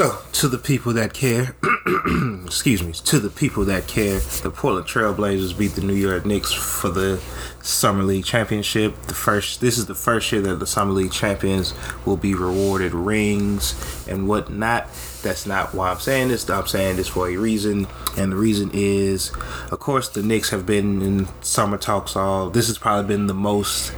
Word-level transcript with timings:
So, 0.00 0.16
to 0.32 0.48
the 0.48 0.56
people 0.56 0.94
that 0.94 1.12
care, 1.12 1.54
excuse 2.46 2.82
me, 2.82 2.94
to 2.94 3.18
the 3.18 3.28
people 3.28 3.66
that 3.66 3.86
care, 3.86 4.18
the 4.42 4.50
Portland 4.50 4.86
Trailblazers 4.86 5.58
beat 5.58 5.72
the 5.72 5.82
New 5.82 5.92
York 5.92 6.24
Knicks 6.24 6.50
for 6.50 6.88
the 6.88 7.20
Summer 7.60 8.02
League 8.02 8.24
Championship. 8.24 8.94
The 9.08 9.12
first, 9.12 9.60
this 9.60 9.76
is 9.76 9.84
the 9.84 9.94
first 9.94 10.32
year 10.32 10.40
that 10.40 10.54
the 10.54 10.66
Summer 10.66 10.92
League 10.92 11.12
champions 11.12 11.74
will 12.06 12.16
be 12.16 12.34
rewarded 12.34 12.94
rings 12.94 13.74
and 14.08 14.26
whatnot. 14.26 14.88
That's 15.22 15.44
not 15.44 15.74
why 15.74 15.90
I'm 15.90 16.00
saying 16.00 16.28
this. 16.28 16.48
I'm 16.48 16.66
saying 16.66 16.96
this 16.96 17.08
for 17.08 17.28
a 17.28 17.36
reason, 17.36 17.86
and 18.16 18.32
the 18.32 18.36
reason 18.36 18.70
is, 18.72 19.32
of 19.70 19.80
course, 19.80 20.08
the 20.08 20.22
Knicks 20.22 20.48
have 20.48 20.64
been 20.64 21.02
in 21.02 21.28
summer 21.42 21.76
talks 21.76 22.16
all. 22.16 22.48
This 22.48 22.68
has 22.68 22.78
probably 22.78 23.06
been 23.06 23.26
the 23.26 23.34
most 23.34 23.92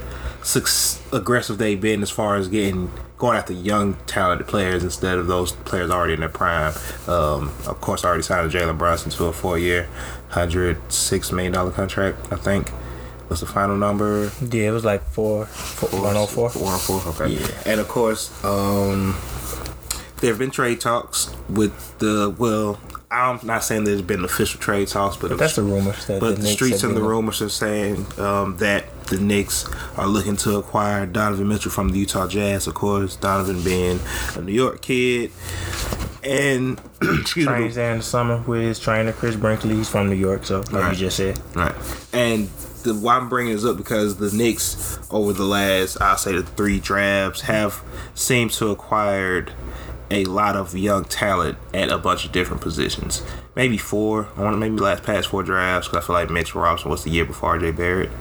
aggressive 1.13 1.57
they've 1.57 1.79
been 1.79 2.01
as 2.01 2.09
far 2.09 2.35
as 2.35 2.49
getting 2.49 2.91
going 3.17 3.37
after 3.37 3.53
young 3.53 3.95
talented 4.05 4.47
players 4.47 4.83
instead 4.83 5.17
of 5.17 5.27
those 5.27 5.51
players 5.51 5.89
already 5.89 6.13
in 6.13 6.19
their 6.19 6.29
prime. 6.29 6.73
Um, 7.07 7.49
of 7.67 7.79
course, 7.81 8.03
I 8.03 8.09
already 8.09 8.23
signed 8.23 8.51
Jalen 8.51 8.77
Brunson 8.77 9.11
to 9.11 9.25
a 9.25 9.33
four 9.33 9.57
year, 9.57 9.87
hundred 10.29 10.77
six 10.91 11.31
million 11.31 11.53
dollar 11.53 11.71
contract. 11.71 12.31
I 12.31 12.35
think 12.35 12.71
was 13.29 13.39
the 13.39 13.45
final 13.45 13.75
number. 13.75 14.31
Yeah, 14.41 14.69
it 14.69 14.71
was 14.71 14.85
like 14.85 15.03
four, 15.03 15.45
four 15.45 16.01
one 16.01 16.15
oh 16.15 16.25
four. 16.27 16.49
One 16.51 16.73
oh 16.73 16.77
four. 16.77 17.13
Okay. 17.13 17.33
Yeah. 17.35 17.47
And 17.65 17.79
of 17.79 17.87
course, 17.87 18.31
um, 18.43 19.17
there 20.21 20.29
have 20.31 20.39
been 20.39 20.51
trade 20.51 20.79
talks 20.79 21.33
with 21.49 21.97
the 21.99 22.33
well. 22.37 22.79
I'm 23.13 23.39
not 23.43 23.63
saying 23.63 23.83
there's 23.83 24.01
been 24.01 24.25
official 24.25 24.59
trade 24.59 24.87
talks, 24.87 25.17
but, 25.17 25.29
but 25.29 25.37
that's 25.37 25.55
the 25.55 25.61
rumors. 25.61 26.05
but 26.07 26.19
the, 26.19 26.41
the 26.41 26.47
streets 26.47 26.83
and 26.83 26.97
the 26.97 27.01
rumors 27.01 27.43
are 27.43 27.49
saying 27.49 28.07
um, 28.17 28.57
that 28.57 28.85
the 29.05 29.17
Knicks 29.17 29.69
are 29.97 30.07
looking 30.07 30.35
to 30.37 30.57
acquire 30.57 31.05
Donovan 31.05 31.47
Mitchell 31.47 31.69
from 31.69 31.89
the 31.89 31.99
Utah 31.99 32.27
Jazz. 32.27 32.65
Of 32.65 32.73
course, 32.73 33.15
Donovan 33.15 33.63
being 33.63 33.99
a 34.35 34.41
New 34.41 34.51
York 34.51 34.81
kid. 34.81 35.31
And 36.23 36.81
excuse 37.01 37.45
Trains 37.45 37.75
there 37.75 37.91
in 37.91 37.97
the 37.99 38.03
summer 38.03 38.41
with 38.41 38.61
his 38.61 38.79
trainer 38.79 39.11
Chris 39.11 39.35
Brickley. 39.35 39.75
He's 39.75 39.89
from 39.89 40.09
New 40.09 40.15
York, 40.15 40.45
so 40.45 40.59
like 40.59 40.73
right. 40.73 40.93
you 40.93 40.97
just 40.97 41.17
said. 41.17 41.39
Right. 41.55 41.75
And 42.13 42.47
the 42.83 42.95
why 42.95 43.17
I'm 43.17 43.29
bringing 43.29 43.53
this 43.53 43.65
up 43.65 43.77
because 43.77 44.17
the 44.17 44.35
Knicks 44.35 44.99
over 45.11 45.33
the 45.33 45.43
last 45.43 46.01
I'll 46.01 46.17
say 46.17 46.33
the 46.33 46.43
three 46.43 46.79
drafts 46.79 47.41
have 47.41 47.83
seemed 48.15 48.51
to 48.53 48.69
acquired 48.71 49.53
a 50.13 50.25
lot 50.25 50.55
of 50.55 50.77
young 50.77 51.05
talent 51.05 51.57
at 51.73 51.89
a 51.89 51.97
bunch 51.97 52.25
of 52.25 52.31
different 52.31 52.61
positions. 52.61 53.23
Maybe 53.55 53.77
four. 53.77 54.29
I 54.35 54.41
want 54.41 54.53
to 54.53 54.57
maybe 54.57 54.77
last 54.77 55.03
past 55.03 55.27
four 55.27 55.43
drafts 55.43 55.87
because 55.87 56.03
I 56.03 56.07
feel 56.07 56.15
like 56.15 56.29
Mitch 56.29 56.55
Robinson 56.55 56.91
was 56.91 57.03
the 57.03 57.09
year 57.09 57.25
before 57.25 57.57
RJ 57.57 57.75
Barrett. 57.75 58.11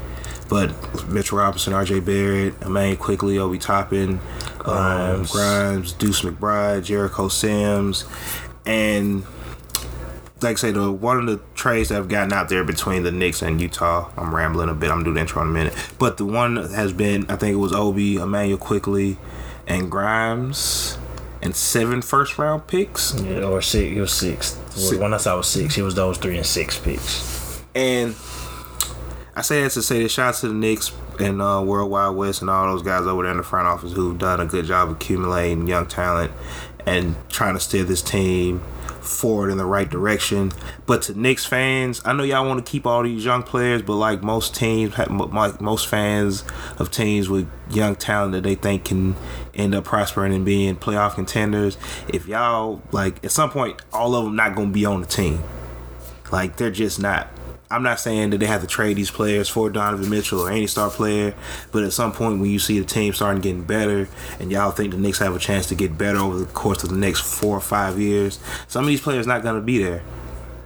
But 0.48 1.08
Mitchell 1.08 1.38
Robinson, 1.38 1.72
R.J. 1.72 2.00
Barrett, 2.00 2.60
Immanuel 2.60 2.98
Quickley, 2.98 3.38
Obi 3.38 3.56
Toppin, 3.56 4.20
Grimes, 4.58 5.30
um, 5.30 5.34
Grimes 5.34 5.92
Deuce 5.94 6.20
McBride, 6.20 6.84
Jericho 6.84 7.28
Sims, 7.28 8.04
and 8.66 9.24
like 10.42 10.58
I 10.58 10.60
say, 10.60 10.70
the 10.72 10.92
one 10.92 11.18
of 11.18 11.26
the 11.26 11.40
trades 11.54 11.88
that 11.88 11.94
have 11.94 12.08
gotten 12.08 12.32
out 12.32 12.48
there 12.50 12.64
between 12.64 13.02
the 13.02 13.12
Knicks 13.12 13.40
and 13.40 13.60
Utah. 13.60 14.10
I'm 14.16 14.34
rambling 14.34 14.68
a 14.68 14.74
bit. 14.74 14.90
I'm 14.90 14.98
gonna 14.98 15.04
do 15.06 15.14
the 15.14 15.20
intro 15.20 15.40
in 15.40 15.48
a 15.48 15.50
minute. 15.50 15.74
But 15.98 16.16
the 16.18 16.26
one 16.26 16.56
has 16.56 16.92
been, 16.92 17.24
I 17.30 17.36
think 17.36 17.54
it 17.54 17.58
was 17.58 17.72
Obi, 17.72 18.16
Immanuel 18.16 18.58
Quickley, 18.58 19.16
and 19.66 19.90
Grimes, 19.90 20.98
and 21.42 21.54
seven 21.54 22.00
first 22.02 22.38
round 22.38 22.66
picks. 22.66 23.20
Yeah, 23.20 23.44
or 23.44 23.60
six. 23.60 23.96
It 23.96 24.00
was 24.00 24.12
six. 24.12 24.58
six. 24.70 24.96
When 24.96 25.12
I 25.12 25.16
saw 25.16 25.34
it 25.34 25.38
was 25.38 25.48
six, 25.48 25.76
it 25.76 25.82
was 25.82 25.94
those 25.94 26.18
three 26.18 26.36
and 26.36 26.46
six 26.46 26.78
picks. 26.78 27.62
And 27.74 28.14
I 29.34 29.42
say 29.42 29.62
that 29.62 29.72
to 29.72 29.82
say 29.82 30.02
the 30.02 30.08
shout 30.08 30.34
to 30.36 30.48
the 30.48 30.54
Knicks 30.54 30.92
and 31.18 31.42
uh, 31.42 31.62
Worldwide 31.64 32.16
Wes 32.16 32.40
and 32.40 32.50
all 32.50 32.66
those 32.66 32.82
guys 32.82 33.06
over 33.06 33.22
there 33.22 33.32
in 33.32 33.38
the 33.38 33.42
front 33.42 33.66
office 33.66 33.92
who've 33.92 34.16
done 34.18 34.40
a 34.40 34.46
good 34.46 34.66
job 34.66 34.90
accumulating 34.90 35.66
young 35.66 35.86
talent 35.86 36.32
and 36.86 37.16
trying 37.28 37.54
to 37.54 37.60
steer 37.60 37.84
this 37.84 38.02
team 38.02 38.62
forward 39.02 39.50
in 39.50 39.58
the 39.58 39.64
right 39.64 39.88
direction. 39.88 40.52
But 40.86 41.02
to 41.02 41.18
Knicks 41.18 41.44
fans, 41.44 42.00
I 42.04 42.12
know 42.12 42.22
y'all 42.22 42.46
want 42.46 42.64
to 42.64 42.70
keep 42.70 42.86
all 42.86 43.02
these 43.02 43.24
young 43.24 43.42
players, 43.42 43.82
but 43.82 43.94
like 43.94 44.22
most 44.22 44.54
teams, 44.54 44.94
most 45.60 45.86
fans 45.86 46.44
of 46.78 46.90
teams 46.90 47.28
with 47.28 47.48
young 47.70 47.96
talent 47.96 48.32
that 48.32 48.42
they 48.42 48.54
think 48.54 48.84
can 48.84 49.16
end 49.54 49.74
up 49.74 49.84
prospering 49.84 50.32
and 50.32 50.44
being 50.44 50.76
playoff 50.76 51.14
contenders, 51.14 51.76
if 52.08 52.26
y'all 52.26 52.82
like 52.92 53.24
at 53.24 53.30
some 53.30 53.50
point, 53.50 53.80
all 53.92 54.14
of 54.14 54.24
them 54.24 54.36
not 54.36 54.54
gonna 54.54 54.70
be 54.70 54.84
on 54.84 55.00
the 55.00 55.06
team. 55.06 55.42
Like 56.30 56.56
they're 56.56 56.70
just 56.70 57.00
not. 57.00 57.28
I'm 57.72 57.82
not 57.82 57.98
saying 57.98 58.30
that 58.30 58.38
they 58.38 58.46
have 58.46 58.60
to 58.60 58.66
trade 58.66 58.98
these 58.98 59.10
players 59.10 59.48
for 59.48 59.70
Donovan 59.70 60.10
Mitchell 60.10 60.40
or 60.40 60.50
any 60.50 60.66
star 60.66 60.90
player, 60.90 61.34
but 61.70 61.82
at 61.82 61.94
some 61.94 62.12
point 62.12 62.38
when 62.38 62.50
you 62.50 62.58
see 62.58 62.78
the 62.78 62.84
team 62.84 63.14
starting 63.14 63.40
getting 63.40 63.64
better 63.64 64.08
and 64.38 64.52
y'all 64.52 64.72
think 64.72 64.90
the 64.90 64.98
Knicks 64.98 65.18
have 65.20 65.34
a 65.34 65.38
chance 65.38 65.66
to 65.68 65.74
get 65.74 65.96
better 65.96 66.18
over 66.18 66.38
the 66.38 66.44
course 66.46 66.84
of 66.84 66.90
the 66.90 66.96
next 66.96 67.22
four 67.22 67.56
or 67.56 67.62
five 67.62 67.98
years, 67.98 68.38
some 68.68 68.84
of 68.84 68.88
these 68.88 69.00
players 69.00 69.26
not 69.26 69.42
gonna 69.42 69.62
be 69.62 69.82
there. 69.82 70.02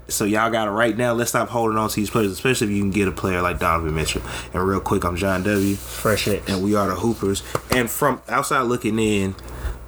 So 0.08 0.24
y'all 0.24 0.50
got 0.50 0.68
it 0.68 0.72
right 0.72 0.96
now. 0.96 1.12
Let's 1.12 1.30
stop 1.30 1.48
holding 1.48 1.78
on 1.78 1.88
to 1.88 1.96
these 1.96 2.10
players, 2.10 2.32
especially 2.32 2.68
if 2.68 2.72
you 2.72 2.82
can 2.82 2.90
get 2.90 3.08
a 3.08 3.12
player 3.12 3.40
like 3.40 3.58
Donovan 3.58 3.94
Mitchell. 3.94 4.22
And 4.52 4.66
real 4.66 4.80
quick, 4.80 5.04
I'm 5.04 5.16
John 5.16 5.42
W. 5.42 5.74
Fresh 5.74 6.28
it. 6.28 6.48
And 6.48 6.62
we 6.62 6.74
are 6.74 6.88
the 6.88 6.94
Hoopers. 6.94 7.42
And 7.70 7.90
from 7.90 8.20
outside 8.28 8.62
looking 8.62 8.98
in, 8.98 9.34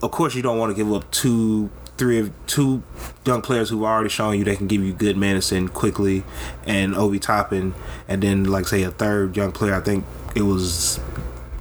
of 0.03 0.11
course 0.11 0.35
you 0.35 0.43
don't 0.43 0.59
want 0.59 0.71
to 0.71 0.75
give 0.75 0.93
up 0.93 1.09
two 1.11 1.71
three 1.99 2.19
of 2.19 2.33
two 2.47 2.83
young 3.27 3.43
players 3.43 3.71
who've 3.71 3.83
already 3.83 4.09
shown 4.09 4.39
you 4.39 4.45
they 4.45 4.57
can 4.57 4.69
give 4.69 4.83
you 4.83 4.93
good 4.93 5.17
medicine 5.17 5.69
quickly, 5.69 6.25
and 6.67 6.95
Obi 6.95 7.19
Toppin, 7.19 7.75
and 8.07 8.23
then 8.23 8.45
like 8.45 8.67
say 8.67 8.83
a 8.83 8.91
third 8.91 9.37
young 9.37 9.53
player. 9.53 9.75
I 9.75 9.81
think 9.81 10.05
it 10.35 10.43
was 10.43 11.01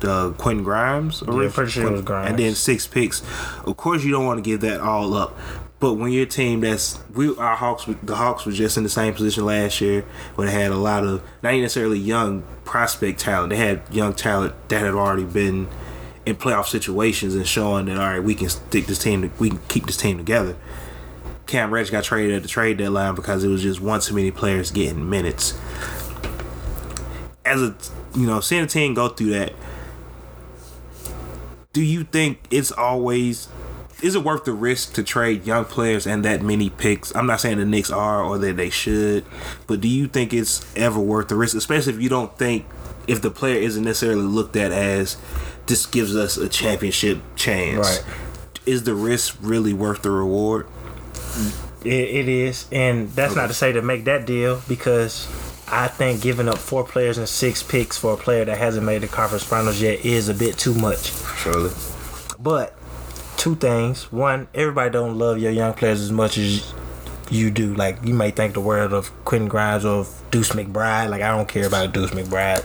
uh, 0.04 0.32
Quentin 0.38 0.64
Grimes. 0.64 1.22
Or 1.24 1.44
yeah, 1.44 1.50
pretty 1.52 1.72
sure 1.72 1.88
it 1.88 1.92
was 1.92 2.02
Grimes. 2.02 2.30
And 2.30 2.40
then 2.40 2.56
six 2.56 2.88
picks. 2.88 3.22
Of 3.66 3.76
course, 3.78 4.04
you 4.04 4.12
don't 4.12 4.26
want 4.26 4.44
to 4.44 4.50
give 4.50 4.62
that 4.62 4.80
all 4.80 5.14
up. 5.14 5.38
But 5.80 5.94
when 5.94 6.12
your 6.12 6.26
team 6.26 6.62
that's 6.62 7.00
we 7.14 7.36
our 7.38 7.56
Hawks 7.56 7.86
the 8.02 8.16
Hawks 8.16 8.46
were 8.46 8.52
just 8.52 8.78
in 8.78 8.84
the 8.84 8.90
same 8.90 9.14
position 9.14 9.46
last 9.46 9.80
year 9.80 10.02
where 10.34 10.48
they 10.48 10.54
had 10.54 10.72
a 10.72 10.78
lot 10.78 11.04
of 11.04 11.22
not 11.44 11.54
necessarily 11.54 12.00
young 12.00 12.44
prospect 12.66 13.20
talent. 13.20 13.52
They 13.52 13.58
had 13.58 13.84
young 13.92 14.14
talent 14.14 14.56
that 14.70 14.82
had 14.82 14.96
already 14.96 15.24
been 15.24 15.68
in 16.28 16.36
playoff 16.36 16.66
situations 16.66 17.36
and 17.36 17.48
showing 17.48 17.86
that 17.86 17.98
all 17.98 18.04
right, 18.04 18.20
we 18.22 18.36
can 18.36 18.50
stick 18.50 18.86
this 18.86 19.00
team, 19.00 19.32
we 19.40 19.50
can 19.50 19.60
keep 19.70 19.86
this 19.86 19.96
team 19.96 20.18
together. 20.18 20.58
Cam 21.46 21.74
Reddish 21.74 21.90
got 21.90 22.04
traded 22.04 22.36
at 22.36 22.42
the 22.42 22.50
trade 22.50 22.78
deadline 22.78 23.16
because 23.16 23.46
it 23.46 23.48
was 23.48 23.64
just 23.64 23.80
one 23.80 24.02
too 24.02 24.14
many 24.14 24.30
players 24.30 24.70
getting 24.70 25.10
minutes. 25.10 25.58
As 27.46 27.62
a 27.62 27.74
you 28.14 28.28
know, 28.28 28.42
seeing 28.42 28.66
a 28.66 28.68
team 28.68 28.94
go 28.94 29.08
through 29.08 29.30
that, 29.30 29.54
do 31.72 31.82
you 31.82 32.04
think 32.04 32.40
it's 32.52 32.74
always 32.74 33.48
is 34.04 34.14
it 34.14 34.22
worth 34.22 34.44
the 34.44 34.52
risk 34.52 34.94
to 34.96 35.04
trade 35.04 35.46
young 35.48 35.64
players 35.64 36.06
and 36.06 36.26
that 36.26 36.42
many 36.42 36.70
picks? 36.70 37.16
I'm 37.16 37.26
not 37.26 37.40
saying 37.40 37.58
the 37.58 37.66
Knicks 37.66 37.90
are 37.90 38.22
or 38.22 38.38
that 38.38 38.58
they 38.58 38.70
should, 38.70 39.24
but 39.66 39.80
do 39.80 39.88
you 39.88 40.10
think 40.10 40.34
it's 40.34 40.66
ever 40.76 41.00
worth 41.00 41.30
the 41.30 41.36
risk, 41.36 41.56
especially 41.56 41.94
if 41.94 42.02
you 42.02 42.10
don't 42.10 42.38
think 42.38 42.66
if 43.08 43.22
the 43.22 43.32
player 43.32 43.62
isn't 43.62 43.86
necessarily 43.86 44.24
looked 44.24 44.58
at 44.58 44.74
as 44.74 45.16
this 45.68 45.86
gives 45.86 46.16
us 46.16 46.38
a 46.38 46.50
championship 46.50 47.20
chance. 47.36 47.78
Right. 47.78 48.04
Is 48.66 48.84
the 48.84 48.96
risk 48.96 49.38
really 49.42 49.74
worth 49.74 50.02
the 50.02 50.12
reward? 50.12 50.68
it, 51.86 51.88
it 51.88 52.28
is, 52.28 52.68
and 52.72 53.10
that's 53.10 53.32
okay. 53.32 53.42
not 53.42 53.48
to 53.48 53.54
say 53.54 53.72
to 53.72 53.82
make 53.82 54.06
that 54.06 54.26
deal 54.26 54.62
because 54.68 55.28
I 55.68 55.88
think 55.88 56.22
giving 56.22 56.48
up 56.48 56.58
four 56.58 56.84
players 56.84 57.18
and 57.18 57.28
six 57.28 57.64
picks 57.64 57.98
for 57.98 58.14
a 58.14 58.18
player 58.18 58.46
that 58.46 58.58
hasn't 58.58 58.86
made 58.86 59.02
the 59.02 59.08
conference 59.08 59.44
finals 59.44 59.82
yet 59.82 60.04
is 60.06 60.30
a 60.30 60.34
bit 60.34 60.58
too 60.58 60.74
much. 60.74 61.12
Surely. 61.38 61.72
But 62.40 62.76
two 63.38 63.56
things. 63.56 64.12
One, 64.12 64.48
everybody 64.54 64.90
don't 64.90 65.18
love 65.18 65.40
your 65.40 65.52
young 65.52 65.74
players 65.74 66.02
as 66.02 66.12
much 66.12 66.38
as 66.38 66.74
you 67.30 67.52
do. 67.52 67.74
Like 67.74 68.04
you 68.04 68.14
may 68.14 68.32
think 68.32 68.54
the 68.54 68.62
world 68.62 68.94
of 68.94 69.12
Quentin 69.26 69.48
Grimes 69.48 69.86
or 69.86 70.06
Deuce 70.32 70.52
McBride. 70.52 71.10
Like 71.10 71.22
I 71.22 71.36
don't 71.36 71.48
care 71.48 71.68
about 71.68 71.94
Deuce 71.94 72.12
McBride 72.12 72.64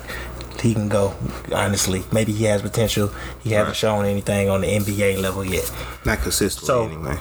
he 0.63 0.75
can 0.75 0.89
go. 0.89 1.15
Honestly, 1.53 2.05
maybe 2.13 2.33
he 2.33 2.45
has 2.45 2.63
potential. 2.63 3.11
He 3.43 3.51
right. 3.51 3.59
hasn't 3.59 3.77
shown 3.77 4.05
anything 4.07 4.49
on 4.49 4.61
the 4.61 4.69
NBA 4.69 5.21
level 5.21 5.45
yet. 5.45 5.71
Not 6.07 6.21
consistently, 6.21 6.67
so, 6.67 6.85
anyway. 6.87 7.19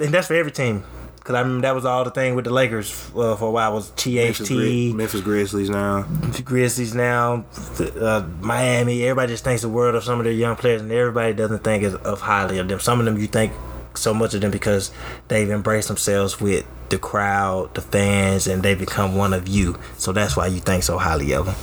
And 0.00 0.12
that's 0.12 0.26
for 0.26 0.34
every 0.34 0.52
team. 0.52 0.84
Cause 1.24 1.34
I 1.34 1.40
remember 1.40 1.62
that 1.62 1.74
was 1.74 1.84
all 1.84 2.04
the 2.04 2.10
thing 2.10 2.36
with 2.36 2.46
the 2.46 2.50
Lakers 2.50 2.90
uh, 3.14 3.36
for 3.36 3.48
a 3.48 3.50
while 3.50 3.74
was 3.74 3.90
THT, 3.90 4.10
Memphis, 4.10 4.94
Memphis 4.94 5.20
Grizzlies 5.20 5.68
now, 5.68 6.06
Grizzlies 6.42 6.94
now, 6.94 7.44
uh, 7.78 8.26
Miami. 8.40 9.02
Everybody 9.02 9.34
just 9.34 9.44
thinks 9.44 9.60
the 9.60 9.68
world 9.68 9.94
of 9.94 10.04
some 10.04 10.18
of 10.20 10.24
their 10.24 10.32
young 10.32 10.56
players, 10.56 10.80
and 10.80 10.90
everybody 10.90 11.34
doesn't 11.34 11.62
think 11.62 11.84
of 11.84 12.20
highly 12.22 12.56
of 12.58 12.68
them. 12.68 12.80
Some 12.80 12.98
of 12.98 13.04
them 13.04 13.18
you 13.18 13.26
think 13.26 13.52
so 13.94 14.14
much 14.14 14.32
of 14.32 14.40
them 14.40 14.50
because 14.50 14.90
they've 15.28 15.50
embraced 15.50 15.88
themselves 15.88 16.40
with 16.40 16.66
the 16.88 16.98
crowd, 16.98 17.74
the 17.74 17.82
fans, 17.82 18.46
and 18.46 18.62
they 18.62 18.74
become 18.74 19.14
one 19.14 19.34
of 19.34 19.46
you. 19.48 19.78
So 19.98 20.12
that's 20.12 20.34
why 20.34 20.46
you 20.46 20.60
think 20.60 20.82
so 20.82 20.96
highly 20.96 21.34
of 21.34 21.44
them. 21.44 21.54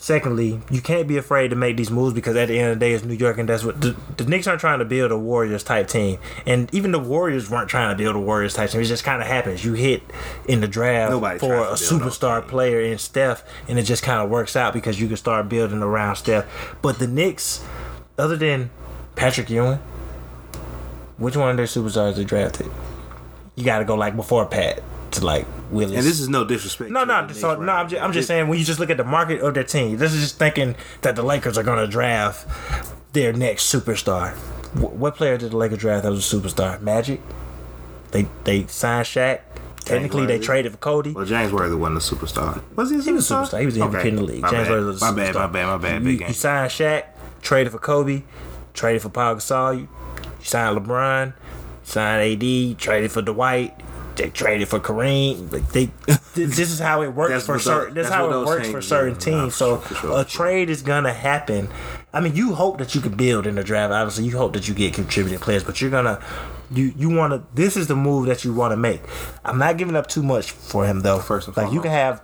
Secondly, 0.00 0.58
you 0.70 0.80
can't 0.80 1.06
be 1.06 1.18
afraid 1.18 1.48
to 1.48 1.56
make 1.56 1.76
these 1.76 1.90
moves 1.90 2.14
because 2.14 2.34
at 2.34 2.48
the 2.48 2.58
end 2.58 2.72
of 2.72 2.78
the 2.78 2.86
day, 2.86 2.94
it's 2.94 3.04
New 3.04 3.12
York, 3.12 3.36
and 3.36 3.46
that's 3.46 3.62
what 3.62 3.82
the, 3.82 3.94
the 4.16 4.24
Knicks 4.24 4.46
aren't 4.46 4.58
trying 4.58 4.78
to 4.78 4.84
build 4.86 5.12
a 5.12 5.18
Warriors 5.18 5.62
type 5.62 5.88
team, 5.88 6.18
and 6.46 6.74
even 6.74 6.90
the 6.90 6.98
Warriors 6.98 7.50
weren't 7.50 7.68
trying 7.68 7.94
to 7.94 8.02
build 8.02 8.16
a 8.16 8.18
Warriors 8.18 8.54
type 8.54 8.70
team. 8.70 8.80
It 8.80 8.86
just 8.86 9.04
kind 9.04 9.20
of 9.20 9.28
happens. 9.28 9.62
You 9.62 9.74
hit 9.74 10.02
in 10.48 10.62
the 10.62 10.66
draft 10.66 11.10
Nobody 11.10 11.38
for 11.38 11.54
a 11.54 11.74
superstar 11.74 12.48
player 12.48 12.80
in 12.80 12.96
Steph, 12.96 13.44
and 13.68 13.78
it 13.78 13.82
just 13.82 14.02
kind 14.02 14.22
of 14.22 14.30
works 14.30 14.56
out 14.56 14.72
because 14.72 14.98
you 14.98 15.06
can 15.06 15.18
start 15.18 15.50
building 15.50 15.82
around 15.82 16.16
Steph. 16.16 16.46
But 16.80 16.98
the 16.98 17.06
Knicks, 17.06 17.62
other 18.16 18.38
than 18.38 18.70
Patrick 19.16 19.50
Ewing, 19.50 19.80
which 21.18 21.36
one 21.36 21.50
of 21.50 21.58
their 21.58 21.66
superstars 21.66 22.16
they 22.16 22.24
drafted? 22.24 22.70
You 23.54 23.64
got 23.66 23.80
to 23.80 23.84
go 23.84 23.96
like 23.96 24.16
before 24.16 24.46
Pat 24.46 24.82
to 25.12 25.24
like 25.24 25.46
Willis. 25.70 25.96
And 25.96 26.04
this 26.06 26.20
is 26.20 26.28
no 26.28 26.44
disrespect. 26.44 26.90
No, 26.90 27.04
no, 27.04 27.20
so, 27.20 27.26
Knicks 27.26 27.42
no. 27.42 27.72
I'm 27.72 27.88
just. 27.88 28.02
I'm 28.02 28.12
just 28.12 28.28
saying 28.28 28.48
when 28.48 28.58
you 28.58 28.64
just 28.64 28.78
look 28.80 28.90
at 28.90 28.96
the 28.96 29.04
market 29.04 29.40
of 29.40 29.54
their 29.54 29.64
team, 29.64 29.96
this 29.96 30.12
is 30.12 30.20
just 30.22 30.38
thinking 30.38 30.76
that 31.02 31.16
the 31.16 31.22
Lakers 31.22 31.58
are 31.58 31.62
gonna 31.62 31.86
draft 31.86 32.46
their 33.12 33.32
next 33.32 33.72
superstar. 33.72 34.34
Wh- 34.78 34.94
what 34.94 35.16
player 35.16 35.36
did 35.36 35.50
the 35.52 35.56
Lakers 35.56 35.78
draft 35.78 36.04
that 36.04 36.10
was 36.10 36.32
a 36.32 36.36
superstar? 36.36 36.80
Magic. 36.80 37.20
They 38.12 38.26
they 38.44 38.66
signed 38.66 39.06
Shaq. 39.06 39.40
Technically, 39.84 40.26
they 40.26 40.38
traded 40.38 40.72
for 40.72 40.78
Kobe. 40.78 41.12
Well, 41.12 41.24
James 41.24 41.52
Worthy 41.52 41.74
wasn't 41.74 41.96
a 41.96 42.14
superstar. 42.16 42.62
Was 42.76 42.90
he 42.90 42.96
a 42.96 42.98
superstar? 43.00 43.04
He 43.04 43.12
was 43.12 43.30
a 43.30 43.34
superstar. 43.34 43.60
He 43.60 43.66
was 43.66 43.74
the 43.74 43.80
MVP 43.80 44.04
in 44.04 44.16
the 44.16 44.22
league. 44.22 44.42
My 44.42 44.50
James 44.50 44.68
bad. 44.68 44.70
Worthy 44.70 44.86
was 44.86 45.02
a 45.02 45.04
my 45.06 45.12
bad, 45.16 45.34
superstar. 45.34 45.38
my 45.40 45.46
bad, 45.46 45.66
my 45.66 45.76
bad. 45.78 45.94
You, 45.94 46.00
Big 46.04 46.12
you 46.12 46.18
game. 46.26 46.32
signed 46.34 46.70
Shaq, 46.70 47.04
traded 47.42 47.72
for 47.72 47.78
Kobe, 47.78 48.22
traded 48.74 49.02
for 49.02 49.08
Paul 49.08 49.36
Gasol, 49.36 49.74
you, 49.76 49.80
you 49.80 50.44
signed 50.44 50.78
LeBron, 50.78 51.32
signed 51.82 52.42
AD, 52.42 52.78
traded 52.78 53.10
for 53.10 53.22
Dwight, 53.22 53.80
they 54.20 54.30
traded 54.30 54.68
for 54.68 54.78
Kareem. 54.78 55.50
Like 55.50 55.68
they, 55.72 55.90
this 56.34 56.58
is 56.58 56.78
how 56.78 57.02
it 57.02 57.08
works 57.08 57.46
for 57.46 57.58
certain. 57.58 57.94
This 57.94 58.08
how 58.08 58.30
it 58.30 58.46
works 58.46 58.68
for 58.68 58.82
certain 58.82 59.16
teams. 59.16 59.54
So 59.54 59.82
a 60.14 60.24
trade 60.24 60.68
is 60.70 60.82
gonna 60.82 61.12
happen. 61.12 61.68
I 62.12 62.20
mean, 62.20 62.34
you 62.34 62.54
hope 62.54 62.78
that 62.78 62.94
you 62.94 63.00
can 63.00 63.16
build 63.16 63.46
in 63.46 63.54
the 63.54 63.64
draft. 63.64 63.92
Obviously, 63.92 64.24
you 64.24 64.36
hope 64.36 64.52
that 64.52 64.68
you 64.68 64.74
get 64.74 64.94
contributing 64.94 65.38
players, 65.38 65.64
but 65.64 65.80
you're 65.80 65.90
gonna. 65.90 66.22
You, 66.72 66.92
you 66.96 67.08
want 67.08 67.32
to. 67.32 67.42
This 67.54 67.76
is 67.76 67.88
the 67.88 67.96
move 67.96 68.26
that 68.26 68.44
you 68.44 68.52
want 68.54 68.72
to 68.72 68.76
make. 68.76 69.00
I'm 69.44 69.58
not 69.58 69.76
giving 69.76 69.96
up 69.96 70.06
too 70.06 70.22
much 70.22 70.50
for 70.52 70.86
him 70.86 71.00
though. 71.00 71.18
First 71.18 71.56
like 71.56 71.72
you 71.72 71.80
can 71.80 71.90
have 71.90 72.22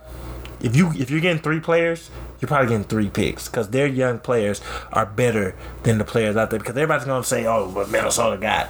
if 0.61 0.75
you 0.75 0.91
if 0.91 1.09
you're 1.09 1.19
getting 1.19 1.41
three 1.41 1.59
players, 1.59 2.09
you're 2.39 2.47
probably 2.47 2.67
getting 2.67 2.83
three 2.83 3.09
picks 3.09 3.47
because 3.47 3.69
their 3.69 3.87
young 3.87 4.19
players 4.19 4.61
are 4.93 5.05
better 5.05 5.55
than 5.83 5.97
the 5.97 6.05
players 6.05 6.35
out 6.35 6.49
there. 6.49 6.59
Because 6.59 6.75
everybody's 6.77 7.05
gonna 7.05 7.23
say, 7.23 7.45
"Oh, 7.45 7.71
but 7.73 7.89
Minnesota 7.89 8.37
got 8.37 8.69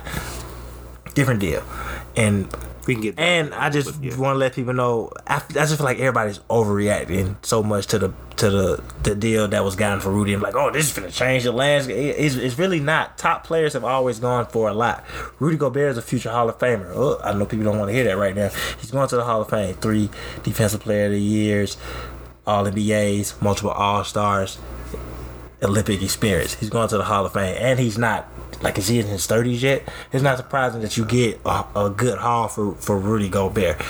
different 1.14 1.40
deal," 1.40 1.64
and 2.16 2.48
We 2.88 2.94
can 2.96 3.02
get 3.04 3.20
and 3.20 3.54
I 3.54 3.70
just 3.70 4.02
yeah. 4.02 4.16
want 4.16 4.36
to 4.36 4.40
let 4.40 4.54
people 4.56 4.74
know. 4.74 5.12
I, 5.28 5.36
I 5.36 5.40
just 5.66 5.76
feel 5.76 5.84
like 5.86 6.00
everybody's 6.00 6.40
overreacting 6.50 7.36
so 7.46 7.62
much 7.62 7.88
to 7.88 8.00
the 8.00 8.14
to 8.38 8.50
the 8.50 8.84
the 9.04 9.14
deal 9.14 9.48
that 9.50 9.64
was 9.64 9.76
gotten 9.76 10.00
for 10.00 10.10
Rudy. 10.10 10.34
I'm 10.34 10.42
like, 10.42 10.56
oh, 10.56 10.72
this 10.72 10.88
is 10.88 10.94
gonna 10.98 11.12
change 11.12 11.44
the 11.44 11.52
landscape. 11.52 11.98
It- 11.98 12.16
It's, 12.26 12.36
it's 12.36 12.58
really 12.58 12.80
not. 12.80 13.18
Top 13.18 13.44
players 13.44 13.74
have 13.74 13.84
always 13.84 14.20
gone 14.20 14.46
for 14.48 14.70
a 14.70 14.74
lot. 14.74 15.04
Rudy 15.40 15.58
Gobert 15.58 15.92
is 15.92 15.98
a 15.98 16.02
future 16.02 16.32
Hall 16.32 16.48
of 16.50 16.58
Famer. 16.60 16.92
Oh, 16.96 17.20
I 17.24 17.34
know 17.34 17.46
people 17.46 17.66
don't 17.66 17.78
want 17.78 17.90
to 17.90 17.94
hear 17.94 18.06
that 18.06 18.18
right 18.18 18.34
now. 18.36 18.50
He's 18.80 18.92
going 18.92 19.10
to 19.10 19.16
the 19.18 19.26
Hall 19.26 19.42
of 19.42 19.50
Fame. 19.50 19.76
Three 19.76 20.10
Defensive 20.44 20.80
Player 20.80 21.08
of 21.08 21.12
the 21.12 21.20
Years, 21.22 21.76
All 22.46 22.64
NBAs, 22.66 23.42
multiple 23.42 23.72
All 23.72 24.04
Stars, 24.06 24.58
Olympic 25.62 26.02
experience. 26.02 26.54
He's 26.54 26.70
going 26.70 26.88
to 26.90 26.98
the 26.98 27.04
Hall 27.04 27.26
of 27.26 27.34
Fame, 27.34 27.58
and 27.60 27.80
he's 27.80 27.98
not 27.98 28.28
like 28.62 28.78
is 28.78 28.88
he 28.88 29.00
in 29.00 29.08
his 29.08 29.26
thirties 29.26 29.64
yet? 29.64 29.84
It's 30.12 30.24
not 30.24 30.38
surprising 30.38 30.82
that 30.82 30.98
you 30.98 31.06
get 31.06 31.40
a, 31.46 31.66
a 31.76 31.90
good 31.90 32.18
haul 32.18 32.48
for 32.48 32.76
for 32.76 32.98
Rudy 32.98 33.30
Gobert. 33.30 33.82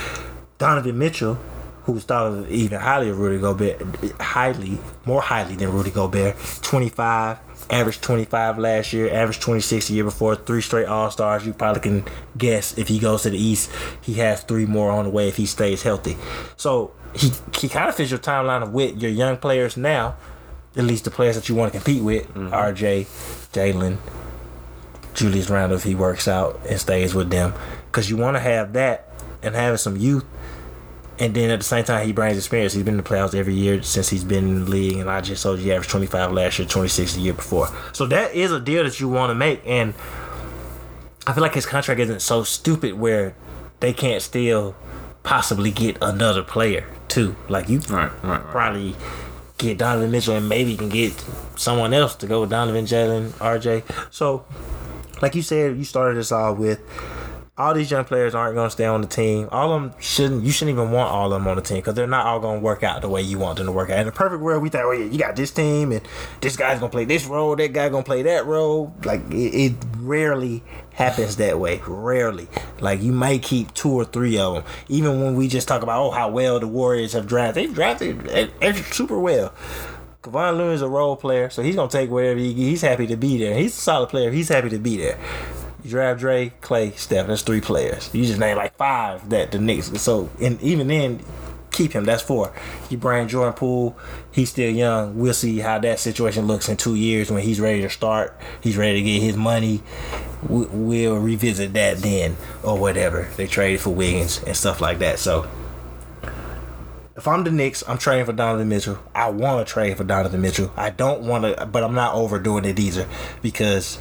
Donovan 0.58 0.98
Mitchell, 0.98 1.36
who's 1.84 2.04
thought 2.04 2.28
of 2.32 2.52
even 2.52 2.80
highly 2.80 3.10
of 3.10 3.20
Rudy 3.20 3.40
Gobert, 3.40 3.82
highly 4.20 4.80
more 5.06 5.22
highly 5.22 5.56
than 5.56 5.72
Rudy 5.72 5.92
Gobert, 5.92 6.36
twenty 6.62 6.90
five. 6.90 7.40
Averaged 7.70 8.02
25 8.02 8.60
last 8.60 8.94
year, 8.94 9.14
averaged 9.14 9.42
26 9.42 9.90
the 9.90 9.96
year 9.96 10.06
before, 10.06 10.38
three 10.38 10.62
straight 10.62 10.86
All 10.86 11.12
Stars. 11.12 11.46
You 11.46 11.52
probably 11.52 11.82
can 11.82 12.06
guess 12.38 12.78
if 12.78 12.88
he 12.88 12.98
goes 12.98 13.24
to 13.24 13.30
the 13.30 13.38
East, 13.38 13.70
he 14.00 14.14
has 14.14 14.42
three 14.42 14.66
more 14.66 14.90
on 14.90 15.04
the 15.04 15.10
way 15.10 15.28
if 15.28 15.36
he 15.36 15.46
stays 15.46 15.84
healthy. 15.84 16.16
So 16.56 16.94
he, 17.14 17.32
he 17.58 17.68
kind 17.68 17.90
of 17.90 17.96
fits 17.96 18.10
your 18.10 18.20
timeline 18.20 18.64
of 18.64 18.72
with 18.74 19.02
your 19.02 19.12
young 19.12 19.36
players 19.36 19.76
now, 19.76 20.16
at 20.78 20.86
least 20.86 21.04
the 21.04 21.12
players 21.12 21.36
that 21.36 21.50
you 21.50 21.56
want 21.56 21.74
to 21.74 21.80
compete 21.80 22.02
with, 22.04 22.28
mm-hmm. 22.30 22.54
RJ, 22.54 23.06
Jalen, 23.52 23.98
Julius 25.18 25.50
Randle 25.50 25.78
if 25.78 25.84
he 25.84 25.96
works 25.96 26.28
out 26.28 26.60
and 26.70 26.80
stays 26.80 27.14
with 27.14 27.30
them, 27.30 27.54
because 27.88 28.10
you 28.10 28.16
want 28.18 28.36
to 28.38 28.40
have 28.40 28.74
that 28.74 29.10
and 29.44 29.54
having 29.56 29.78
some 29.78 29.98
youth, 29.98 30.24
and 31.20 31.34
then 31.34 31.50
at 31.50 31.60
the 31.60 31.66
same 31.66 31.84
time 31.84 32.06
he 32.06 32.14
brings 32.14 32.38
experience. 32.38 32.74
He's 32.74 32.84
been 32.84 32.94
in 32.98 33.04
the 33.04 33.10
playoffs 33.10 33.34
every 33.36 33.56
year 33.56 33.82
since 33.84 34.10
he's 34.10 34.24
been 34.24 34.48
in 34.48 34.66
the 34.66 34.70
league, 34.72 34.98
and 34.98 35.10
I 35.10 35.22
just 35.22 35.42
told 35.44 35.58
you 35.60 35.66
he 35.66 35.72
averaged 35.74 35.90
25 35.90 36.32
last 36.32 36.60
year, 36.60 36.68
26 36.68 37.16
the 37.16 37.22
year 37.22 37.34
before. 37.34 37.68
So 37.94 38.06
that 38.08 38.34
is 38.36 38.52
a 38.52 38.60
deal 38.60 38.84
that 38.84 39.00
you 39.00 39.10
want 39.10 39.32
to 39.32 39.36
make, 39.36 39.62
and 39.66 39.94
I 41.26 41.34
feel 41.34 41.42
like 41.42 41.56
his 41.56 41.66
contract 41.66 42.00
isn't 42.00 42.22
so 42.22 42.44
stupid 42.44 42.94
where 42.94 43.36
they 43.80 43.94
can't 43.94 44.22
still 44.22 44.76
possibly 45.24 45.72
get 45.72 45.98
another 46.02 46.42
player 46.44 46.88
too. 47.08 47.36
Like 47.50 47.68
you 47.70 47.80
Right, 47.80 48.12
right, 48.24 48.24
right. 48.24 48.42
probably 48.46 48.96
get 49.58 49.78
Donovan 49.80 50.12
Mitchell 50.12 50.36
and 50.36 50.48
maybe 50.48 50.72
you 50.72 50.78
can 50.78 50.90
get 50.90 51.14
someone 51.56 51.94
else 51.94 52.16
to 52.18 52.28
go 52.28 52.42
with 52.42 52.52
Donovan, 52.52 52.86
Jalen, 52.86 53.32
RJ. 53.32 53.84
So, 54.14 54.46
like 55.22 55.36
you 55.36 55.42
said, 55.42 55.78
you 55.78 55.84
started 55.84 56.18
this 56.18 56.32
all 56.32 56.56
with 56.56 56.82
all 57.58 57.74
these 57.74 57.90
young 57.90 58.06
players 58.06 58.36
aren't 58.36 58.54
going 58.54 58.68
to 58.68 58.72
stay 58.72 58.86
on 58.86 59.02
the 59.02 59.08
team. 59.08 59.50
All 59.52 59.74
of 59.74 59.82
them 59.82 60.00
shouldn't. 60.00 60.44
You 60.44 60.52
shouldn't 60.52 60.78
even 60.78 60.92
want 60.92 61.10
all 61.10 61.34
of 61.34 61.42
them 61.42 61.48
on 61.48 61.56
the 61.56 61.64
team 61.64 61.78
because 61.78 61.96
they're 61.96 62.06
not 62.06 62.28
all 62.28 62.40
going 62.40 62.60
to 62.60 62.64
work 62.64 62.84
out 62.84 63.02
the 63.02 63.10
way 63.10 63.24
you 63.24 63.40
want 63.40 63.58
them 63.58 63.66
to 63.66 63.72
work 63.72 63.90
out. 63.90 64.00
In 64.00 64.08
a 64.08 64.12
perfect 64.12 64.44
world, 64.44 64.62
we 64.62 64.70
thought, 64.70 64.86
oh 64.86 64.92
yeah, 64.92 65.06
you 65.06 65.18
got 65.18 65.36
this 65.36 65.50
team 65.50 65.92
and 65.92 66.08
this 66.40 66.56
guy's 66.56 66.80
going 66.80 66.92
to 66.92 66.96
play 66.96 67.06
this 67.06 67.26
role, 67.26 67.56
that 67.56 67.74
guy 67.74 67.90
going 67.90 68.04
to 68.04 68.08
play 68.08 68.22
that 68.22 68.46
role. 68.46 68.94
Like 69.04 69.22
it, 69.32 69.72
it 69.72 69.74
rarely 69.98 70.64
happens 70.94 71.38
that 71.38 71.60
way. 71.60 71.82
Rarely. 71.88 72.48
Like 72.80 73.02
you 73.02 73.12
might 73.12 73.42
keep 73.42 73.74
two 73.74 73.92
or 73.92 74.06
three 74.06 74.38
of 74.38 74.54
them. 74.54 74.64
Even 74.88 75.24
when 75.24 75.36
we 75.36 75.48
just 75.48 75.68
talk 75.68 75.82
about 75.82 76.00
oh 76.00 76.12
how 76.12 76.30
well 76.30 76.60
the 76.60 76.68
Warriors 76.68 77.14
have 77.14 77.26
drafted, 77.26 77.64
they've 77.64 77.74
drafted 77.74 78.86
super 78.94 79.18
well. 79.18 79.52
Kevon 80.22 80.58
Looney 80.58 80.76
is 80.76 80.82
a 80.82 80.90
role 80.90 81.16
player, 81.16 81.50
so 81.50 81.62
he's 81.62 81.76
gonna 81.76 81.90
take 81.90 82.10
wherever 82.10 82.40
he 82.40 82.54
He's 82.54 82.82
happy 82.82 83.08
to 83.08 83.16
be 83.16 83.38
there. 83.38 83.56
He's 83.56 83.78
a 83.78 83.82
solid 83.82 84.10
player. 84.10 84.32
He's 84.32 84.50
happy 84.50 84.70
to 84.70 84.80
be 84.80 84.98
there. 84.98 85.18
You 85.84 85.92
draft 85.92 86.20
Dre, 86.20 86.52
Clay, 86.62 86.92
Steph. 86.92 87.28
That's 87.28 87.44
three 87.44 87.62
players. 87.62 88.10
You 88.14 88.26
just 88.26 88.40
name 88.40 88.58
like 88.58 88.76
five 88.76 89.30
that 89.30 89.52
the 89.52 89.60
Knicks. 89.60 89.88
So 90.02 90.30
and 90.42 90.62
even 90.62 90.88
then, 90.88 91.22
keep 91.72 91.94
him. 91.94 92.04
That's 92.04 92.24
four. 92.24 92.52
You 92.90 92.98
bring 92.98 93.28
Jordan 93.28 93.54
Poole. 93.54 93.96
He's 94.32 94.50
still 94.50 94.72
young. 94.72 95.18
We'll 95.18 95.34
see 95.36 95.60
how 95.60 95.80
that 95.80 96.00
situation 96.00 96.48
looks 96.48 96.68
in 96.68 96.76
two 96.78 96.96
years 96.96 97.32
when 97.32 97.44
he's 97.44 97.62
ready 97.62 97.82
to 97.84 97.90
start. 97.90 98.38
He's 98.60 98.76
ready 98.76 99.02
to 99.02 99.04
get 99.04 99.22
his 99.22 99.38
money. 99.38 99.82
We- 100.50 100.66
We'll 100.66 101.18
revisit 101.20 101.74
that 101.74 101.98
then 102.00 102.36
or 102.64 102.78
whatever. 102.78 103.30
They 103.38 103.48
traded 103.48 103.80
for 103.82 103.92
Wiggins 103.92 104.42
and 104.46 104.58
stuff 104.58 104.82
like 104.82 105.00
that. 105.00 105.20
So 105.20 105.48
if 107.18 107.28
I'm 107.28 107.44
the 107.44 107.52
Knicks, 107.52 107.84
I'm 107.88 107.98
trading 107.98 108.26
for 108.26 108.34
Donovan 108.34 108.70
Mitchell. 108.70 109.00
I 109.16 109.30
want 109.30 109.66
to 109.68 109.72
trade 109.74 109.98
for 109.98 110.04
Donovan 110.04 110.42
Mitchell. 110.42 110.72
I 110.78 110.92
don't 110.92 111.24
want 111.24 111.44
to, 111.58 111.66
but 111.66 111.84
I'm 111.84 111.96
not 111.96 112.14
overdoing 112.16 112.64
it 112.66 112.80
either 112.80 113.08
because 113.42 113.98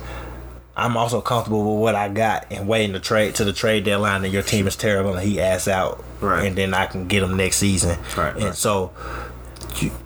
I'm 0.76 0.96
also 0.96 1.20
comfortable 1.22 1.74
with 1.74 1.82
what 1.82 1.94
I 1.94 2.08
got 2.10 2.46
and 2.50 2.68
waiting 2.68 2.92
to 2.92 3.00
trade 3.00 3.34
to 3.36 3.44
the 3.44 3.52
trade 3.54 3.84
deadline. 3.84 4.22
And 4.24 4.32
your 4.32 4.42
team 4.42 4.66
is 4.66 4.76
terrible, 4.76 5.14
and 5.16 5.26
he 5.26 5.40
ass 5.40 5.66
out, 5.66 6.04
Right. 6.20 6.44
and 6.46 6.56
then 6.56 6.74
I 6.74 6.86
can 6.86 7.08
get 7.08 7.22
him 7.22 7.36
next 7.36 7.56
season. 7.56 7.98
Right, 8.16 8.34
And 8.34 8.44
right. 8.44 8.54
so 8.54 8.92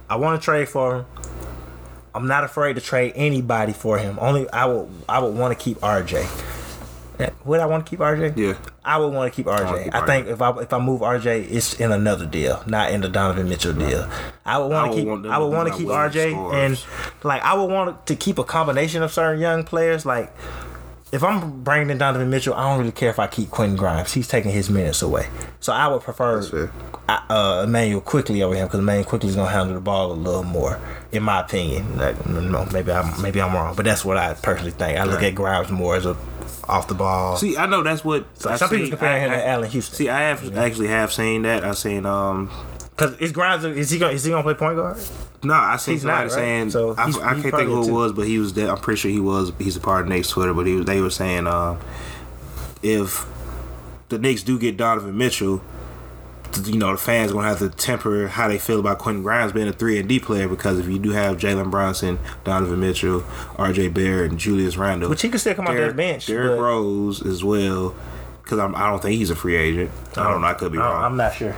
I 0.08 0.16
want 0.16 0.40
to 0.40 0.44
trade 0.44 0.68
for 0.68 0.96
him. 0.98 1.04
I'm 2.14 2.26
not 2.26 2.42
afraid 2.44 2.74
to 2.74 2.80
trade 2.80 3.12
anybody 3.14 3.72
for 3.72 3.98
him. 3.98 4.18
Only 4.20 4.48
I 4.50 4.66
would 4.66 4.88
I 5.08 5.20
would 5.20 5.34
want 5.34 5.56
to 5.56 5.62
keep 5.64 5.78
RJ. 5.80 6.26
Yeah, 7.20 7.30
Would 7.44 7.60
I 7.60 7.66
want 7.66 7.84
to 7.86 7.90
keep 7.90 8.00
RJ? 8.00 8.36
Yeah. 8.36 8.54
I 8.84 8.96
would 8.98 9.12
want 9.12 9.32
to 9.32 9.36
keep 9.36 9.46
RJ. 9.46 9.84
keep 9.84 9.94
I 9.94 10.00
RJ. 10.00 10.06
think 10.06 10.26
if 10.28 10.40
I 10.42 10.50
if 10.60 10.72
I 10.72 10.78
move 10.78 11.00
RJ, 11.02 11.50
it's 11.50 11.74
in 11.80 11.92
another 11.92 12.26
deal, 12.26 12.62
not 12.66 12.90
in 12.92 13.00
the 13.02 13.08
Donovan 13.08 13.48
Mitchell 13.48 13.72
deal. 13.74 14.08
I 14.44 14.58
would 14.58 14.70
want 14.70 14.92
to 14.92 14.98
keep. 14.98 15.08
I 15.30 15.38
would 15.38 15.52
want 15.52 15.68
to 15.70 15.76
keep 15.78 15.88
RJ, 15.88 16.32
scorers. 16.32 16.54
and 16.56 17.24
like 17.24 17.42
I 17.42 17.54
would 17.54 17.70
want 17.70 18.06
to 18.06 18.16
keep 18.16 18.38
a 18.38 18.44
combination 18.44 19.02
of 19.02 19.12
certain 19.12 19.40
young 19.40 19.64
players. 19.64 20.04
Like 20.06 20.32
if 21.12 21.22
I'm 21.24 21.62
bringing 21.62 21.90
in 21.90 21.98
Donovan 21.98 22.30
Mitchell, 22.30 22.54
I 22.54 22.68
don't 22.70 22.78
really 22.78 22.92
care 22.92 23.10
if 23.10 23.18
I 23.18 23.26
keep 23.26 23.50
Quentin 23.50 23.76
Grimes. 23.76 24.12
He's 24.12 24.28
taking 24.28 24.50
his 24.52 24.70
minutes 24.70 25.02
away. 25.02 25.28
So 25.58 25.72
I 25.72 25.88
would 25.88 26.02
prefer 26.02 26.70
uh, 27.08 27.62
Immanuel 27.66 28.00
Quickley 28.00 28.42
over 28.42 28.54
him 28.54 28.66
because 28.68 28.78
Immanuel 28.78 29.04
Quickley 29.04 29.28
is 29.30 29.36
gonna 29.36 29.50
handle 29.50 29.74
the 29.74 29.80
ball 29.80 30.12
a 30.12 30.14
little 30.14 30.44
more, 30.44 30.78
in 31.10 31.22
my 31.24 31.40
opinion. 31.40 31.98
Like, 31.98 32.24
no, 32.26 32.64
maybe 32.72 32.92
I'm 32.92 33.20
maybe 33.20 33.40
I'm 33.42 33.52
wrong, 33.52 33.74
but 33.74 33.84
that's 33.84 34.04
what 34.04 34.16
I 34.16 34.34
personally 34.34 34.70
think. 34.70 34.98
I 34.98 35.04
look 35.04 35.16
Right. 35.16 35.24
at 35.26 35.34
Grimes 35.34 35.70
more 35.70 35.96
as 35.96 36.06
a 36.06 36.16
off 36.70 36.88
the 36.88 36.94
ball. 36.94 37.36
See, 37.36 37.56
I 37.56 37.66
know 37.66 37.82
that's 37.82 38.04
what 38.04 38.26
I 38.46 38.56
some 38.56 38.70
people 38.70 38.88
comparing 38.90 39.22
him 39.22 39.30
to 39.30 39.46
Allan 39.46 39.70
Houston. 39.70 39.94
See, 39.96 40.08
I 40.08 40.20
have 40.20 40.56
actually 40.56 40.88
have 40.88 41.12
seen 41.12 41.42
that. 41.42 41.64
I 41.64 41.72
seen 41.72 42.06
um 42.06 42.50
Cause 42.96 43.16
is 43.18 43.32
Grimes 43.32 43.64
is 43.64 43.90
he 43.90 43.98
gonna 43.98 44.12
is 44.12 44.24
he 44.24 44.30
gonna 44.30 44.42
play 44.42 44.54
point 44.54 44.76
guard? 44.76 44.98
no, 45.42 45.54
I 45.54 45.76
seen 45.78 45.94
He's 45.94 46.02
somebody 46.02 46.28
not, 46.28 46.34
right? 46.34 46.40
saying 46.40 46.70
So 46.70 46.94
I, 46.96 47.04
I 47.04 47.32
can't 47.32 47.42
think 47.42 47.68
who 47.68 47.88
it 47.88 47.92
was, 47.92 48.12
but 48.12 48.26
he 48.26 48.38
was. 48.38 48.52
There. 48.52 48.70
I'm 48.70 48.76
pretty 48.76 49.00
sure 49.00 49.10
he 49.10 49.20
was. 49.20 49.52
He's 49.58 49.76
a 49.76 49.80
part 49.80 50.02
of 50.02 50.08
Knicks 50.08 50.28
Twitter, 50.28 50.52
but 50.52 50.66
he 50.66 50.74
was, 50.74 50.84
they 50.86 51.00
were 51.00 51.10
saying 51.10 51.46
um 51.46 51.78
if 52.82 53.26
the 54.10 54.18
Knicks 54.18 54.42
do 54.42 54.58
get 54.58 54.76
Donovan 54.76 55.16
Mitchell, 55.16 55.62
you 56.64 56.78
know 56.78 56.92
the 56.92 56.98
fans 56.98 57.32
gonna 57.32 57.48
have 57.48 57.58
to 57.60 57.68
temper 57.70 58.26
how 58.28 58.48
they 58.48 58.58
feel 58.58 58.80
about 58.80 58.98
Quentin 58.98 59.22
Grimes 59.22 59.52
being 59.52 59.68
a 59.68 59.72
three 59.72 59.98
and 59.98 60.08
D 60.08 60.18
player 60.20 60.48
because 60.48 60.78
if 60.78 60.86
you 60.88 60.98
do 60.98 61.10
have 61.10 61.36
Jalen 61.36 61.70
Brunson, 61.70 62.18
Donovan 62.44 62.80
Mitchell, 62.80 63.24
R.J. 63.56 63.88
Barrett, 63.88 64.30
and 64.32 64.40
Julius 64.40 64.76
Randle, 64.76 65.08
Which 65.10 65.22
he 65.22 65.28
could 65.28 65.40
still 65.40 65.54
come 65.54 65.66
off 65.66 65.72
Derrick- 65.74 65.90
that 65.92 65.96
bench. 65.96 66.26
Derrick 66.26 66.60
Rose 66.60 67.24
as 67.24 67.44
well, 67.44 67.94
because 68.42 68.58
I 68.58 68.88
don't 68.90 69.00
think 69.02 69.16
he's 69.16 69.30
a 69.30 69.36
free 69.36 69.56
agent. 69.56 69.90
I 70.16 70.30
don't 70.30 70.40
know. 70.40 70.46
I 70.48 70.54
could 70.54 70.72
be 70.72 70.78
wrong. 70.78 71.04
I'm 71.04 71.16
not 71.16 71.34
sure. 71.34 71.54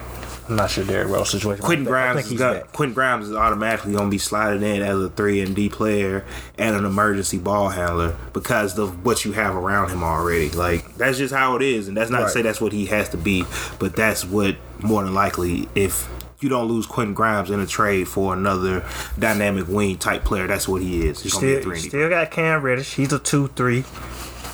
I'm 0.53 0.59
I'm 0.59 0.65
not 0.65 0.71
sure 0.71 0.85
Derrick 0.85 1.09
Rose 1.09 1.31
situation. 1.31 1.65
Quentin 1.65 1.87
I 1.89 1.91
think- 1.91 1.97
I 1.97 2.13
Grimes 2.13 2.25
is 2.27 2.31
he's 2.31 2.39
got. 2.39 2.73
Quentin 2.73 2.95
Grimes 2.95 3.29
is 3.29 3.35
automatically 3.37 3.93
gonna 3.95 4.11
be 4.11 4.19
sliding 4.19 4.63
in 4.63 4.83
as 4.83 4.99
a 4.99 5.09
three 5.09 5.41
and 5.41 5.57
D 5.57 5.69
player 5.69 6.25
and 6.59 6.77
an 6.77 6.85
emergency 6.85 7.39
ball 7.39 7.69
handler 7.71 8.15
because 8.33 8.79
of 8.79 9.05
what 9.05 9.25
you 9.25 9.33
have 9.33 9.55
around 9.57 9.91
him 9.91 10.03
already. 10.03 10.51
Like 10.51 10.97
that's 10.97 11.19
just 11.19 11.33
how 11.35 11.57
it 11.57 11.63
is, 11.63 11.89
and 11.89 11.97
that's 11.97 12.11
not 12.11 12.21
to 12.21 12.29
say 12.29 12.43
that's 12.43 12.61
what 12.61 12.73
he 12.73 12.87
has 12.87 13.09
to 13.11 13.17
be, 13.17 13.45
but 13.79 13.97
that's 13.97 14.25
what 14.25 14.57
more 14.81 15.03
than 15.05 15.15
likely 15.15 15.69
if 15.75 16.09
you 16.41 16.49
don't 16.49 16.67
lose 16.67 16.87
Quentin 16.87 17.15
Grimes 17.15 17.51
in 17.51 17.61
a 17.61 17.67
trade 17.67 18.09
for 18.09 18.35
another 18.35 18.85
dynamic 19.19 19.69
wing 19.69 19.97
type 19.97 20.25
player, 20.25 20.47
that's 20.49 20.67
what 20.69 20.83
he 20.83 21.07
is. 21.07 21.23
He's 21.23 21.33
gonna 21.35 21.47
be 21.47 21.53
a 21.53 21.57
Still, 21.57 21.63
three 21.63 21.75
and 21.77 21.83
D. 21.85 21.89
still 21.89 22.09
got 22.09 22.31
Cam 22.31 22.63
Reddish. 22.63 22.95
He's 22.95 23.13
a 23.13 23.19
two 23.21 23.49
three, 23.57 23.85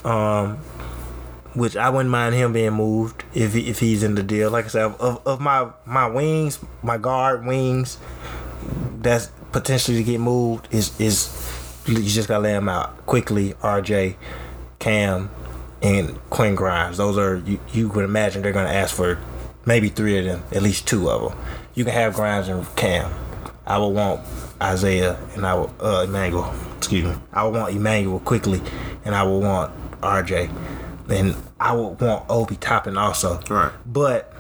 um, 0.05 0.59
which 1.59 1.77
I 1.77 1.91
wouldn't 1.91 2.11
mind 2.11 2.35
him 2.35 2.53
being 2.53 2.73
moved 2.73 3.25
if 3.35 3.55
he, 3.55 3.69
if 3.69 3.81
he's 3.81 4.03
in 4.03 4.15
the 4.15 4.23
deal. 4.23 4.51
Like 4.51 4.67
I 4.67 4.69
said, 4.69 4.93
of, 4.99 5.27
of 5.27 5.41
my 5.41 5.71
my 5.85 6.07
wings, 6.07 6.59
my 6.83 6.99
guard 6.99 7.45
wings, 7.45 7.99
that's 9.01 9.31
potentially 9.53 9.99
to 9.99 10.05
get 10.05 10.21
moved 10.21 10.69
is 10.71 10.99
is 11.01 11.35
you 11.87 12.03
just 12.03 12.29
gotta 12.29 12.43
lay 12.43 12.53
them 12.53 12.69
out 12.69 13.07
quickly. 13.07 13.55
RJ, 13.55 14.17
Cam, 14.79 15.31
and 15.83 16.19
Quinn 16.31 16.55
Grimes. 16.55 16.97
Those 16.97 17.19
are 17.19 17.37
you, 17.37 17.61
you 17.73 17.89
would 17.89 18.05
imagine 18.05 18.43
they're 18.43 18.53
gonna 18.53 18.69
ask 18.69 18.95
for 18.95 19.19
maybe 19.65 19.89
three 19.89 20.19
of 20.19 20.25
them, 20.25 20.43
at 20.53 20.63
least 20.63 20.87
two 20.87 21.11
of 21.11 21.31
them. 21.31 21.39
You 21.75 21.85
can 21.85 21.93
have 21.93 22.15
Grimes 22.15 22.49
and 22.49 22.67
Cam. 22.77 23.13
I 23.67 23.79
would 23.79 23.89
want 23.89 24.21
Isaiah 24.63 25.19
and 25.35 25.47
I 25.47 25.55
would 25.55 25.71
uh, 25.81 26.05
Immanuel. 26.05 26.53
Excuse 26.77 27.05
me. 27.05 27.15
I 27.33 27.45
would 27.45 27.55
want 27.55 27.75
Immanuel 27.75 28.21
Quickley, 28.21 28.63
and 29.05 29.15
I 29.15 29.23
would 29.25 29.43
want 29.43 29.73
RJ, 30.01 30.51
and 31.09 31.37
I 31.59 31.75
would 31.75 32.01
want 32.01 32.25
Obi 32.29 32.57
Toppin 32.57 32.97
also. 32.97 33.41
Right. 33.49 33.73
But 33.87 34.33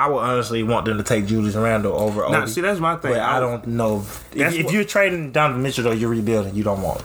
I 0.00 0.08
would 0.08 0.18
honestly 0.18 0.62
want 0.62 0.86
them 0.86 0.96
to 0.96 1.04
take 1.04 1.26
Julius 1.26 1.54
Randle 1.56 1.92
over 1.92 2.22
Now, 2.30 2.42
Obi. 2.42 2.50
see, 2.50 2.60
that's 2.62 2.80
my 2.80 2.96
thing. 2.96 3.12
But 3.12 3.20
I 3.20 3.38
don't 3.38 3.66
know. 3.66 3.98
If, 4.32 4.34
if 4.34 4.64
what- 4.64 4.72
you're 4.74 4.84
trading 4.84 5.30
Donovan 5.32 5.62
Mitchell 5.62 5.88
or 5.88 5.92
you're 5.94 6.08
rebuilding, 6.08 6.54
you 6.54 6.64
don't 6.64 6.80
want 6.80 7.02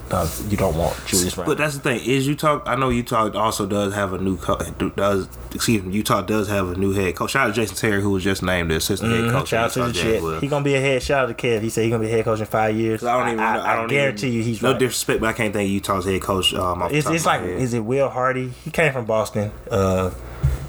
you 0.50 0.56
don't 0.58 0.78
want 0.78 0.96
Julius 1.06 1.36
Randle. 1.38 1.54
But 1.54 1.58
that's 1.58 1.76
the 1.76 1.82
thing 1.82 2.00
is 2.06 2.26
Utah. 2.28 2.62
I 2.66 2.76
know 2.76 2.90
Utah 2.90 3.30
also 3.38 3.66
does 3.66 3.94
have 3.94 4.14
a 4.14 4.18
new 4.18 4.38
co- 4.38 4.58
does 4.96 5.28
excuse 5.54 5.84
me. 5.84 5.94
Utah 5.94 6.22
does 6.22 6.48
have 6.48 6.70
a 6.70 6.76
new 6.76 6.94
head 6.94 7.16
coach. 7.16 7.32
Shout 7.32 7.50
out 7.50 7.56
to 7.56 7.62
Jason 7.62 7.76
Terry 7.76 8.02
who 8.02 8.12
was 8.12 8.24
just 8.24 8.42
named 8.44 8.72
the 8.72 8.78
assistant 8.78 9.12
head 9.12 9.30
coach. 9.32 9.34
Mm-hmm. 9.34 9.46
Shout 9.46 9.66
out 9.66 9.72
to 9.74 9.80
the 9.80 9.88
Utah 10.20 10.32
shit. 10.32 10.42
He 10.44 10.48
gonna 10.48 10.64
be 10.64 10.76
a 10.76 10.80
head. 10.82 11.04
Shout 11.04 11.30
out 11.30 11.38
to 11.38 11.48
Kev. 11.48 11.62
He 11.62 11.70
said 11.70 11.84
he 11.84 11.90
gonna 11.90 12.04
be 12.04 12.10
a 12.10 12.16
head 12.16 12.24
coach 12.26 12.40
in 12.40 12.46
five 12.46 12.76
years. 12.78 13.04
I 13.04 13.18
don't 13.20 13.28
even. 13.28 13.40
I, 13.42 13.56
know- 13.58 13.64
I, 13.64 13.76
don't 13.76 13.88
guarantee 13.90 14.28
even, 14.28 14.38
you 14.38 14.44
he's 14.44 14.62
no 14.62 14.72
right. 14.72 14.80
disrespect, 14.80 15.20
but 15.20 15.28
I 15.28 15.34
can't 15.34 15.54
think 15.54 15.68
of 15.68 15.72
Utah's 15.72 16.06
head 16.06 16.22
coach. 16.22 16.54
Um, 16.54 16.82
It's, 16.92 17.10
it's 17.10 17.26
like 17.26 17.42
head. 17.42 17.50
is 17.60 17.74
it 17.74 17.82
Will 17.82 18.10
Hardy? 18.10 18.50
He 18.64 18.72
came 18.72 18.94
from 18.94 19.06
Boston. 19.06 19.52
Uh, 19.70 20.12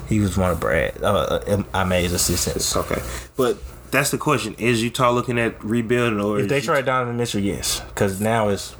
he 0.09 0.21
was 0.21 0.37
one 0.37 0.51
of 0.51 0.61
Brad. 0.61 1.03
Uh, 1.03 1.63
Ime 1.75 1.91
his 1.93 2.13
assistants. 2.13 2.77
Okay, 2.77 3.01
but 3.37 3.59
that's 3.91 4.11
the 4.11 4.19
question: 4.19 4.55
Is 4.59 4.83
Utah 4.83 5.11
looking 5.11 5.39
at 5.39 5.63
rebuilding 5.65 6.21
or 6.21 6.39
If 6.41 6.49
they 6.49 6.57
Utah- 6.57 6.73
trade 6.75 6.85
Donovan 6.87 7.17
Mitchell, 7.17 7.41
yes, 7.41 7.81
because 7.89 8.21
now 8.21 8.49
it's 8.49 8.75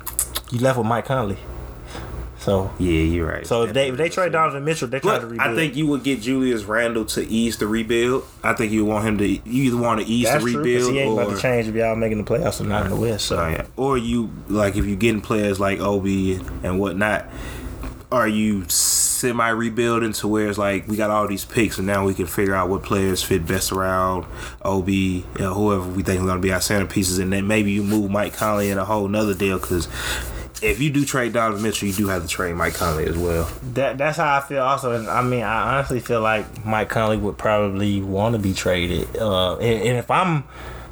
you 0.51 0.59
left 0.61 0.79
with 0.79 0.87
Mike 0.87 1.07
Conley. 1.07 1.39
So 2.39 2.71
Yeah, 2.79 2.91
you're 3.01 3.27
right. 3.27 3.45
so 3.45 3.65
if 3.65 3.73
they 3.73 3.89
if 3.89 3.97
they 3.97 4.09
trade 4.09 4.31
Donovan 4.31 4.65
Mitchell, 4.65 4.87
they 4.87 5.01
try 5.01 5.19
to 5.19 5.27
rebuild. 5.27 5.41
I 5.51 5.55
think 5.57 5.75
you 5.75 5.89
would 5.89 6.05
get 6.05 6.21
Julius 6.21 6.63
Randle 6.63 7.05
to 7.07 7.27
ease 7.27 7.57
the 7.59 7.67
rebuild. 7.67 8.25
I 8.45 8.53
think 8.53 8.71
you 8.71 8.85
want 8.85 9.05
him 9.05 9.19
to. 9.19 9.27
You 9.27 9.41
either 9.65 9.77
want 9.77 10.01
to 10.01 10.07
ease 10.07 10.27
that's 10.27 10.45
the 10.45 10.53
true. 10.53 10.63
rebuild 10.63 10.93
he 10.93 10.99
ain't 11.01 11.11
or 11.19 11.23
about 11.23 11.35
to 11.35 11.43
change 11.43 11.67
if 11.67 11.75
y'all 11.75 11.97
making 11.97 12.19
the 12.19 12.25
playoffs 12.25 12.61
or 12.61 12.65
not 12.65 12.85
in 12.85 12.91
the 12.91 12.97
West. 12.97 13.27
So 13.27 13.39
Oh, 13.39 13.49
yeah. 13.49 13.67
Or 13.77 13.99
you 13.99 14.31
like 14.49 14.77
if 14.77 14.85
you 14.87 14.95
getting 14.95 15.23
players 15.23 15.59
like 15.59 15.81
Obi 15.81 16.35
and 16.63 16.79
whatnot, 16.79 17.27
are 18.13 18.29
you 18.29 18.69
semi 18.69 19.49
rebuilding 19.49 20.13
to 20.13 20.29
where 20.29 20.49
it's 20.49 20.59
like 20.59 20.87
we 20.87 20.97
got 20.97 21.11
all 21.11 21.27
these 21.27 21.45
picks 21.45 21.79
and 21.79 21.87
now 21.87 22.05
we 22.05 22.15
can 22.15 22.27
figure 22.27 22.55
out 22.55 22.69
what 22.69 22.83
players 22.83 23.23
fit 23.23 23.47
best 23.47 23.73
around 23.73 24.27
Obi, 24.63 24.93
you 24.93 25.25
know, 25.39 25.55
whoever 25.55 25.89
we 25.89 26.03
think 26.03 26.21
is 26.21 26.27
going 26.27 26.37
to 26.37 26.43
be 26.43 26.53
our 26.53 26.61
centerpieces, 26.61 27.21
and 27.21 27.33
then 27.33 27.47
maybe 27.47 27.73
you 27.73 27.83
move 27.83 28.11
Mike 28.11 28.35
Conley 28.35 28.71
in 28.71 28.79
a 28.79 28.85
whole 28.85 29.09
nother 29.09 29.35
deal 29.35 29.59
because. 29.59 29.89
If 30.63 30.81
you 30.81 30.89
do 30.89 31.05
trade 31.05 31.35
Donovan 31.35 31.63
Mitchell, 31.63 31.87
you 31.87 31.93
do 31.93 32.09
have 32.09 32.23
to 32.23 32.29
trade 32.29 32.55
Mike 32.55 32.73
Conley 32.73 33.05
as 33.05 33.19
well. 33.19 33.47
That 33.75 33.99
that's 33.99 34.17
how 34.17 34.39
I 34.39 34.41
feel. 34.41 34.63
Also, 34.63 34.93
and 34.93 35.07
I 35.07 35.21
mean, 35.21 35.43
I 35.43 35.75
honestly 35.75 36.01
feel 36.01 36.23
like 36.23 36.65
Mike 36.65 36.89
Conley 36.89 37.19
would 37.19 37.37
probably 37.37 38.01
want 38.01 38.37
to 38.37 38.39
be 38.39 38.55
traded. 38.55 39.19
Uh, 39.19 39.57
and, 39.59 39.83
and 39.83 39.99
if 39.99 40.11
I'm 40.11 40.45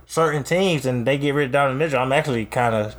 certain 0.07 0.45
teams 0.45 0.85
and 0.85 1.07
they 1.07 1.17
get 1.17 1.31
rid 1.35 1.47
of 1.47 1.53
Donovan 1.53 1.79
Mitchell, 1.79 1.99
I'm 1.99 2.13
actually 2.13 2.45
kind 2.45 2.75
of 2.75 2.95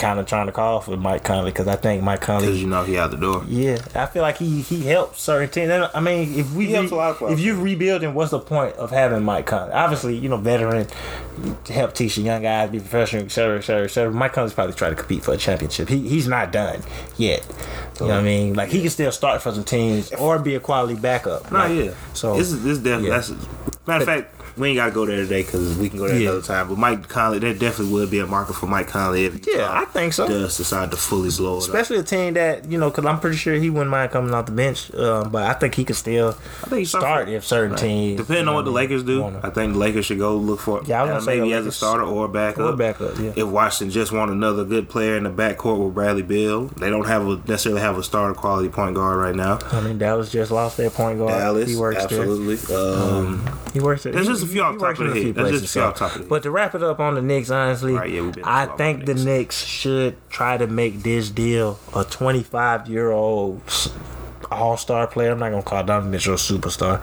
kind 0.00 0.18
of 0.18 0.26
trying 0.26 0.46
to 0.46 0.52
call 0.52 0.80
for 0.80 0.96
Mike 0.96 1.22
Conley 1.22 1.52
because 1.52 1.68
I 1.68 1.76
think 1.76 2.02
Mike 2.02 2.22
Conley. 2.22 2.46
Because 2.46 2.60
Conley. 2.60 2.60
you 2.62 2.66
know 2.66 2.84
he 2.84 2.98
out 2.98 3.10
the 3.10 3.18
door. 3.18 3.44
Yeah, 3.46 3.78
I 3.94 4.06
feel 4.06 4.22
like 4.22 4.38
he 4.38 4.62
he 4.62 4.80
helps 4.86 5.20
certain 5.20 5.50
teams. 5.50 5.70
I 5.94 6.00
mean, 6.00 6.38
if 6.38 6.52
we 6.52 6.66
He 6.66 6.72
helps 6.72 6.90
a 6.90 6.96
lot 6.96 7.20
of 7.20 7.30
if 7.30 7.38
you 7.38 7.60
rebuilding, 7.60 8.14
what's 8.14 8.30
the 8.30 8.40
point 8.40 8.74
of 8.76 8.90
having 8.90 9.22
Mike 9.22 9.46
Conley? 9.46 9.72
Obviously, 9.72 10.16
you 10.16 10.28
know, 10.28 10.38
veteran 10.38 10.86
to 11.64 11.72
help 11.72 11.94
teach 11.94 12.16
the 12.16 12.22
young 12.22 12.42
guys 12.42 12.70
be 12.70 12.80
professional, 12.80 13.24
etc., 13.24 13.58
etc., 13.58 13.58
et 13.58 13.62
cetera, 13.62 13.84
et 13.84 13.88
cetera. 13.88 14.12
Mike 14.12 14.32
Conley's 14.32 14.54
probably 14.54 14.74
trying 14.74 14.92
to 14.92 14.96
compete 14.96 15.22
for 15.22 15.34
a 15.34 15.36
championship. 15.36 15.88
He 15.88 16.08
he's 16.08 16.26
not 16.26 16.50
done 16.50 16.82
yet. 17.16 17.46
You 18.00 18.06
know 18.06 18.14
what 18.14 18.20
I 18.20 18.22
mean? 18.22 18.54
Like 18.54 18.70
he 18.70 18.80
can 18.80 18.90
still 18.90 19.12
start 19.12 19.42
for 19.42 19.52
some 19.52 19.64
teams 19.64 20.10
or 20.14 20.38
be 20.38 20.54
a 20.54 20.60
quality 20.60 20.98
backup. 20.98 21.52
No, 21.52 21.58
Like, 21.58 21.84
yeah. 21.84 21.94
So 22.14 22.36
this 22.36 22.50
is 22.50 22.64
this 22.64 22.78
definitely 22.78 23.08
yeah. 23.08 23.16
that's 23.16 23.30
matter 23.86 24.02
of 24.02 24.04
fact. 24.04 24.39
We 24.60 24.68
ain't 24.68 24.76
got 24.76 24.86
to 24.86 24.92
go 24.92 25.06
there 25.06 25.16
today 25.16 25.42
because 25.42 25.76
we 25.78 25.88
can 25.88 25.98
go 25.98 26.06
there 26.06 26.18
Yeah. 26.18 26.28
another 26.30 26.42
time. 26.46 26.68
But 26.68 26.78
Mike 26.78 27.08
Conley, 27.08 27.38
there 27.38 27.54
definitely 27.54 27.92
would 27.94 28.10
be 28.10 28.18
a 28.20 28.26
market 28.26 28.54
for 28.54 28.66
Mike 28.66 28.88
Conley 28.88 29.24
if 29.24 29.46
Yeah, 29.46 29.68
I 29.70 29.86
think 29.86 30.12
so. 30.12 30.28
Does 30.28 30.56
decide 30.56 30.90
to 30.90 30.96
fully 30.96 31.30
blow 31.36 31.54
it 31.54 31.62
up. 31.62 31.62
especially 31.68 31.96
a 31.98 32.02
team 32.02 32.34
that 32.34 32.70
you 32.70 32.78
know, 32.78 32.90
because 32.90 33.06
I'm 33.06 33.18
pretty 33.20 33.36
sure 33.38 33.54
he 33.54 33.70
wouldn't 33.70 33.90
mind 33.90 34.12
coming 34.12 34.32
off 34.34 34.46
the 34.46 34.52
bench. 34.52 34.90
Uh, 34.94 35.24
but 35.24 35.44
I 35.44 35.54
think 35.54 35.74
he 35.74 35.84
could 35.84 35.96
still 35.96 36.36
I 36.64 36.68
think 36.68 36.86
start 36.86 37.28
if 37.28 37.44
certain 37.46 37.76
teams. 37.76 38.18
Depending 38.20 38.48
on 38.48 38.54
what 38.54 38.64
the 38.66 38.70
Lakers 38.70 39.02
do, 39.02 39.22
wanna- 39.22 39.40
I 39.42 39.50
think 39.50 39.72
the 39.72 39.78
Lakers 39.78 40.06
should 40.06 40.18
go 40.18 40.36
look 40.36 40.60
for 40.60 40.82
Yeah, 40.84 41.02
I 41.04 41.14
was 41.14 41.26
uh, 41.26 41.30
maybe 41.30 41.52
as 41.54 41.66
a 41.66 41.72
starter 41.72 42.04
or 42.04 42.26
a 42.26 42.28
backup. 42.28 42.74
Or 42.74 42.76
backup, 42.76 43.18
yeah. 43.18 43.32
If 43.36 43.46
Washington 43.46 43.90
just 43.92 44.12
want 44.12 44.30
another 44.30 44.64
good 44.64 44.88
player 44.88 45.16
in 45.16 45.24
the 45.24 45.30
backcourt 45.30 45.78
with 45.82 45.94
Bradley 45.94 46.22
Beal, 46.22 46.66
they 46.76 46.90
don't 46.90 47.06
have 47.06 47.26
a 47.26 47.36
necessarily 47.48 47.80
have 47.80 47.96
a 47.96 48.02
starter 48.02 48.34
quality 48.34 48.68
point 48.68 48.94
guard 48.94 49.18
right 49.18 49.34
now. 49.34 49.58
I 49.72 49.80
mean, 49.80 49.96
Dallas 49.98 50.30
just 50.30 50.50
lost 50.50 50.76
their 50.76 50.90
point 50.90 51.18
guard. 51.18 51.30
Dallas, 51.30 51.68
he 51.70 51.76
works 51.76 52.04
there. 52.06 52.20
absolutely. 52.20 52.74
Um, 52.76 53.42
He 53.72 53.78
works 53.80 54.02
there. 54.02 54.12
There's 54.12 54.26
just 54.26 54.42
a 54.42 54.46
few 54.50 54.62
off 54.62 54.74
top 54.74 54.80
works 54.82 55.00
of 55.00 55.14
the 55.14 55.22
head. 55.22 55.34
Just 55.34 55.52
a 55.52 55.58
few 55.58 55.66
so- 55.66 55.86
off 55.88 55.94
top 55.96 56.08
of 56.10 56.12
the 56.14 56.18
head. 56.20 56.28
But 56.28 56.42
to 56.44 56.50
wrap 56.50 56.74
it 56.74 56.82
up 56.82 57.00
on 57.00 57.14
the 57.14 57.22
Knicks, 57.22 57.50
honestly, 57.50 57.94
Right, 57.94 58.10
yeah, 58.10 58.30
I 58.44 58.66
think 58.66 59.06
the 59.06 59.14
the 59.14 59.24
Knicks 59.24 59.64
should 59.64 60.16
try 60.30 60.56
to 60.56 60.66
make 60.66 61.02
this 61.02 61.30
deal 61.30 61.78
a 61.94 62.04
25 62.04 62.88
year 62.88 63.10
old 63.10 63.60
all 64.50 64.76
star 64.76 65.06
player. 65.06 65.32
I'm 65.32 65.38
not 65.38 65.50
gonna 65.50 65.62
call 65.62 65.82
Donovan 65.84 66.10
Mitchell 66.10 66.34
a 66.34 66.36
superstar 66.36 67.00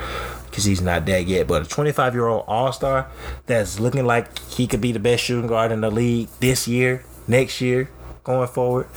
because 0.50 0.66
he's 0.66 0.82
not 0.82 1.06
that 1.06 1.28
yet, 1.28 1.48
but 1.48 1.62
a 1.62 1.66
25 1.66 2.14
year 2.14 2.28
old 2.28 2.44
all 2.48 2.72
star 2.72 3.08
that's 3.46 3.80
looking 3.80 4.06
like 4.06 4.38
he 4.50 4.68
could 4.68 4.82
be 4.82 4.92
the 4.92 5.00
best 5.00 5.24
shooting 5.24 5.48
guard 5.48 5.72
in 5.72 5.82
the 5.82 5.92
league 5.92 6.30
this 6.40 6.68
year, 6.68 7.04
next 7.28 7.62
year, 7.62 7.90
going 8.24 8.48
forward. 8.48 8.88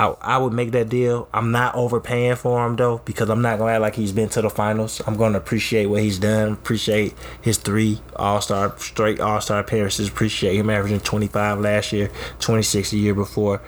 I, 0.00 0.16
I 0.22 0.38
would 0.38 0.54
make 0.54 0.70
that 0.70 0.88
deal. 0.88 1.28
I'm 1.30 1.52
not 1.52 1.74
overpaying 1.74 2.36
for 2.36 2.66
him 2.66 2.76
though 2.76 3.02
because 3.04 3.28
I'm 3.28 3.42
not 3.42 3.58
gonna 3.58 3.72
act 3.72 3.82
like 3.82 3.94
he's 3.96 4.12
been 4.12 4.30
to 4.30 4.40
the 4.40 4.48
finals. 4.48 5.02
I'm 5.06 5.14
gonna 5.14 5.36
appreciate 5.36 5.86
what 5.86 6.02
he's 6.02 6.18
done. 6.18 6.54
Appreciate 6.54 7.14
his 7.42 7.58
three 7.58 8.00
All 8.16 8.40
Star 8.40 8.74
straight 8.78 9.20
All 9.20 9.42
Star 9.42 9.58
appearances. 9.60 10.08
Appreciate 10.08 10.56
him 10.56 10.70
averaging 10.70 11.00
25 11.00 11.60
last 11.60 11.92
year, 11.92 12.10
26 12.38 12.92
the 12.92 12.96
year 12.96 13.14
before. 13.14 13.60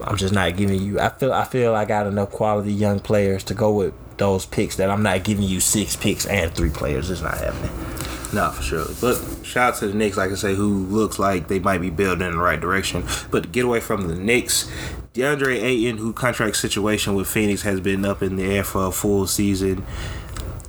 I'm 0.00 0.16
just 0.16 0.32
not 0.32 0.56
giving 0.56 0.80
you. 0.80 1.00
I 1.00 1.08
feel 1.08 1.32
I 1.32 1.44
feel 1.44 1.74
I 1.74 1.86
got 1.86 2.06
enough 2.06 2.30
quality 2.30 2.72
young 2.72 3.00
players 3.00 3.42
to 3.44 3.54
go 3.54 3.72
with 3.72 3.94
those 4.18 4.46
picks 4.46 4.76
that 4.76 4.90
I'm 4.90 5.02
not 5.02 5.24
giving 5.24 5.44
you 5.44 5.58
six 5.58 5.96
picks 5.96 6.24
and 6.26 6.54
three 6.54 6.70
players. 6.70 7.10
It's 7.10 7.20
not 7.20 7.36
happening. 7.36 7.72
No, 8.32 8.50
for 8.50 8.62
sure. 8.62 8.86
But 9.00 9.44
shout 9.44 9.74
out 9.74 9.78
to 9.80 9.88
the 9.88 9.94
Knicks, 9.94 10.16
like 10.16 10.26
I 10.26 10.28
can 10.28 10.36
say, 10.36 10.54
who 10.54 10.86
looks 10.86 11.18
like 11.18 11.48
they 11.48 11.58
might 11.58 11.80
be 11.80 11.90
building 11.90 12.26
in 12.26 12.32
the 12.34 12.38
right 12.38 12.60
direction. 12.60 13.04
But 13.30 13.44
to 13.44 13.48
get 13.48 13.64
away 13.64 13.80
from 13.80 14.08
the 14.08 14.14
Knicks, 14.14 14.70
DeAndre 15.16 15.62
Ayton, 15.62 15.96
who 15.96 16.12
contract 16.12 16.56
situation 16.56 17.14
with 17.14 17.26
Phoenix 17.26 17.62
has 17.62 17.80
been 17.80 18.04
up 18.04 18.22
in 18.22 18.36
the 18.36 18.44
air 18.44 18.62
for 18.62 18.84
a 18.84 18.92
full 18.92 19.26
season. 19.26 19.82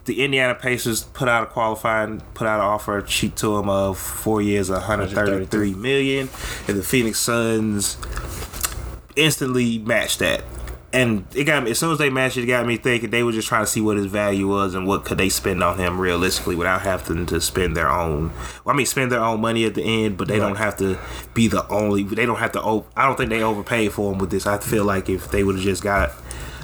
The 0.06 0.24
Indiana 0.24 0.56
Pacers 0.56 1.04
put 1.04 1.27
out 1.27 1.44
a 1.44 1.46
qualifying, 1.48 2.22
put 2.34 2.48
out 2.48 2.62
an 2.62 2.66
offer 2.66 3.06
sheet 3.06 3.36
to 3.38 3.58
him 3.58 3.68
of 3.68 3.98
four 3.98 4.42
years, 4.42 4.70
133 4.70 5.74
million, 5.74 6.30
and 6.66 6.77
the 6.77 6.84
Phoenix 6.84 7.20
Suns 7.20 7.98
instantly 9.18 9.80
matched 9.80 10.20
that. 10.20 10.46
And 10.98 11.27
it 11.36 11.44
got 11.44 11.63
me 11.63 11.72
as 11.72 11.77
soon 11.77 11.92
as 11.92 12.00
they 12.00 12.10
matched 12.10 12.38
it, 12.38 12.44
it 12.44 12.48
got 12.48 12.66
me 12.66 12.75
thinking 12.77 13.12
they 13.12 13.22
were 13.22 13.32
just 13.32 13.48
trying 13.48 13.63
to 13.63 13.70
see 13.70 13.82
what 13.82 13.98
his 13.98 14.08
value 14.08 14.48
was 14.48 14.74
and 14.74 14.88
what 14.88 15.06
could 15.06 15.20
they 15.20 15.30
spend 15.30 15.63
on 15.63 15.77
him 15.77 16.00
realistically 16.00 16.56
without 16.56 16.82
having 16.82 17.27
to 17.27 17.39
spend 17.39 17.77
their 17.77 17.88
own. 17.88 18.32
Well, 18.66 18.74
I 18.74 18.77
mean, 18.77 18.88
spend 18.88 19.12
their 19.12 19.24
own 19.24 19.39
money 19.39 19.66
at 19.66 19.75
the 19.75 19.84
end, 19.84 20.18
but 20.18 20.27
they 20.27 20.39
don't 20.39 20.56
have 20.56 20.75
to 20.77 20.98
be 21.36 21.48
the 21.48 21.68
only. 21.68 22.01
They 22.01 22.25
don't 22.25 22.39
have 22.39 22.51
to. 22.54 22.84
I 22.96 23.06
don't 23.06 23.16
think 23.16 23.30
they 23.30 23.44
overpaid 23.44 23.92
for 23.92 24.12
him 24.12 24.18
with 24.18 24.32
this. 24.32 24.48
I 24.48 24.58
feel 24.58 24.86
like 24.86 25.08
if 25.08 25.30
they 25.30 25.44
would 25.44 25.54
have 25.54 25.63
just 25.63 25.84
got 25.84 26.13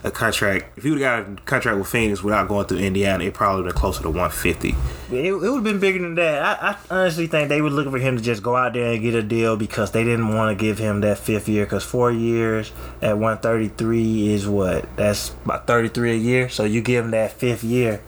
a 0.04 0.12
contract, 0.12 0.78
if 0.78 0.84
he 0.84 0.92
would 0.92 1.00
have 1.00 1.26
got 1.26 1.40
a 1.40 1.46
contract 1.46 1.78
with 1.78 1.88
Phoenix 1.88 2.22
without 2.22 2.50
going 2.50 2.68
through 2.68 2.80
Indiana, 2.80 3.24
it 3.24 3.34
probably 3.34 3.62
would 3.62 3.68
have 3.68 3.76
been 3.76 3.80
closer 3.80 4.02
to 4.04 4.10
150. 4.10 4.70
It, 4.70 4.76
it 5.12 5.32
would 5.34 5.54
have 5.56 5.64
been 5.64 5.80
bigger 5.80 6.00
than 6.00 6.16
that. 6.16 6.42
I, 6.62 6.72
I 6.72 6.78
honestly 6.90 7.28
think 7.28 7.48
they 7.48 7.62
were 7.62 7.70
looking 7.70 7.92
for 7.92 8.00
him 8.00 8.18
to 8.18 8.24
just 8.24 8.44
go 8.44 8.56
out 8.56 8.74
there 8.74 8.94
and 8.94 9.02
get 9.02 9.16
a 9.16 9.24
deal 9.24 9.56
because 9.56 9.92
they 9.92 10.04
didn't 10.04 10.36
want 10.36 10.58
to 10.58 10.62
give 10.62 10.78
him 10.78 11.02
that 11.02 11.20
fifth 11.20 11.48
year. 11.48 11.66
Because 11.66 11.86
four 11.86 12.12
years 12.12 12.74
at 13.02 13.18
133 13.18 14.34
is 14.34 14.48
what? 14.48 14.94
That's 14.98 15.30
about 15.46 15.68
33 15.68 16.12
a 16.12 16.16
year. 16.16 16.50
So 16.50 16.66
you 16.66 16.82
give 16.82 17.06
him 17.06 17.12
that 17.12 17.32
fifth 17.32 17.64
year, 17.64 18.02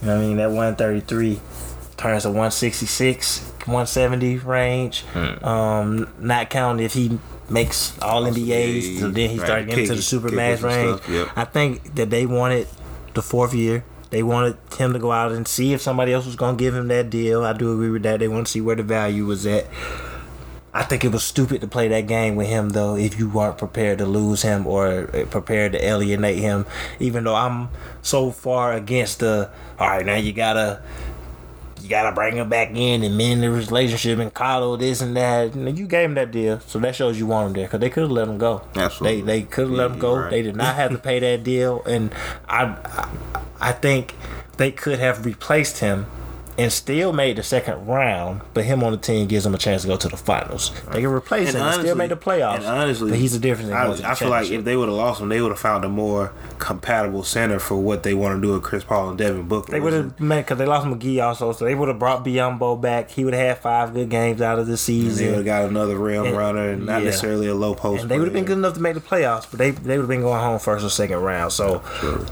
You 0.00 0.08
know 0.08 0.16
what 0.16 0.24
I 0.24 0.26
mean? 0.26 0.36
That 0.38 0.50
133 0.50 1.40
turns 1.96 2.22
to 2.24 2.30
166, 2.30 3.40
170 3.66 4.38
range. 4.38 5.02
Hmm. 5.12 5.44
Um, 5.44 6.12
not 6.18 6.50
counting 6.50 6.84
if 6.84 6.94
he 6.94 7.18
makes 7.50 7.98
all 8.00 8.24
NBAs, 8.24 9.00
so 9.00 9.08
then 9.10 9.30
he 9.30 9.38
Right, 9.38 9.44
started 9.46 9.68
getting 9.68 9.84
to 9.86 9.90
the 9.92 9.96
kick- 9.96 10.04
super 10.04 10.30
max 10.30 10.62
range. 10.62 11.00
stuff, 11.02 11.08
yep. 11.08 11.28
I 11.36 11.44
think 11.44 11.94
that 11.94 12.10
they 12.10 12.26
wanted 12.26 12.66
the 13.14 13.22
fourth 13.22 13.54
year. 13.54 13.84
They 14.10 14.22
wanted 14.22 14.56
him 14.78 14.92
to 14.94 14.98
go 14.98 15.12
out 15.12 15.32
and 15.32 15.46
see 15.46 15.72
if 15.74 15.82
somebody 15.82 16.12
else 16.14 16.24
was 16.24 16.36
going 16.36 16.56
to 16.56 16.62
give 16.64 16.74
him 16.74 16.88
that 16.88 17.10
deal. 17.10 17.44
I 17.44 17.52
do 17.52 17.72
agree 17.72 17.90
with 17.90 18.02
that. 18.04 18.20
They 18.20 18.28
want 18.28 18.46
to 18.46 18.50
see 18.52 18.60
where 18.60 18.74
the 18.76 18.82
value 18.82 19.26
was 19.26 19.44
at. 19.46 19.66
I 20.72 20.82
think 20.84 21.04
it 21.04 21.12
was 21.12 21.24
stupid 21.24 21.60
to 21.62 21.66
play 21.66 21.88
that 21.88 22.06
game 22.06 22.36
with 22.36 22.46
him 22.46 22.70
though 22.70 22.94
if 22.96 23.18
you 23.18 23.28
weren't 23.28 23.58
prepared 23.58 23.98
to 23.98 24.06
lose 24.06 24.42
him 24.42 24.66
or 24.66 25.10
uh, 25.14 25.24
prepared 25.26 25.72
to 25.72 25.84
alienate 25.84 26.38
him. 26.38 26.66
Even 27.00 27.24
though 27.24 27.34
I'm 27.34 27.68
so 28.02 28.30
far 28.30 28.74
against 28.74 29.18
the 29.20 29.50
all 29.78 29.88
right 29.88 30.06
now 30.06 30.14
you 30.16 30.32
gotta 30.32 30.80
you 31.88 31.90
gotta 31.90 32.14
bring 32.14 32.36
him 32.36 32.50
back 32.50 32.70
in 32.74 33.02
and 33.02 33.16
mend 33.16 33.42
the 33.42 33.50
relationship 33.50 34.18
and 34.18 34.32
coddle 34.34 34.76
this 34.76 35.00
and 35.00 35.16
that. 35.16 35.54
And 35.54 35.78
you 35.78 35.86
gave 35.86 36.10
him 36.10 36.14
that 36.16 36.30
deal, 36.30 36.60
so 36.60 36.78
that 36.80 36.94
shows 36.94 37.18
you 37.18 37.26
want 37.26 37.46
him 37.48 37.52
there 37.54 37.64
because 37.66 37.80
they 37.80 37.88
could 37.88 38.02
have 38.02 38.10
let 38.10 38.28
him 38.28 38.36
go. 38.36 38.62
Absolutely. 38.76 39.22
they 39.22 39.40
they 39.40 39.42
could 39.42 39.68
have 39.68 39.76
let 39.76 39.90
him 39.92 39.98
go. 39.98 40.16
right. 40.16 40.30
They 40.30 40.42
did 40.42 40.54
not 40.54 40.74
have 40.74 40.90
to 40.90 40.98
pay 40.98 41.18
that 41.20 41.44
deal, 41.44 41.82
and 41.86 42.12
I 42.46 42.76
I, 42.84 43.08
I 43.70 43.72
think 43.72 44.14
they 44.58 44.70
could 44.70 44.98
have 44.98 45.24
replaced 45.24 45.78
him. 45.78 46.06
And 46.58 46.72
still 46.72 47.12
made 47.12 47.36
the 47.36 47.44
second 47.44 47.86
round, 47.86 48.40
but 48.52 48.64
him 48.64 48.82
on 48.82 48.90
the 48.90 48.98
team 48.98 49.28
gives 49.28 49.44
them 49.44 49.54
a 49.54 49.58
chance 49.58 49.82
to 49.82 49.88
go 49.88 49.96
to 49.96 50.08
the 50.08 50.16
finals. 50.16 50.72
They 50.90 51.00
can 51.02 51.10
replace 51.10 51.54
him 51.54 51.62
and 51.62 51.80
still 51.80 51.94
make 51.94 52.08
the 52.08 52.16
playoffs. 52.16 52.56
And 52.56 52.66
honestly, 52.66 53.10
but 53.10 53.18
he's 53.20 53.34
a 53.34 53.38
difference. 53.38 53.70
in 53.70 54.04
I, 54.04 54.14
feel 54.16 54.28
like 54.28 54.50
if 54.50 54.64
they 54.64 54.76
would 54.76 54.88
have 54.88 54.98
lost 54.98 55.20
him, 55.20 55.28
they 55.28 55.40
would 55.40 55.52
have 55.52 55.60
found 55.60 55.84
a 55.84 55.88
more 55.88 56.32
compatible 56.58 57.22
center 57.22 57.60
for 57.60 57.76
what 57.76 58.02
they 58.02 58.12
want 58.12 58.36
to 58.36 58.42
do 58.44 58.54
with 58.54 58.64
Chris 58.64 58.82
Paul 58.82 59.10
and 59.10 59.18
Devin 59.18 59.46
Booker. 59.46 59.70
They 59.70 59.78
would 59.78 59.92
have 59.92 60.18
met 60.18 60.46
because 60.46 60.58
they 60.58 60.66
lost 60.66 60.86
McGee 60.86 61.22
also, 61.24 61.52
so 61.52 61.64
they 61.64 61.76
would 61.76 61.86
have 61.88 62.00
brought 62.00 62.24
Biyombo 62.24 62.80
back. 62.80 63.10
He 63.10 63.24
would 63.24 63.34
have 63.34 63.46
had 63.56 63.58
five 63.58 63.94
good 63.94 64.10
games 64.10 64.42
out 64.42 64.58
of 64.58 64.66
the 64.66 64.76
season. 64.76 65.24
They 65.24 65.30
would 65.30 65.36
have 65.36 65.44
got 65.46 65.64
another 65.70 65.96
rim 65.96 66.24
And- 66.26 66.36
runner 66.36 66.70
and 66.70 66.86
not 66.86 66.98
yeah. 67.02 67.06
necessarily 67.06 67.46
a 67.46 67.54
low 67.54 67.76
post. 67.76 68.02
and 68.02 68.10
they 68.10 68.18
would 68.18 68.26
have 68.26 68.34
been 68.34 68.44
good 68.44 68.58
enough 68.58 68.74
to 68.74 68.80
make 68.80 68.94
the 68.94 69.00
playoffs. 69.00 69.46
But 69.48 69.58
they 69.58 69.70
they 69.70 69.96
would 69.96 70.02
have 70.02 70.08
been 70.08 70.22
going 70.22 70.40
home 70.40 70.58
first 70.58 70.84
or 70.84 70.90
second 70.90 71.18
round. 71.18 71.52
So. 71.52 71.82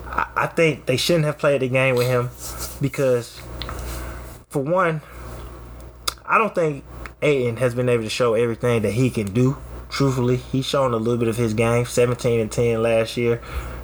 I, 0.09 0.26
I 0.37 0.47
think 0.49 0.87
they 0.87 0.97
shouldn't 0.97 1.25
have 1.25 1.38
played 1.38 1.62
the 1.62 1.68
game 1.68 1.95
with 1.95 2.06
him 2.06 2.28
because, 2.80 3.40
for 4.56 4.62
one, 4.62 5.02
I 6.25 6.38
don't 6.38 6.54
think 6.54 6.82
Ayton 7.20 7.58
has 7.58 7.75
been 7.75 7.90
able 7.90 8.04
to 8.04 8.08
show 8.08 8.32
everything 8.32 8.80
that 8.82 8.92
he 8.92 9.10
can 9.10 9.26
do. 9.34 9.58
Truthfully, 9.90 10.36
he's 10.36 10.64
shown 10.64 10.94
a 10.94 10.96
little 10.96 11.18
bit 11.18 11.28
of 11.28 11.36
his 11.36 11.52
game. 11.52 11.84
Seventeen 11.84 12.40
and 12.40 12.50
ten 12.50 12.82
last 12.82 13.18
year. 13.18 13.42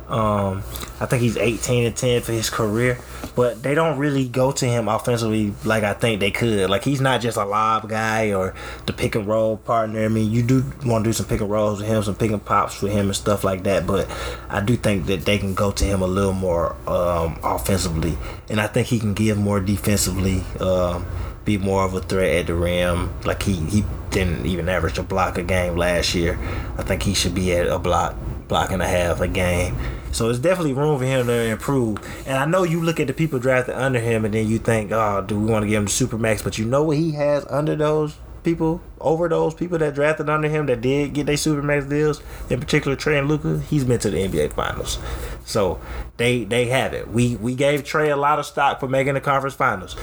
Um, 0.08 0.62
I 0.98 1.04
think 1.04 1.22
he's 1.22 1.36
18 1.36 1.86
and 1.86 1.96
10 1.96 2.20
for 2.22 2.32
his 2.32 2.50
career, 2.50 2.98
but 3.34 3.62
they 3.62 3.74
don't 3.74 3.98
really 3.98 4.28
go 4.28 4.52
to 4.52 4.66
him 4.66 4.88
offensively 4.88 5.54
like 5.64 5.84
I 5.84 5.94
think 5.94 6.20
they 6.20 6.30
could. 6.30 6.68
Like 6.68 6.84
he's 6.84 7.00
not 7.00 7.20
just 7.20 7.36
a 7.36 7.44
lob 7.44 7.88
guy 7.88 8.32
or 8.32 8.54
the 8.86 8.92
pick 8.92 9.14
and 9.14 9.26
roll 9.26 9.56
partner. 9.56 10.04
I 10.04 10.08
mean, 10.08 10.30
you 10.30 10.42
do 10.42 10.64
want 10.84 11.04
to 11.04 11.08
do 11.08 11.12
some 11.12 11.26
pick 11.26 11.40
and 11.40 11.50
rolls 11.50 11.80
with 11.80 11.88
him, 11.88 12.02
some 12.02 12.14
pick 12.14 12.30
and 12.30 12.44
pops 12.44 12.82
with 12.82 12.92
him 12.92 13.06
and 13.06 13.16
stuff 13.16 13.44
like 13.44 13.62
that. 13.64 13.86
But 13.86 14.10
I 14.48 14.60
do 14.60 14.76
think 14.76 15.06
that 15.06 15.24
they 15.24 15.38
can 15.38 15.54
go 15.54 15.70
to 15.72 15.84
him 15.84 16.02
a 16.02 16.06
little 16.06 16.32
more 16.32 16.76
um, 16.88 17.38
offensively, 17.42 18.16
and 18.48 18.60
I 18.60 18.66
think 18.66 18.88
he 18.88 18.98
can 18.98 19.14
give 19.14 19.38
more 19.38 19.60
defensively. 19.60 20.42
Um, 20.60 21.06
be 21.44 21.58
more 21.58 21.84
of 21.84 21.94
a 21.94 22.00
threat 22.00 22.36
at 22.36 22.46
the 22.46 22.54
rim. 22.54 23.12
Like 23.24 23.42
he, 23.42 23.54
he 23.54 23.84
didn't 24.10 24.46
even 24.46 24.68
average 24.68 24.98
a 24.98 25.02
block 25.02 25.38
a 25.38 25.42
game 25.42 25.76
last 25.76 26.14
year. 26.14 26.38
I 26.78 26.82
think 26.82 27.02
he 27.02 27.14
should 27.14 27.34
be 27.34 27.52
at 27.54 27.66
a 27.66 27.78
block, 27.78 28.14
block 28.48 28.70
and 28.70 28.82
a 28.82 28.88
half 28.88 29.20
a 29.20 29.28
game. 29.28 29.76
So 30.12 30.28
it's 30.28 30.38
definitely 30.38 30.74
room 30.74 30.98
for 30.98 31.04
him 31.04 31.26
to 31.26 31.32
improve. 31.32 31.98
And 32.26 32.36
I 32.36 32.44
know 32.44 32.64
you 32.64 32.82
look 32.82 33.00
at 33.00 33.06
the 33.06 33.14
people 33.14 33.38
drafted 33.38 33.74
under 33.74 33.98
him 33.98 34.24
and 34.24 34.34
then 34.34 34.46
you 34.46 34.58
think, 34.58 34.92
oh, 34.92 35.22
do 35.26 35.38
we 35.38 35.50
want 35.50 35.62
to 35.62 35.68
give 35.68 35.78
him 35.78 35.84
the 35.86 35.90
super 35.90 36.18
max? 36.18 36.42
But 36.42 36.58
you 36.58 36.64
know 36.64 36.82
what 36.82 36.98
he 36.98 37.12
has 37.12 37.46
under 37.48 37.74
those 37.74 38.16
people, 38.44 38.80
over 39.00 39.28
those 39.28 39.54
people 39.54 39.78
that 39.78 39.94
drafted 39.94 40.28
under 40.28 40.48
him 40.48 40.66
that 40.66 40.80
did 40.80 41.14
get 41.14 41.26
their 41.26 41.36
super 41.36 41.62
max 41.62 41.86
deals, 41.86 42.22
in 42.50 42.60
particular 42.60 42.96
Trae 42.96 43.18
and 43.18 43.28
Luka, 43.28 43.60
he's 43.60 43.84
been 43.84 43.98
to 44.00 44.10
the 44.10 44.18
NBA 44.18 44.52
finals. 44.52 44.98
So 45.44 45.80
they 46.16 46.44
they 46.44 46.66
have 46.66 46.92
it. 46.92 47.08
We 47.08 47.36
we 47.36 47.54
gave 47.54 47.82
Trae 47.84 48.12
a 48.12 48.16
lot 48.16 48.38
of 48.38 48.46
stock 48.46 48.80
for 48.80 48.88
making 48.88 49.14
the 49.14 49.20
conference 49.20 49.54
finals. 49.54 49.96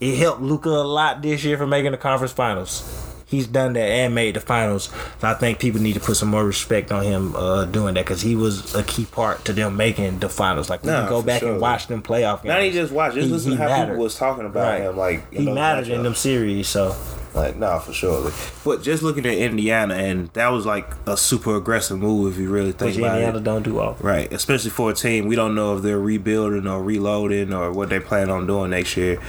It 0.00 0.16
helped 0.16 0.40
Luka 0.40 0.70
a 0.70 0.86
lot 0.86 1.22
this 1.22 1.44
year 1.44 1.58
for 1.58 1.66
making 1.66 1.92
the 1.92 1.98
conference 1.98 2.32
finals. 2.32 2.99
He's 3.30 3.46
done 3.46 3.74
that 3.74 3.80
and 3.88 4.14
made 4.14 4.34
the 4.34 4.40
finals. 4.40 4.90
So 5.20 5.28
I 5.28 5.34
think 5.34 5.60
people 5.60 5.80
need 5.80 5.94
to 5.94 6.00
put 6.00 6.16
some 6.16 6.28
more 6.28 6.44
respect 6.44 6.90
on 6.90 7.04
him 7.04 7.34
uh, 7.36 7.64
doing 7.64 7.94
that 7.94 8.04
because 8.04 8.20
he 8.22 8.34
was 8.34 8.74
a 8.74 8.82
key 8.82 9.04
part 9.04 9.44
to 9.44 9.52
them 9.52 9.76
making 9.76 10.18
the 10.18 10.28
finals. 10.28 10.68
Like 10.68 10.82
we 10.82 10.90
Nah, 10.90 11.02
can 11.02 11.08
go 11.08 11.22
back 11.22 11.40
sure. 11.40 11.52
and 11.52 11.60
watch 11.60 11.86
them 11.86 12.02
playoff 12.02 12.42
games. 12.42 12.46
Not 12.46 12.62
even 12.62 12.72
just 12.72 12.92
watch, 12.92 13.14
just 13.14 13.28
He- 13.28 13.32
listen 13.32 13.50
he 13.52 13.56
to 13.56 13.62
how 13.62 13.68
mattered. 13.68 13.86
people 13.92 14.02
was 14.02 14.16
talking 14.16 14.46
about 14.46 14.64
Right. 14.72 14.80
him. 14.82 14.96
Like 14.96 15.32
he 15.32 15.48
mattered 15.50 15.86
in 15.88 16.02
them 16.02 16.14
series. 16.16 16.66
So 16.68 16.94
Like, 17.32 17.56
nah, 17.56 17.78
for 17.78 17.92
sure. 17.92 18.32
But 18.64 18.82
just 18.82 19.04
looking 19.04 19.24
at 19.24 19.34
Indiana, 19.38 19.94
and 19.94 20.30
that 20.32 20.48
was 20.48 20.66
like 20.66 20.88
a 21.06 21.16
super 21.16 21.54
aggressive 21.54 21.96
move 22.00 22.32
if 22.34 22.40
you 22.40 22.50
really 22.50 22.72
think 22.72 22.88
which 22.90 22.98
about 22.98 23.18
Indiana 23.18 23.38
it. 23.38 23.44
don't 23.44 23.62
do 23.62 23.78
often. 23.78 24.04
Right, 24.04 24.32
especially 24.32 24.70
for 24.70 24.90
a 24.90 24.94
team 24.94 25.28
we 25.28 25.36
don't 25.36 25.54
know 25.54 25.76
if 25.76 25.82
they're 25.84 26.00
rebuilding 26.00 26.66
or 26.66 26.82
reloading 26.82 27.54
or 27.54 27.70
what 27.70 27.88
they 27.90 28.00
plan 28.00 28.30
on 28.30 28.48
doing 28.48 28.70
next 28.70 28.96
year. 28.96 29.20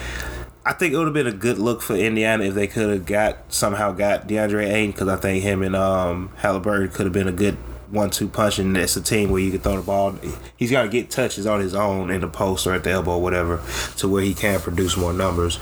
I 0.64 0.74
think 0.74 0.94
it 0.94 0.98
would 0.98 1.06
have 1.08 1.14
been 1.14 1.28
a 1.28 1.32
good 1.32 1.58
look 1.58 1.82
for 1.82 1.96
Indiana 1.96 2.44
if 2.44 2.54
they 2.54 2.68
could 2.68 2.90
have 2.90 3.06
got 3.06 3.52
somehow 3.52 3.94
got 3.94 4.28
DeAndre 4.28 4.68
Ayton 4.72 4.92
because 4.92 5.08
I 5.08 5.16
think 5.16 5.44
him 5.44 5.64
and 5.64 5.76
um, 5.76 6.32
Halliburton 6.38 6.90
could 6.90 7.08
have 7.08 7.14
been 7.14 7.28
a 7.28 7.32
good 7.32 7.58
one-two 7.90 8.30
punch, 8.30 8.60
and 8.60 8.78
it's 8.78 8.96
a 8.96 9.02
team 9.02 9.32
where 9.32 9.42
you 9.42 9.52
can 9.52 9.60
throw 9.60 9.76
the 9.76 9.82
ball. 9.82 10.16
He's 10.56 10.72
got 10.72 10.84
to 10.84 10.90
get 10.90 11.10
touches 11.10 11.46
on 11.46 11.60
his 11.60 11.76
own 11.76 12.10
in 12.10 12.22
the 12.22 12.28
post 12.28 12.66
or 12.66 12.74
at 12.74 12.84
the 12.84 12.92
elbow, 12.92 13.18
or 13.18 13.22
whatever, 13.22 13.62
to 13.98 14.08
where 14.08 14.24
he 14.24 14.34
can 14.34 14.60
produce 14.60 14.96
more 14.96 15.14
numbers. 15.14 15.60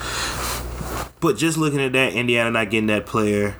But 1.21 1.37
just 1.37 1.57
looking 1.57 1.81
at 1.81 1.93
that, 1.93 2.13
Indiana 2.13 2.51
not 2.51 2.69
getting 2.69 2.87
that 2.87 3.05
player. 3.05 3.55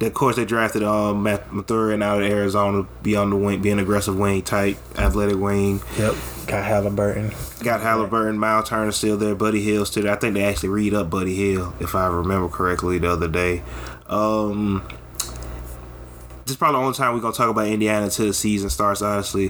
Of 0.00 0.14
course, 0.14 0.36
they 0.36 0.44
drafted 0.44 0.82
um, 0.82 1.22
Mathurin 1.22 2.02
out 2.02 2.22
of 2.22 2.30
Arizona, 2.30 2.86
be 3.02 3.16
on 3.16 3.30
the 3.30 3.36
wing, 3.36 3.62
being 3.62 3.78
aggressive 3.78 4.18
wing 4.18 4.42
type, 4.42 4.76
athletic 4.96 5.36
wing. 5.36 5.80
Yep. 5.98 6.14
Got 6.46 6.64
Halliburton. 6.64 7.32
Got 7.62 7.80
Halliburton, 7.80 8.38
Miles 8.38 8.68
Turner 8.68 8.92
still 8.92 9.16
there, 9.16 9.34
Buddy 9.34 9.62
Hield 9.62 9.86
still 9.86 10.02
there. 10.04 10.12
I 10.12 10.16
think 10.16 10.34
they 10.34 10.44
actually 10.44 10.68
read 10.68 10.94
up 10.94 11.10
Buddy 11.10 11.34
Hield, 11.34 11.72
if 11.80 11.94
I 11.94 12.06
remember 12.06 12.48
correctly, 12.48 12.98
the 12.98 13.10
other 13.10 13.28
day. 13.28 13.62
Um, 14.06 14.86
this 16.44 16.52
is 16.52 16.56
probably 16.56 16.80
the 16.80 16.84
only 16.84 16.94
time 16.94 17.14
we're 17.14 17.20
gonna 17.20 17.34
talk 17.34 17.48
about 17.48 17.66
Indiana 17.66 18.04
until 18.04 18.26
the 18.26 18.34
season 18.34 18.68
starts. 18.68 19.00
Honestly, 19.00 19.48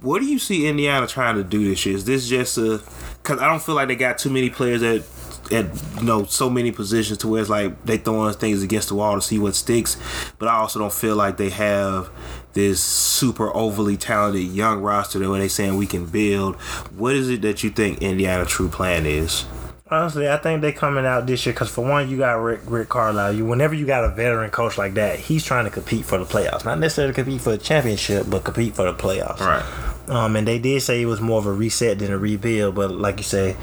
what 0.00 0.20
do 0.20 0.26
you 0.26 0.38
see 0.38 0.68
Indiana 0.68 1.06
trying 1.06 1.34
to 1.34 1.44
do 1.44 1.68
this 1.68 1.84
year? 1.84 1.96
Is 1.96 2.04
this 2.04 2.28
just 2.28 2.56
a? 2.56 2.80
Because 3.22 3.40
I 3.40 3.48
don't 3.48 3.62
feel 3.62 3.74
like 3.74 3.88
they 3.88 3.96
got 3.96 4.18
too 4.18 4.30
many 4.30 4.48
players 4.48 4.80
that 4.82 5.04
at 5.52 5.66
you 5.96 6.02
know 6.02 6.24
so 6.24 6.50
many 6.50 6.70
positions 6.70 7.18
to 7.18 7.28
where 7.28 7.40
it's 7.40 7.50
like 7.50 7.84
they 7.84 7.98
throwing 7.98 8.32
things 8.34 8.62
against 8.62 8.88
the 8.88 8.94
wall 8.94 9.14
to 9.14 9.22
see 9.22 9.38
what 9.38 9.54
sticks. 9.54 9.96
But 10.38 10.48
I 10.48 10.56
also 10.56 10.78
don't 10.78 10.92
feel 10.92 11.16
like 11.16 11.36
they 11.36 11.50
have 11.50 12.10
this 12.52 12.82
super 12.82 13.54
overly 13.54 13.96
talented 13.96 14.42
young 14.42 14.80
roster 14.80 15.18
that 15.18 15.28
when 15.28 15.40
they 15.40 15.48
saying 15.48 15.76
we 15.76 15.86
can 15.86 16.06
build. 16.06 16.56
What 16.96 17.14
is 17.14 17.28
it 17.28 17.42
that 17.42 17.62
you 17.62 17.70
think 17.70 18.02
Indiana 18.02 18.44
true 18.44 18.68
plan 18.68 19.06
is? 19.06 19.44
Honestly, 19.90 20.28
I 20.28 20.36
think 20.36 20.60
they 20.60 20.72
coming 20.72 21.06
out 21.06 21.26
this 21.26 21.46
year 21.46 21.54
because 21.54 21.70
for 21.70 21.82
one, 21.82 22.10
you 22.10 22.18
got 22.18 22.34
Rick 22.34 22.60
Rick 22.66 22.90
Carlisle. 22.90 23.32
You 23.32 23.46
whenever 23.46 23.74
you 23.74 23.86
got 23.86 24.04
a 24.04 24.10
veteran 24.10 24.50
coach 24.50 24.76
like 24.76 24.94
that, 24.94 25.18
he's 25.18 25.44
trying 25.44 25.64
to 25.64 25.70
compete 25.70 26.04
for 26.04 26.18
the 26.18 26.26
playoffs, 26.26 26.64
not 26.64 26.78
necessarily 26.78 27.14
compete 27.14 27.40
for 27.40 27.50
the 27.50 27.58
championship, 27.58 28.26
but 28.28 28.44
compete 28.44 28.74
for 28.74 28.84
the 28.84 28.92
playoffs. 28.92 29.40
Right. 29.40 29.64
Um, 30.10 30.36
and 30.36 30.46
they 30.46 30.58
did 30.58 30.82
say 30.82 31.00
it 31.00 31.06
was 31.06 31.20
more 31.20 31.38
of 31.38 31.46
a 31.46 31.52
reset 31.52 31.98
than 31.98 32.12
a 32.12 32.18
rebuild, 32.18 32.74
but 32.74 32.90
like 32.90 33.18
you 33.18 33.22
say, 33.22 33.56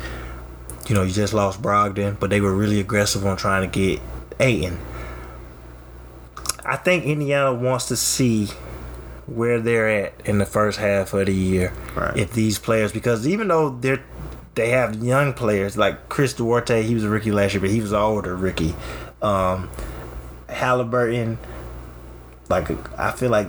you 0.88 0.96
know, 0.96 1.04
you 1.04 1.12
just 1.12 1.34
lost 1.34 1.62
Brogdon, 1.62 2.20
but 2.20 2.30
they 2.30 2.42
were 2.42 2.54
really 2.54 2.80
aggressive 2.80 3.26
on 3.26 3.38
trying 3.38 3.70
to 3.70 3.80
get 3.80 4.02
Ayton. 4.40 4.80
I 6.64 6.78
think 6.78 7.06
Indiana 7.06 7.54
wants 7.54 7.88
to 7.90 7.96
see 7.96 8.48
where 9.28 9.60
they're 9.60 9.90
at 9.90 10.14
in 10.26 10.38
the 10.38 10.46
first 10.46 10.80
half 10.80 11.14
of 11.14 11.26
the 11.26 11.34
year. 11.34 11.74
Right. 11.96 12.18
If 12.18 12.34
these 12.34 12.60
players, 12.60 12.92
because 12.92 13.28
even 13.28 13.48
though 13.48 13.70
they're 13.70 14.04
they 14.56 14.70
have 14.70 15.04
young 15.04 15.34
players 15.34 15.78
like 15.78 16.08
Chris 16.08 16.34
Duarte, 16.34 16.82
he 16.82 16.94
was 16.94 17.04
a 17.04 17.10
rookie 17.10 17.32
last 17.32 17.54
year, 17.54 17.62
but 17.62 17.70
he 17.70 17.82
was 17.82 17.92
an 17.92 18.00
older 18.00 18.36
rookie. 18.36 18.74
Um, 19.22 19.70
Halliburton, 20.48 21.38
like 22.50 22.70
I 22.98 23.12
feel 23.12 23.30
like 23.30 23.48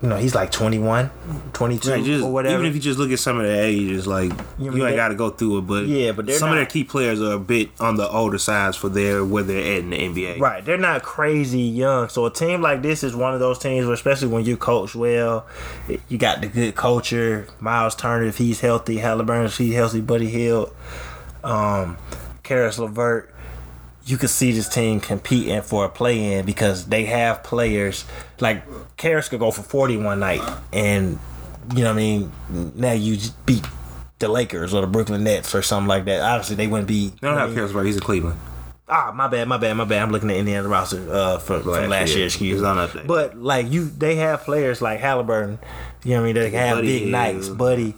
you 0.00 0.08
know 0.08 0.16
he's 0.16 0.34
like 0.34 0.52
21, 0.52 1.10
22 1.52 1.90
Right, 1.90 2.04
just, 2.04 2.24
or 2.24 2.32
whatever. 2.32 2.54
Even 2.54 2.66
if 2.66 2.74
you 2.74 2.80
just 2.80 2.98
look 3.00 3.10
at 3.10 3.18
some 3.18 3.38
of 3.38 3.42
their 3.44 3.64
ages, 3.64 4.06
like 4.06 4.30
You 4.58 4.74
you, 4.76 4.86
ain't 4.86 4.96
got 4.96 5.08
to 5.08 5.16
go 5.16 5.30
through 5.30 5.58
it, 5.58 5.62
but 5.62 5.86
Yeah, 5.86 6.12
but 6.12 6.30
some 6.32 6.50
of 6.50 6.54
their 6.54 6.66
key 6.66 6.84
players 6.84 7.20
are 7.20 7.32
a 7.32 7.38
bit 7.38 7.70
on 7.80 7.96
the 7.96 8.08
older 8.08 8.38
sides 8.38 8.76
for 8.76 8.88
their 8.88 9.24
where 9.24 9.42
they're 9.42 9.58
at 9.58 9.80
in 9.80 9.90
the 9.90 9.98
NBA. 9.98 10.38
Right, 10.38 10.64
they're 10.64 10.78
not 10.78 11.02
crazy 11.02 11.62
young. 11.62 12.08
So 12.08 12.26
a 12.26 12.32
team 12.32 12.62
like 12.62 12.82
this 12.82 13.02
is 13.02 13.16
one 13.16 13.34
of 13.34 13.40
those 13.40 13.58
teams 13.58 13.86
where, 13.86 13.94
especially 13.94 14.28
when 14.28 14.44
you 14.44 14.56
coach 14.56 14.94
well, 14.94 15.46
you 16.08 16.16
got 16.16 16.42
the 16.42 16.46
good 16.46 16.76
culture. 16.76 17.48
Miles 17.58 17.96
Turner, 17.96 18.26
if 18.26 18.38
he's 18.38 18.60
healthy, 18.60 18.98
Halliburton, 18.98 19.46
if 19.46 19.58
he's 19.58 19.74
healthy, 19.74 20.00
Buddy 20.00 20.28
Hield, 20.28 20.72
um, 21.42 21.98
Caris 22.44 22.78
LeVert. 22.78 23.34
You 24.08 24.16
could 24.16 24.30
see 24.30 24.52
this 24.52 24.68
team 24.68 25.00
competing 25.00 25.60
for 25.60 25.84
a 25.84 25.88
play 25.90 26.32
in 26.32 26.46
because 26.46 26.86
they 26.86 27.04
have 27.04 27.42
players 27.42 28.06
like 28.40 28.62
Caris 28.96 29.28
could 29.28 29.38
go 29.38 29.50
for 29.50 29.62
forty 29.62 29.98
one 29.98 30.20
night, 30.20 30.40
and 30.72 31.18
you 31.74 31.84
know 31.84 31.90
what 31.90 32.00
I 32.00 32.02
mean. 32.02 32.32
Now 32.74 32.92
you 32.92 33.18
beat 33.44 33.66
the 34.18 34.28
Lakers 34.28 34.72
or 34.72 34.80
the 34.80 34.86
Brooklyn 34.86 35.24
Nets 35.24 35.54
or 35.54 35.60
something 35.60 35.88
like 35.88 36.06
that. 36.06 36.22
Obviously, 36.22 36.56
they 36.56 36.66
wouldn't 36.66 36.88
be. 36.88 37.10
They 37.10 37.28
don't 37.28 37.36
have 37.36 37.54
Caris 37.54 37.70
LeVert. 37.70 37.84
He's 37.84 37.96
in 37.96 38.02
Cleveland. 38.02 38.40
Ah, 38.90 39.12
my 39.14 39.28
bad, 39.28 39.46
my 39.48 39.58
bad, 39.58 39.74
my 39.76 39.84
bad. 39.84 40.02
I'm 40.02 40.10
looking 40.10 40.30
at 40.30 40.36
Indiana 40.36 40.66
roster 40.66 41.12
uh, 41.12 41.38
from, 41.38 41.62
from 41.62 41.72
Last 41.72 41.88
last 41.90 42.16
year. 42.16 42.24
Excuse 42.26 42.62
me. 42.62 43.02
But 43.06 43.36
like 43.36 43.70
you, 43.70 43.84
they 43.84 44.16
have 44.16 44.42
players 44.44 44.80
like 44.80 45.00
Halliburton. 45.00 45.58
You 46.04 46.12
know 46.12 46.16
what 46.16 46.22
I 46.22 46.26
mean? 46.26 46.34
They 46.36 46.50
can 46.50 46.58
have 46.60 46.76
Buddy 46.78 46.98
big 47.00 47.08
nights, 47.12 47.48
buddy. 47.48 47.94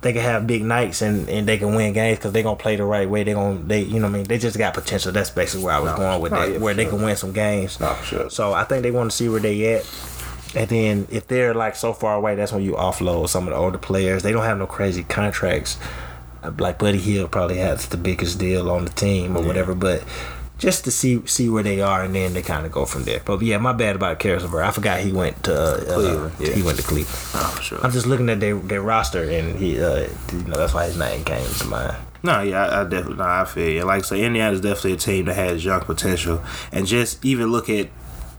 They 0.00 0.12
can 0.14 0.22
have 0.22 0.46
big 0.46 0.62
nights 0.64 1.02
and, 1.02 1.28
and 1.28 1.46
they 1.46 1.58
can 1.58 1.74
win 1.74 1.92
games 1.92 2.18
because 2.18 2.32
they're 2.32 2.42
gonna 2.42 2.56
play 2.56 2.76
the 2.76 2.84
right 2.84 3.10
way. 3.10 3.24
They 3.24 3.34
gonna 3.34 3.58
they 3.58 3.82
you 3.82 4.00
know 4.00 4.06
what 4.06 4.14
I 4.14 4.18
mean? 4.18 4.24
They 4.24 4.38
just 4.38 4.56
got 4.56 4.72
potential. 4.74 5.12
That's 5.12 5.28
basically 5.30 5.64
where 5.66 5.74
I 5.74 5.80
was 5.80 5.90
No. 5.90 5.96
going 5.98 6.22
with 6.22 6.32
that, 6.32 6.60
where 6.60 6.72
for 6.72 6.76
they 6.76 6.84
sure. 6.84 6.92
can 6.92 7.02
win 7.02 7.16
some 7.16 7.32
games. 7.32 7.78
No, 7.80 7.94
sure. 8.04 8.30
So 8.30 8.54
I 8.54 8.64
think 8.64 8.84
they 8.84 8.90
want 8.90 9.10
to 9.10 9.16
see 9.16 9.28
where 9.28 9.40
they 9.40 9.74
at. 9.74 9.84
And 10.54 10.68
then 10.68 11.08
if 11.10 11.26
they're 11.26 11.52
like 11.52 11.76
so 11.76 11.92
far 11.92 12.14
away, 12.14 12.36
that's 12.36 12.52
when 12.52 12.62
you 12.62 12.72
offload 12.72 13.28
some 13.28 13.48
of 13.48 13.52
the 13.52 13.56
older 13.58 13.78
players. 13.78 14.22
They 14.22 14.32
don't 14.32 14.44
have 14.44 14.58
no 14.58 14.66
crazy 14.66 15.02
contracts. 15.02 15.78
Uh, 16.42 16.50
Like 16.58 16.78
Buddy 16.78 16.98
Hield 16.98 17.30
probably 17.30 17.58
has 17.58 17.86
the 17.88 17.96
biggest 17.96 18.38
deal 18.38 18.70
on 18.70 18.84
the 18.84 18.92
team 18.92 19.36
or 19.36 19.42
whatever, 19.42 19.74
but 19.74 20.04
just 20.58 20.84
to 20.84 20.90
see 20.92 21.26
see 21.26 21.48
where 21.48 21.64
they 21.64 21.80
are, 21.80 22.04
and 22.04 22.14
then 22.14 22.34
they 22.34 22.42
kind 22.42 22.64
of 22.64 22.70
go 22.72 22.84
from 22.86 23.02
there. 23.02 23.20
But 23.24 23.42
yeah, 23.42 23.58
my 23.58 23.72
bad 23.72 23.96
about 23.96 24.22
LeVert. 24.24 24.64
I 24.64 24.70
forgot 24.70 25.00
he 25.00 25.10
went 25.10 25.42
to 25.44 25.54
uh, 25.54 25.94
Cleveland, 25.94 26.34
yeah. 26.38 26.52
He 26.52 26.62
went 26.62 26.78
to 26.78 26.84
Cleveland. 26.84 27.08
For 27.56 27.62
sure. 27.62 27.80
I'm 27.82 27.90
just 27.90 28.06
looking 28.06 28.28
at 28.30 28.38
their 28.38 28.56
their 28.56 28.80
roster, 28.82 29.24
and 29.28 29.58
he, 29.58 29.82
uh, 29.82 30.08
you 30.32 30.44
know, 30.46 30.56
that's 30.56 30.72
why 30.72 30.86
his 30.86 30.96
name 30.96 31.24
came 31.24 31.44
to 31.44 31.66
mind. 31.66 31.96
No, 32.22 32.40
yeah, 32.42 32.64
I, 32.64 32.82
I 32.82 32.84
definitely, 32.84 33.16
no, 33.16 33.24
I 33.24 33.44
feel 33.44 33.68
you. 33.68 33.82
Like 33.82 34.04
I 34.04 34.06
say, 34.06 34.22
Indiana's 34.22 34.60
definitely 34.60 34.92
a 34.92 34.96
team 34.96 35.24
that 35.24 35.34
has 35.34 35.64
young 35.64 35.80
potential, 35.80 36.40
and 36.70 36.86
just 36.86 37.24
even 37.24 37.50
look 37.50 37.68
at, 37.68 37.88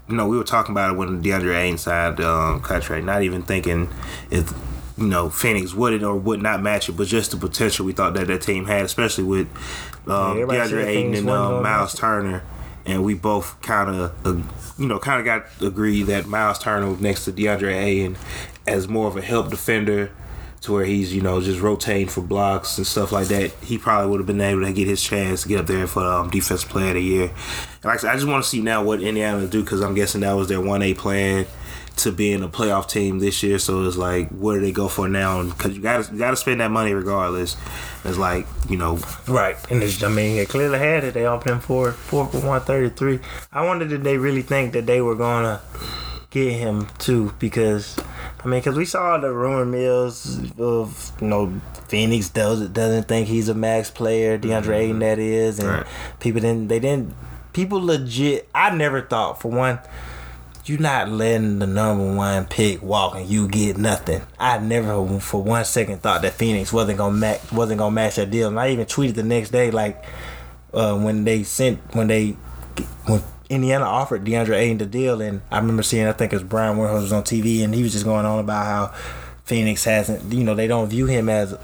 you 0.07 0.15
know, 0.15 0.25
we 0.25 0.37
were 0.37 0.45
talking 0.45 0.71
about 0.71 0.93
it 0.93 0.97
when 0.97 1.21
DeAndre 1.21 1.57
Ayton 1.61 1.77
signed 1.77 2.15
the 2.17 2.29
um, 2.29 2.61
contract. 2.61 3.03
Not 3.03 3.23
even 3.23 3.41
thinking 3.41 3.89
if, 4.31 4.53
you 4.97 5.07
know, 5.07 5.29
Phoenix 5.29 5.73
would 5.73 5.93
it 5.93 6.03
or 6.03 6.15
would 6.15 6.41
not 6.41 6.61
match 6.61 6.89
it, 6.89 6.93
but 6.93 7.07
just 7.07 7.31
the 7.31 7.37
potential 7.37 7.85
we 7.85 7.93
thought 7.93 8.13
that 8.13 8.27
that 8.27 8.41
team 8.41 8.65
had, 8.65 8.85
especially 8.85 9.23
with 9.23 9.47
um, 10.07 10.39
Yeah, 10.39 10.45
DeAndre 10.45 10.85
Ayton 10.85 11.13
and 11.15 11.29
um, 11.29 11.63
Miles. 11.63 11.93
Turner. 11.93 12.43
And 12.85 13.03
we 13.05 13.13
both 13.13 13.61
kind 13.61 13.89
of, 13.89 14.27
uh, 14.27 14.41
you 14.77 14.87
know, 14.87 14.99
kind 14.99 15.19
of 15.19 15.25
got 15.25 15.45
agreed 15.65 16.03
that 16.03 16.27
Miles 16.27 16.59
Turner 16.59 16.89
was 16.89 16.99
next 16.99 17.23
to 17.25 17.31
DeAndre 17.31 17.81
Ayton 17.81 18.17
as 18.67 18.87
more 18.87 19.07
of 19.07 19.15
a 19.15 19.21
help 19.21 19.49
defender 19.49 20.11
to 20.63 20.71
where 20.71 20.85
he's 20.85 21.13
you 21.13 21.21
know 21.21 21.41
just 21.41 21.59
rotating 21.59 22.07
for 22.07 22.21
blocks 22.21 22.77
and 22.77 22.87
stuff 22.87 23.11
like 23.11 23.27
that. 23.27 23.51
He 23.61 23.77
probably 23.77 24.09
would 24.09 24.19
have 24.21 24.27
been 24.27 24.39
able 24.39 24.63
to 24.63 24.71
get 24.71 24.87
his 24.87 25.03
chance 25.03 25.43
to 25.43 25.49
get 25.49 25.59
up 25.59 25.67
there 25.67 25.87
for 25.87 26.03
um, 26.03 26.29
defensive 26.29 26.69
player 26.69 26.89
of 26.89 26.93
the 26.95 27.01
year. 27.01 27.23
And 27.23 27.85
like 27.85 27.95
I 27.95 28.01
said, 28.01 28.09
I 28.11 28.15
just 28.15 28.27
want 28.27 28.43
to 28.43 28.49
see 28.49 28.61
now 28.61 28.83
what 28.83 29.01
Indiana 29.01 29.45
do 29.45 29.61
because 29.61 29.81
I'm 29.81 29.93
guessing 29.93 30.21
that 30.21 30.33
was 30.33 30.47
their 30.47 30.61
one 30.61 30.81
A 30.81 30.93
plan 30.93 31.45
to 31.97 32.11
being 32.11 32.41
a 32.43 32.47
playoff 32.49 32.89
team 32.89 33.19
this 33.19 33.43
year. 33.43 33.59
So 33.59 33.83
it's 33.85 33.97
like, 33.97 34.29
where 34.29 34.59
do 34.59 34.65
they 34.65 34.71
go 34.71 34.87
for 34.87 35.07
now? 35.07 35.43
Because 35.43 35.75
you 35.75 35.81
got 35.81 36.03
to 36.05 36.11
you 36.13 36.17
got 36.19 36.31
to 36.31 36.35
spend 36.37 36.59
that 36.59 36.71
money 36.71 36.93
regardless. 36.93 37.55
It's 38.05 38.17
like 38.17 38.45
you 38.69 38.77
know, 38.77 38.99
Right, 39.27 39.55
and 39.71 39.81
it's, 39.83 40.03
I 40.03 40.09
mean, 40.09 40.35
they 40.35 40.45
clearly 40.45 40.79
had 40.79 41.03
it. 41.03 41.13
They 41.13 41.25
offered 41.25 41.51
him 41.51 41.59
for 41.59 41.91
four 41.91 42.27
for 42.27 42.39
one 42.45 42.61
thirty 42.61 42.89
three. 42.89 43.19
I 43.51 43.65
wonder 43.65 43.87
did 43.87 44.03
they 44.03 44.17
really 44.17 44.41
think 44.41 44.73
that 44.73 44.85
they 44.85 45.01
were 45.01 45.15
gonna 45.15 45.61
get 46.31 46.53
him 46.53 46.87
too? 46.97 47.33
Because 47.39 47.97
I 48.43 48.47
mean, 48.47 48.59
because 48.59 48.75
we 48.77 48.85
saw 48.85 49.17
the 49.17 49.31
rumor 49.31 49.65
mills 49.65 50.51
of 50.59 51.11
you 51.21 51.27
know 51.27 51.61
Phoenix 51.87 52.27
does 52.29 52.67
doesn't 52.69 53.07
think 53.07 53.27
he's 53.27 53.47
a 53.49 53.53
max 53.53 53.89
player. 53.91 54.37
Mm-hmm. 54.37 54.49
DeAndre 54.69 54.75
Ayton 54.79 54.99
that 54.99 55.19
is, 55.19 55.59
and 55.59 55.69
Right. 55.69 55.85
people 56.19 56.41
didn't 56.41 56.67
they 56.67 56.79
didn't 56.79 57.13
people 57.53 57.79
legit. 57.81 58.49
I 58.53 58.75
never 58.75 59.01
thought 59.01 59.39
for 59.41 59.49
one. 59.51 59.79
You 60.65 60.77
not 60.77 61.09
letting 61.09 61.59
the 61.59 61.67
number 61.67 62.15
one 62.15 62.45
pick 62.45 62.81
walk 62.81 63.15
and 63.15 63.27
you 63.27 63.49
get 63.49 63.77
nothing. 63.77 64.21
I 64.39 64.59
never 64.59 65.19
for 65.19 65.43
one 65.43 65.65
second 65.65 66.01
thought 66.01 66.21
that 66.21 66.33
Phoenix 66.33 66.71
wasn't 66.71 66.99
gonna 66.99 67.17
match 67.17 67.51
wasn't 67.51 67.79
gonna 67.79 67.93
match 67.93 68.15
that 68.15 68.31
deal. 68.31 68.47
And 68.47 68.57
I 68.57 68.69
even 68.69 68.85
tweeted 68.85 69.15
the 69.15 69.23
next 69.23 69.49
day 69.49 69.71
like 69.71 70.05
uh, 70.73 70.97
when 70.97 71.25
they 71.25 71.43
sent 71.43 71.79
when 71.93 72.07
they 72.07 72.37
when 73.07 73.21
Indiana 73.49 73.83
offered 73.83 74.23
DeAndre 74.23 74.55
Ayton 74.55 74.77
the 74.77 74.85
deal, 74.85 75.21
and 75.21 75.41
I 75.51 75.59
remember 75.59 75.83
seeing 75.83 76.07
I 76.07 76.13
think 76.13 76.31
it 76.31 76.37
was 76.37 76.43
Brian 76.43 76.77
Windhorst 76.77 77.01
was 77.01 77.13
on 77.13 77.23
TV, 77.23 77.63
and 77.63 77.75
he 77.75 77.83
was 77.83 77.91
just 77.91 78.05
going 78.05 78.25
on 78.25 78.39
about 78.39 78.65
how 78.65 78.95
Phoenix 79.43 79.83
hasn't 79.83 80.33
you 80.33 80.43
know 80.45 80.55
they 80.55 80.67
don't 80.67 80.87
view 80.87 81.07
him 81.07 81.27
as 81.27 81.55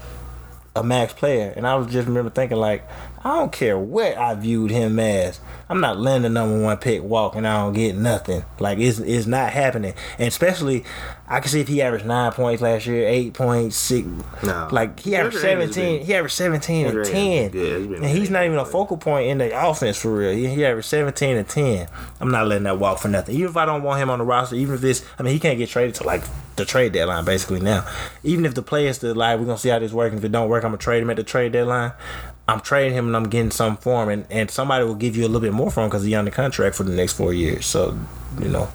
a 0.76 0.84
max 0.84 1.12
player, 1.12 1.52
and 1.56 1.66
I 1.66 1.74
was 1.74 1.90
just 1.90 2.06
remember 2.06 2.30
thinking 2.30 2.58
like 2.58 2.86
I 3.22 3.36
don't 3.36 3.52
care 3.52 3.78
what 3.78 4.16
I 4.16 4.34
viewed 4.34 4.70
him 4.70 4.98
as. 4.98 5.40
I'm 5.68 5.80
not 5.80 5.98
letting 6.00 6.22
the 6.22 6.30
number 6.30 6.58
one 6.60 6.76
pick 6.78 7.02
walk 7.02 7.36
and 7.36 7.46
I 7.46 7.62
don't 7.62 7.74
get 7.74 7.94
nothing. 7.94 8.44
Like 8.58 8.78
it's 8.78 8.98
it's 8.98 9.26
not 9.26 9.50
happening. 9.52 9.92
And 10.18 10.26
especially 10.26 10.84
I 11.28 11.38
can 11.40 11.48
see 11.50 11.60
if 11.60 11.68
he 11.68 11.82
averaged 11.82 12.06
nine 12.06 12.32
points 12.32 12.62
last 12.62 12.86
year, 12.86 13.06
eight 13.06 13.34
points, 13.34 13.76
six 13.76 14.08
No. 14.42 14.68
like 14.72 14.98
he 15.00 15.14
averaged 15.14 15.36
DeAndre 15.36 15.44
Ayton 15.44 15.60
has 15.60 15.74
seventeen 15.74 15.98
been- 15.98 16.06
he 16.06 16.14
averaged 16.14 16.34
seventeen 16.34 16.86
and 16.86 17.04
ten. 17.04 17.50
good. 17.50 17.90
And 17.90 18.04
he's 18.06 18.30
not 18.30 18.44
even 18.46 18.56
a 18.58 18.64
focal 18.64 18.96
point 18.96 19.28
in 19.28 19.38
the 19.38 19.68
offense 19.68 19.98
for 19.98 20.12
real. 20.16 20.32
He, 20.32 20.46
he 20.48 20.64
averaged 20.64 20.88
seventeen 20.88 21.36
and 21.36 21.46
ten. 21.48 21.88
I'm 22.20 22.30
not 22.30 22.46
letting 22.46 22.64
that 22.64 22.78
walk 22.78 22.98
for 23.00 23.08
nothing. 23.08 23.34
Even 23.36 23.50
if 23.50 23.56
I 23.56 23.66
don't 23.66 23.82
want 23.82 24.00
him 24.02 24.08
on 24.10 24.18
the 24.18 24.24
roster, 24.24 24.56
even 24.56 24.74
if 24.76 24.80
this 24.80 25.04
I 25.18 25.22
mean 25.22 25.34
he 25.34 25.38
can't 25.38 25.58
get 25.58 25.68
traded 25.68 25.94
to 25.96 26.04
like 26.04 26.22
the 26.56 26.64
trade 26.64 26.92
deadline 26.92 27.24
basically 27.24 27.60
now. 27.60 27.86
Even 28.24 28.44
if 28.44 28.54
the 28.54 28.62
players 28.62 28.98
that 28.98 29.16
like 29.16 29.38
we're 29.38 29.44
gonna 29.46 29.58
see 29.58 29.68
how 29.68 29.78
this 29.78 29.92
works. 29.92 30.16
If 30.16 30.24
it 30.24 30.32
don't 30.32 30.48
work, 30.48 30.64
I'm 30.64 30.70
gonna 30.70 30.78
trade 30.78 31.02
him 31.02 31.10
at 31.10 31.16
the 31.16 31.22
trade 31.22 31.52
deadline. 31.52 31.92
I'm 32.50 32.60
trading 32.60 32.94
him 32.94 33.06
and 33.06 33.16
I'm 33.16 33.28
getting 33.28 33.50
some 33.50 33.76
for 33.76 34.02
him, 34.02 34.08
and, 34.08 34.26
and 34.30 34.50
somebody 34.50 34.84
will 34.84 34.96
give 34.96 35.16
you 35.16 35.24
a 35.24 35.28
little 35.28 35.40
bit 35.40 35.52
more 35.52 35.70
for 35.70 35.82
him 35.82 35.88
because 35.88 36.02
he's 36.02 36.14
under 36.14 36.30
contract 36.30 36.74
for 36.74 36.82
the 36.82 36.92
next 36.92 37.12
four 37.12 37.32
years. 37.32 37.64
So, 37.64 37.96
you 38.40 38.48
know, 38.48 38.68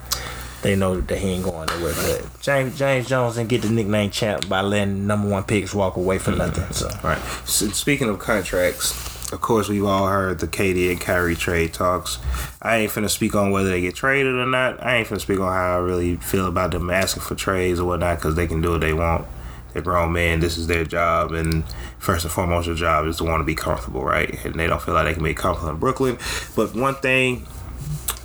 they 0.62 0.76
know 0.76 1.00
that 1.00 1.18
he 1.18 1.30
ain't 1.30 1.44
going 1.44 1.68
nowhere. 1.68 1.94
But 1.94 2.42
James 2.42 2.78
James 2.78 3.08
Jones 3.08 3.36
didn't 3.36 3.50
get 3.50 3.62
the 3.62 3.70
nickname 3.70 4.12
champ 4.12 4.48
by 4.48 4.62
letting 4.62 5.06
number 5.06 5.30
one 5.30 5.44
picks 5.44 5.76
walk 5.76 5.98
away 5.98 6.18
for 6.18 6.32
mm-hmm. 6.32 6.40
nothing. 6.40 6.74
So, 6.74 6.90
Right. 7.04 7.20
So 7.46 7.68
speaking 7.68 8.10
of 8.10 8.18
contracts, 8.20 9.32
of 9.32 9.42
course 9.42 9.68
we've 9.68 9.86
all 9.86 10.08
heard 10.08 10.40
the 10.40 10.48
KD 10.48 10.92
and 10.92 11.02
Kyrie 11.02 11.36
trade 11.36 11.74
talks. 11.74 12.18
I 12.62 12.78
ain't 12.78 12.92
finna 12.92 13.10
speak 13.10 13.36
on 13.36 13.52
whether 13.52 13.70
they 13.70 13.82
get 13.82 13.96
traded 13.96 14.34
or 14.34 14.46
not. 14.46 14.84
I 14.84 14.98
ain't 14.98 15.08
finna 15.08 15.22
speak 15.22 15.40
on 15.40 15.52
how 15.52 15.76
I 15.76 15.80
really 15.80 16.16
feel 16.16 16.48
about 16.48 16.72
them 16.72 16.90
asking 16.90 17.24
for 17.24 17.36
trades 17.36 17.80
or 17.80 17.86
whatnot 17.86 18.18
because 18.18 18.36
they 18.36 18.48
can 18.48 18.62
do 18.62 18.72
what 18.72 18.82
they 18.82 18.94
want. 18.94 19.28
They're 19.76 19.82
grown 19.82 20.14
men. 20.14 20.40
This 20.40 20.58
is 20.58 20.68
their 20.68 20.86
job, 20.86 21.34
and 21.34 21.66
first 22.00 22.24
and 22.24 22.32
foremost, 22.32 22.66
your 22.66 22.78
job 22.78 23.08
is 23.08 23.18
to 23.18 23.26
want 23.26 23.42
to 23.42 23.44
be 23.44 23.56
comfortable, 23.56 24.06
right? 24.06 24.46
And 24.46 24.56
they 24.56 24.68
don't 24.68 24.82
feel 24.82 24.94
like 24.94 25.06
they 25.06 25.14
can 25.14 25.22
be 25.22 25.34
comfortable 25.34 25.70
in 25.70 25.80
Brooklyn. 25.80 26.18
But 26.56 26.74
one 26.74 26.96
thing 26.96 27.46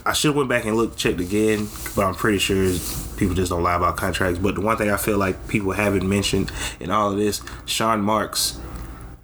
I 0.06 0.12
should 0.12 0.28
have 0.28 0.36
went 0.36 0.48
back 0.48 0.64
and 0.64 0.76
looked 0.76 0.96
checked 0.96 1.18
again, 1.18 1.66
but 1.96 2.04
I'm 2.04 2.14
pretty 2.14 2.38
sure 2.38 2.72
people 3.16 3.34
just 3.34 3.50
don't 3.50 3.64
lie 3.64 3.74
about 3.74 3.96
contracts. 3.96 4.38
But 4.38 4.54
the 4.54 4.60
one 4.60 4.76
thing 4.76 4.92
I 4.92 4.96
feel 4.96 5.18
like 5.18 5.48
people 5.48 5.72
haven't 5.72 6.08
mentioned 6.08 6.52
in 6.78 6.92
all 6.92 7.10
of 7.10 7.18
this, 7.18 7.42
Sean 7.66 8.00
Marks 8.00 8.60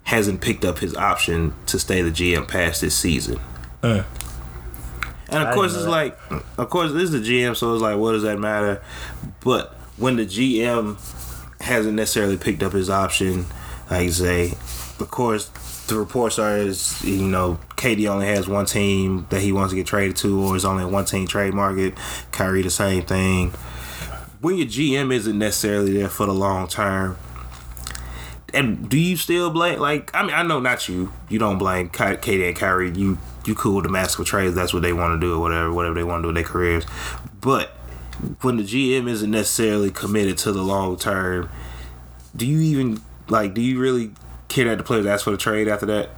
hasn't 0.03 0.41
picked 0.41 0.65
up 0.65 0.79
his 0.79 0.97
option 0.97 1.53
to 1.67 1.79
stay 1.79 2.01
the 2.01 2.11
GM 2.11 2.45
past 2.45 2.81
this 2.81 2.97
season. 2.97 3.39
Uh. 3.81 4.03
And 5.29 5.43
of 5.43 5.47
I 5.47 5.53
course, 5.53 5.73
it's 5.73 5.85
know 5.85 5.91
like, 5.91 6.19
of 6.57 6.69
course, 6.69 6.91
this 6.91 7.03
is 7.03 7.11
the 7.11 7.19
GM, 7.19 7.55
so 7.55 7.73
it's 7.73 7.81
like, 7.81 7.97
what 7.97 8.11
does 8.11 8.23
that 8.23 8.37
matter? 8.37 8.81
But 9.39 9.73
when 9.95 10.17
the 10.17 10.25
GM 10.25 10.97
hasn't 11.67 11.95
necessarily 11.95 12.37
picked 12.37 12.63
up 12.63 12.73
his 12.73 12.89
option, 12.89 13.45
like 13.89 14.05
you 14.05 14.11
say, 14.11 14.51
of 14.99 15.09
course, 15.11 15.49
the 15.87 15.97
reports 15.97 16.37
are 16.37 16.57
is 16.57 17.03
you 17.03 17.27
know 17.27 17.59
KD 17.75 18.09
only 18.09 18.27
has 18.27 18.47
one 18.47 18.65
team 18.65 19.25
that 19.29 19.41
he 19.41 19.51
wants 19.51 19.71
to 19.71 19.75
get 19.75 19.87
traded 19.87 20.17
to, 20.17 20.41
or 20.41 20.55
is 20.55 20.65
only 20.65 20.85
one 20.85 21.05
team 21.05 21.27
trade 21.27 21.53
market. 21.53 21.95
Kyrie 22.31 22.61
the 22.61 22.69
same 22.69 23.03
thing. 23.03 23.51
When 24.41 24.57
your 24.57 24.67
GM 24.67 25.13
isn't 25.13 25.37
necessarily 25.37 25.93
there 25.93 26.09
for 26.09 26.25
the 26.25 26.33
long 26.33 26.67
term, 26.67 27.17
and 28.53 28.89
do 28.89 28.97
you 28.97 29.17
still 29.17 29.49
blame? 29.49 29.79
Like, 29.79 30.13
I 30.13 30.23
mean, 30.23 30.33
I 30.33 30.43
know 30.43 30.59
not 30.59 30.87
you. 30.87 31.11
You 31.29 31.39
don't 31.39 31.57
blame 31.57 31.89
KD 31.89 32.47
and 32.47 32.55
Kyrie. 32.55 32.91
You 32.91 33.17
you 33.45 33.55
cool 33.55 33.75
with 33.75 33.85
the 33.85 33.91
massive 33.91 34.25
trades. 34.25 34.55
That's 34.55 34.73
what 34.73 34.83
they 34.83 34.93
want 34.93 35.19
to 35.19 35.25
do, 35.25 35.35
or 35.35 35.39
whatever, 35.39 35.71
whatever 35.71 35.95
they 35.95 36.03
want 36.03 36.19
to 36.19 36.23
do 36.23 36.27
with 36.27 36.35
their 36.35 36.43
careers. 36.43 36.85
But 37.39 37.76
when 38.41 38.57
the 38.57 38.63
GM 38.63 39.07
isn't 39.07 39.29
necessarily 39.29 39.91
committed 39.91 40.37
to 40.39 40.51
the 40.51 40.61
long 40.61 40.97
term, 40.97 41.49
do 42.35 42.45
you 42.45 42.59
even 42.59 43.01
like? 43.29 43.53
Do 43.53 43.61
you 43.61 43.79
really 43.79 44.11
care 44.47 44.65
that 44.65 44.77
the 44.77 44.83
players 44.83 45.05
ask 45.05 45.23
for 45.23 45.31
the 45.31 45.37
trade 45.37 45.67
after 45.67 45.85
that? 45.87 46.09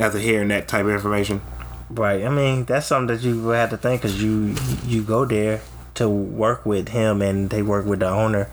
After 0.00 0.18
hearing 0.18 0.48
that 0.48 0.68
type 0.68 0.84
of 0.84 0.90
information, 0.92 1.42
right. 1.90 2.24
I 2.24 2.28
mean, 2.28 2.64
that's 2.64 2.86
something 2.86 3.16
that 3.16 3.24
you 3.24 3.48
have 3.48 3.70
to 3.70 3.76
think 3.76 4.02
because 4.02 4.22
you 4.22 4.54
you 4.86 5.02
go 5.02 5.24
there 5.24 5.60
to 5.94 6.08
work 6.08 6.64
with 6.64 6.90
him 6.90 7.20
and 7.20 7.50
they 7.50 7.62
work 7.62 7.84
with 7.84 8.00
the 8.00 8.08
owner. 8.08 8.48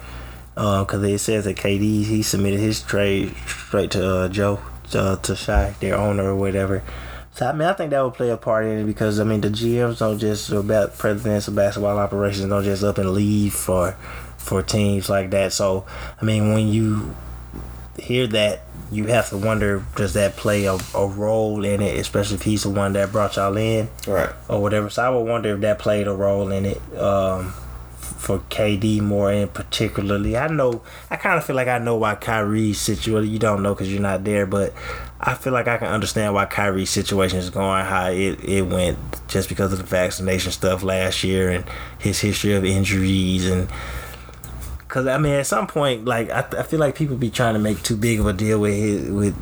Because 0.56 1.04
it 1.04 1.20
says 1.20 1.44
that 1.44 1.58
KD 1.58 2.06
he 2.06 2.24
submitted 2.24 2.60
his 2.60 2.82
trade 2.82 3.36
straight 3.46 3.92
to 3.92 4.10
uh, 4.10 4.30
Joe 4.30 4.60
uh, 4.94 5.18
to 5.18 5.36
Tsai, 5.36 5.76
their 5.80 5.96
owner 5.96 6.24
or 6.24 6.36
whatever. 6.36 6.82
So 7.36 7.46
I 7.46 7.52
mean, 7.52 7.68
I 7.68 7.74
think 7.74 7.90
that 7.90 8.02
would 8.02 8.14
play 8.14 8.30
a 8.30 8.38
part 8.38 8.66
in 8.66 8.80
it 8.80 8.86
because 8.86 9.20
I 9.20 9.26
mean 9.26 9.42
the 9.42 9.50
GMs 9.50 10.00
don't 10.00 10.18
just 10.18 10.50
or 10.52 10.60
about 10.60 10.98
presidents 10.98 11.50
of 11.50 11.56
basketball 11.56 11.98
operations 11.98 12.48
don't 12.48 12.64
just 12.64 12.82
up 12.82 12.98
and 12.98 13.12
leave 13.12 13.54
for 13.54 13.92
for 14.38 14.64
teams 14.64 15.10
like 15.10 15.32
that. 15.32 15.52
So 15.52 15.86
I 16.22 16.24
mean, 16.24 16.54
when 16.54 16.70
you 16.70 17.14
hear 18.00 18.26
that, 18.28 18.62
you 18.90 19.08
have 19.08 19.30
to 19.30 19.38
wonder 19.38 19.84
does 19.98 20.14
that 20.14 20.38
play 20.38 20.64
a, 20.64 20.78
a 20.94 21.08
role 21.08 21.66
in 21.66 21.82
it, 21.82 21.98
especially 22.00 22.36
if 22.36 22.44
he's 22.44 22.64
the 22.64 22.70
one 22.70 22.94
that 22.94 23.12
brought 23.12 23.36
y'all 23.36 23.58
in 23.58 23.90
right? 24.08 24.30
or 24.48 24.62
whatever. 24.62 24.90
So 24.90 25.04
I 25.04 25.10
would 25.10 25.28
wonder 25.28 25.56
if 25.56 25.60
that 25.60 25.78
played 25.78 26.08
a 26.08 26.14
role 26.14 26.50
in 26.54 26.66
it 26.66 26.98
um, 26.98 27.52
for 27.98 28.40
KD 28.40 29.02
more 29.02 29.34
in 29.34 29.50
particularly. 29.50 30.38
I 30.38 30.48
know 30.48 30.84
I 31.12 31.18
kind 31.18 31.38
of 31.38 31.44
feel 31.44 31.58
like 31.58 31.68
I 31.68 31.80
know 31.80 31.98
why 31.98 32.16
Kyrie's 32.16 32.80
situation. 32.80 33.30
You 33.30 33.40
don't 33.40 33.62
know 33.62 33.74
because 33.74 33.92
you're 33.92 34.02
not 34.02 34.24
there, 34.24 34.46
but 34.46 34.74
I 35.20 35.34
feel 35.34 35.54
like 35.54 35.68
I 35.68 35.78
can 35.78 35.88
understand 35.88 36.34
why 36.34 36.46
Kyrie's 36.46 36.90
situation 36.90 37.40
is 37.40 37.50
going 37.50 37.86
how 37.86 38.10
it 38.10 38.44
it 38.44 38.64
went 38.64 38.98
just 39.28 39.50
because 39.50 39.72
of 39.72 39.80
the 39.80 39.86
vaccination 39.86 40.52
stuff 40.52 40.84
last 40.84 41.24
year 41.24 41.50
and 41.50 41.66
his 42.00 42.20
history 42.20 42.54
of 42.54 42.66
injuries 42.66 43.50
and. 43.50 43.70
Cause 44.88 45.08
I 45.08 45.18
mean, 45.18 45.34
at 45.34 45.46
some 45.46 45.68
point, 45.68 46.06
like 46.06 46.30
I, 46.30 46.46
I 46.60 46.64
feel 46.64 46.80
like 46.80 46.96
people 46.96 47.18
be 47.18 47.30
trying 47.30 47.54
to 47.56 47.60
make 47.60 47.84
too 47.84 47.98
big 47.98 48.22
of 48.22 48.28
a 48.28 48.34
deal 48.34 48.62
with 48.62 48.76
his, 48.76 49.10
with 49.10 49.36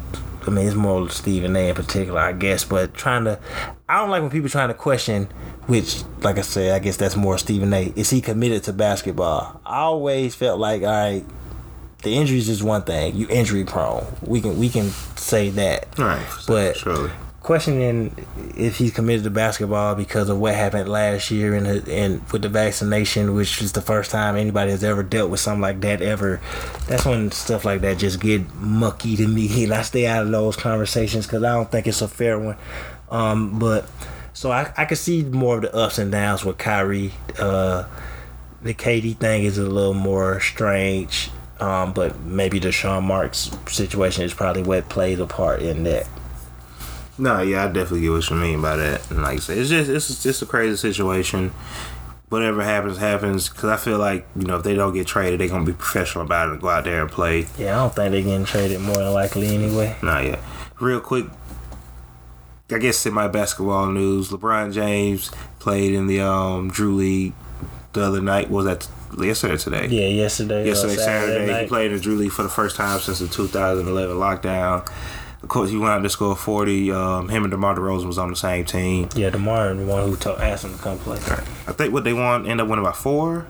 I 0.45 0.49
mean, 0.49 0.67
it's 0.67 0.75
more 0.75 1.09
Stephen 1.09 1.55
A. 1.55 1.69
in 1.69 1.75
particular, 1.75 2.19
I 2.19 2.33
guess, 2.33 2.65
but 2.65 2.93
trying 2.93 3.25
to, 3.25 3.39
I 3.87 3.99
don't 3.99 4.09
like 4.09 4.21
when 4.21 4.31
people 4.31 4.49
trying 4.49 4.67
to 4.67 4.73
question, 4.73 5.25
which, 5.67 6.03
like 6.21 6.37
I 6.37 6.41
said, 6.41 6.73
I 6.73 6.79
guess 6.79 6.97
that's 6.97 7.15
more 7.15 7.37
Stephen 7.37 7.73
A. 7.73 7.93
Is 7.95 8.09
he 8.09 8.19
committed 8.19 8.63
to 8.63 8.73
basketball? 8.73 9.61
I 9.65 9.79
always 9.81 10.35
felt 10.35 10.59
like, 10.59 10.81
all 10.81 10.87
right, 10.87 11.25
the 12.03 12.15
injuries 12.15 12.49
is 12.49 12.63
one 12.63 12.83
thing. 12.83 13.15
You 13.15 13.27
injury 13.29 13.63
prone. 13.63 14.05
We 14.21 14.41
can 14.41 14.59
we 14.59 14.69
can 14.69 14.89
say 15.15 15.49
that. 15.51 15.97
Right. 15.97 16.25
But 16.47 16.77
surely. 16.77 17.11
questioning 17.41 18.15
if 18.55 18.77
he's 18.77 18.93
committed 18.93 19.23
to 19.23 19.29
basketball 19.29 19.95
because 19.95 20.29
of 20.29 20.39
what 20.39 20.55
happened 20.55 20.87
last 20.89 21.31
year 21.31 21.55
and 21.55 21.67
and 21.87 22.21
with 22.31 22.41
the 22.41 22.49
vaccination, 22.49 23.33
which 23.33 23.61
is 23.61 23.71
the 23.71 23.81
first 23.81 24.11
time 24.11 24.35
anybody 24.35 24.71
has 24.71 24.83
ever 24.83 25.03
dealt 25.03 25.29
with 25.29 25.39
something 25.39 25.61
like 25.61 25.81
that 25.81 26.01
ever. 26.01 26.39
That's 26.87 27.05
when 27.05 27.31
stuff 27.31 27.65
like 27.65 27.81
that 27.81 27.97
just 27.97 28.19
get 28.19 28.53
mucky 28.55 29.15
to 29.17 29.27
me, 29.27 29.63
and 29.63 29.73
I 29.73 29.81
stay 29.81 30.05
out 30.05 30.23
of 30.23 30.31
those 30.31 30.55
conversations 30.55 31.25
because 31.25 31.43
I 31.43 31.53
don't 31.53 31.71
think 31.71 31.87
it's 31.87 32.01
a 32.01 32.07
fair 32.07 32.37
one. 32.37 32.57
Um, 33.09 33.59
but 33.59 33.89
so 34.33 34.51
I 34.51 34.71
I 34.77 34.85
can 34.85 34.97
see 34.97 35.23
more 35.23 35.57
of 35.57 35.61
the 35.63 35.75
ups 35.75 35.97
and 35.99 36.11
downs 36.11 36.43
with 36.43 36.57
Kyrie. 36.57 37.13
Uh, 37.39 37.85
the 38.61 38.73
KD 38.73 39.17
thing 39.17 39.43
is 39.43 39.57
a 39.57 39.63
little 39.63 39.93
more 39.93 40.39
strange. 40.39 41.29
Um, 41.59 41.93
but 41.93 42.19
maybe 42.21 42.59
the 42.59 42.71
Sean 42.71 43.05
Marks 43.05 43.51
situation 43.67 44.23
is 44.23 44.33
probably 44.33 44.63
what 44.63 44.89
plays 44.89 45.19
a 45.19 45.27
part 45.27 45.61
in 45.61 45.83
that. 45.83 46.07
No, 47.17 47.41
yeah, 47.41 47.65
I 47.65 47.67
definitely 47.67 48.01
get 48.01 48.11
what 48.11 48.29
you 48.29 48.35
mean 48.35 48.61
by 48.61 48.75
that. 48.75 49.09
And 49.11 49.21
like 49.21 49.37
I 49.37 49.39
said, 49.39 49.57
it's 49.59 49.69
just 49.69 49.89
it's 49.89 50.23
just 50.23 50.41
a 50.41 50.45
crazy 50.45 50.75
situation. 50.75 51.49
Whatever 52.29 52.63
happens, 52.63 52.97
happens. 52.97 53.49
Because 53.49 53.69
I 53.69 53.77
feel 53.77 53.99
like 53.99 54.27
you 54.35 54.45
know 54.45 54.57
if 54.57 54.63
they 54.63 54.73
don't 54.73 54.93
get 54.93 55.05
traded, 55.05 55.39
they're 55.39 55.47
gonna 55.47 55.65
be 55.65 55.73
professional 55.73 56.25
about 56.25 56.49
it 56.49 56.53
and 56.53 56.61
go 56.61 56.69
out 56.69 56.85
there 56.85 57.01
and 57.01 57.11
play. 57.11 57.45
Yeah, 57.57 57.75
I 57.75 57.81
don't 57.81 57.95
think 57.95 58.11
they're 58.11 58.23
getting 58.23 58.45
traded 58.45 58.81
more 58.81 58.95
than 58.95 59.13
likely 59.13 59.47
anyway. 59.47 59.95
Not 60.01 60.25
yeah. 60.25 60.39
Real 60.79 60.99
quick, 60.99 61.27
I 62.71 62.79
guess 62.79 63.05
in 63.05 63.13
my 63.13 63.27
basketball 63.27 63.91
news, 63.91 64.29
LeBron 64.29 64.73
James 64.73 65.29
played 65.59 65.93
in 65.93 66.07
the 66.07 66.21
um, 66.21 66.71
Drew 66.71 66.95
League 66.95 67.33
the 67.93 68.01
other 68.01 68.21
night. 68.21 68.49
Was 68.49 68.65
that 68.65 68.89
yesterday 69.19 69.53
or 69.53 69.57
today? 69.57 69.87
Yeah, 69.87 70.07
yesterday. 70.07 70.65
Yesterday, 70.65 70.95
Saturday, 70.95 71.51
night. 71.51 71.61
he 71.63 71.67
played 71.67 71.91
in 71.91 71.99
Drew 71.99 72.15
League 72.15 72.31
for 72.31 72.43
the 72.43 72.49
first 72.49 72.75
time 72.75 72.99
since 72.99 73.19
the 73.19 73.27
2011 73.27 74.15
lockdown. 74.17 74.87
Of 75.41 75.49
course, 75.49 75.69
he 75.69 75.77
went 75.77 75.91
out 75.91 76.03
to 76.03 76.09
score 76.09 76.35
40. 76.37 76.91
Um, 76.91 77.27
him 77.27 77.43
and 77.43 77.51
DeMar 77.51 77.75
DeRozan 77.75 78.05
was 78.05 78.17
on 78.17 78.29
the 78.29 78.35
same 78.35 78.63
team. 78.63 79.09
Yeah, 79.13 79.29
Demar, 79.29 79.73
the 79.73 79.85
one 79.85 80.07
who 80.07 80.15
told, 80.15 80.39
asked 80.39 80.63
him 80.63 80.73
to 80.73 80.81
come 80.81 80.97
play. 80.99 81.17
I 81.17 81.73
think 81.73 81.93
what 81.93 82.05
they 82.05 82.13
won 82.13 82.45
ended 82.47 82.61
up 82.61 82.69
winning 82.69 82.85
by 82.85 82.93
four. 82.93 83.45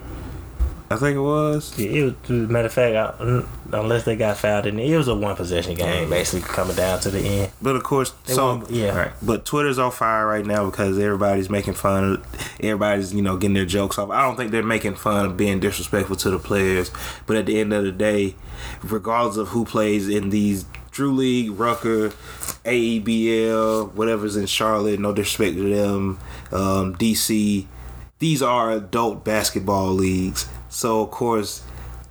I 0.93 0.97
think 0.97 1.15
it 1.17 1.21
was. 1.21 1.77
Yeah, 1.77 1.89
it 1.89 2.29
was, 2.29 2.49
matter 2.49 2.67
of 2.67 2.73
fact, 2.73 2.95
I, 3.21 3.43
unless 3.77 4.03
they 4.03 4.15
got 4.15 4.37
fouled 4.37 4.65
in 4.67 4.79
it, 4.79 4.95
was 4.95 5.07
a 5.07 5.15
one 5.15 5.35
possession 5.35 5.75
game, 5.75 6.09
basically 6.09 6.47
coming 6.47 6.75
down 6.75 6.99
to 7.01 7.09
the 7.09 7.19
end. 7.19 7.51
But 7.61 7.75
of 7.75 7.83
course, 7.83 8.11
They 8.25 8.33
so 8.33 8.57
won- 8.57 8.65
yeah. 8.69 8.95
Right. 8.95 9.11
But 9.21 9.45
Twitter's 9.45 9.79
on 9.79 9.91
fire 9.91 10.27
right 10.27 10.45
now 10.45 10.69
because 10.69 10.99
everybody's 10.99 11.49
making 11.49 11.73
fun. 11.73 12.03
of 12.13 12.57
Everybody's 12.59 13.13
you 13.13 13.21
know 13.21 13.37
getting 13.37 13.55
their 13.55 13.65
jokes 13.65 13.97
off. 13.97 14.09
I 14.09 14.21
don't 14.21 14.35
think 14.35 14.51
they're 14.51 14.63
making 14.63 14.95
fun 14.95 15.25
of 15.25 15.37
being 15.37 15.59
disrespectful 15.59 16.15
to 16.17 16.29
the 16.29 16.39
players. 16.39 16.91
But 17.25 17.37
at 17.37 17.45
the 17.45 17.59
end 17.59 17.73
of 17.73 17.83
the 17.83 17.91
day, 17.91 18.35
regardless 18.83 19.37
of 19.37 19.49
who 19.49 19.65
plays 19.65 20.07
in 20.07 20.29
these 20.29 20.65
Drew 20.91 21.11
League, 21.13 21.51
Rucker, 21.59 22.09
AEBL, 22.65 23.93
whatever's 23.93 24.35
in 24.35 24.45
Charlotte, 24.45 24.99
no 24.99 25.13
disrespect 25.13 25.55
to 25.57 25.73
them, 25.75 26.19
um, 26.51 26.95
DC. 26.95 27.65
These 28.19 28.41
are 28.41 28.71
adult 28.71 29.25
basketball 29.25 29.91
leagues. 29.91 30.47
So 30.73 31.01
of 31.01 31.11
course 31.11 31.63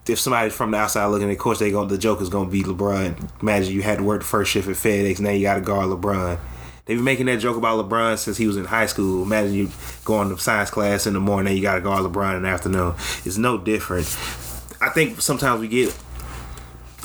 if 0.09 0.19
somebody's 0.19 0.53
from 0.53 0.73
the 0.73 0.79
outside 0.79 1.07
looking, 1.07 1.31
of 1.31 1.39
course 1.39 1.59
they 1.59 1.71
going 1.71 1.89
the 1.89 1.99
joke 1.99 2.21
is 2.21 2.29
gonna 2.29 2.51
be 2.51 2.63
LeBron. 2.63 3.43
Imagine 3.43 3.73
you 3.73 3.83
had 3.83 3.99
to 3.99 4.05
work 4.05 4.23
the 4.23 4.27
first 4.27 4.51
shift 4.51 4.69
at 4.69 4.75
FedEx, 4.75 5.21
now 5.21 5.31
you 5.31 5.43
got 5.43 5.55
to 5.55 5.61
guard 5.61 5.89
LeBron. 5.89 6.39
They've 6.85 6.97
been 6.97 7.05
making 7.05 7.27
that 7.27 7.39
joke 7.39 7.57
about 7.57 7.89
LeBron 7.89 8.19
since 8.19 8.37
he 8.37 8.47
was 8.49 8.57
in 8.57 8.65
high 8.65 8.87
school. 8.87 9.23
Imagine 9.23 9.55
you 9.55 9.71
going 10.05 10.31
to 10.31 10.39
science 10.39 10.71
class 10.71 11.07
in 11.07 11.13
the 11.13 11.21
morning, 11.21 11.53
now 11.53 11.57
you 11.57 11.63
got 11.63 11.77
to 11.77 11.81
guard 11.81 12.03
LeBron 12.03 12.39
in 12.39 12.43
the 12.43 12.49
afternoon. 12.49 12.95
It's 13.25 13.39
no 13.39 13.57
different. 13.57 14.07
I 14.81 14.89
think 14.89 15.21
sometimes 15.21 15.61
we 15.61 15.69
get 15.69 15.97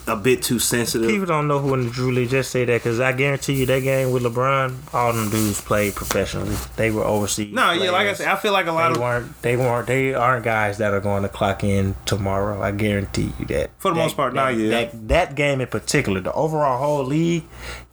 a 0.08 0.15
bit 0.15 0.41
too 0.41 0.58
sensitive. 0.60 1.10
People 1.10 1.26
don't 1.26 1.48
know 1.48 1.60
who 1.60 1.74
in 1.74 1.86
the 1.86 1.89
Drew 1.91 2.12
League. 2.12 2.30
Just 2.30 2.52
say 2.52 2.63
that 2.65 2.82
because 2.82 3.00
I 3.00 3.12
guarantee 3.12 3.54
you 3.54 3.65
that 3.65 3.82
game 3.84 4.12
with 4.12 4.24
LeBron, 4.24 4.93
all 4.93 5.12
them 5.13 5.30
dudes 5.30 5.60
played 5.62 5.96
professionally. 5.96 6.56
They 6.78 6.91
were 6.91 7.04
overseas. 7.04 7.54
no, 7.54 7.72
yeah, 7.74 7.91
like 7.91 8.08
I 8.08 8.13
said, 8.13 8.28
I 8.28 8.36
feel 8.38 8.54
like 8.54 8.67
a 8.67 8.72
lot 8.72 8.89
They 8.89 8.96
of 8.96 9.02
weren't. 9.02 9.41
They 9.41 9.58
weren't. 9.58 9.88
They 9.88 10.13
aren't 10.13 10.43
guys 10.46 10.78
that 10.78 10.93
are 10.93 11.02
going 11.02 11.24
to 11.24 11.30
clock 11.30 11.63
in 11.63 11.96
tomorrow. 12.06 12.62
I 12.62 12.72
guarantee 12.72 13.34
you 13.39 13.46
that. 13.48 13.72
For 13.80 13.91
the 13.91 13.96
That- 13.96 14.04
most 14.04 14.15
part, 14.15 14.34
that, 14.34 14.39
nah, 14.39 14.48
yeah. 14.50 14.70
That, 14.70 15.08
that 15.10 15.36
game 15.36 15.62
in 15.62 15.67
particular, 15.67 16.22
the 16.22 16.34
overall 16.34 16.78
whole 16.78 17.04
league, 17.04 17.43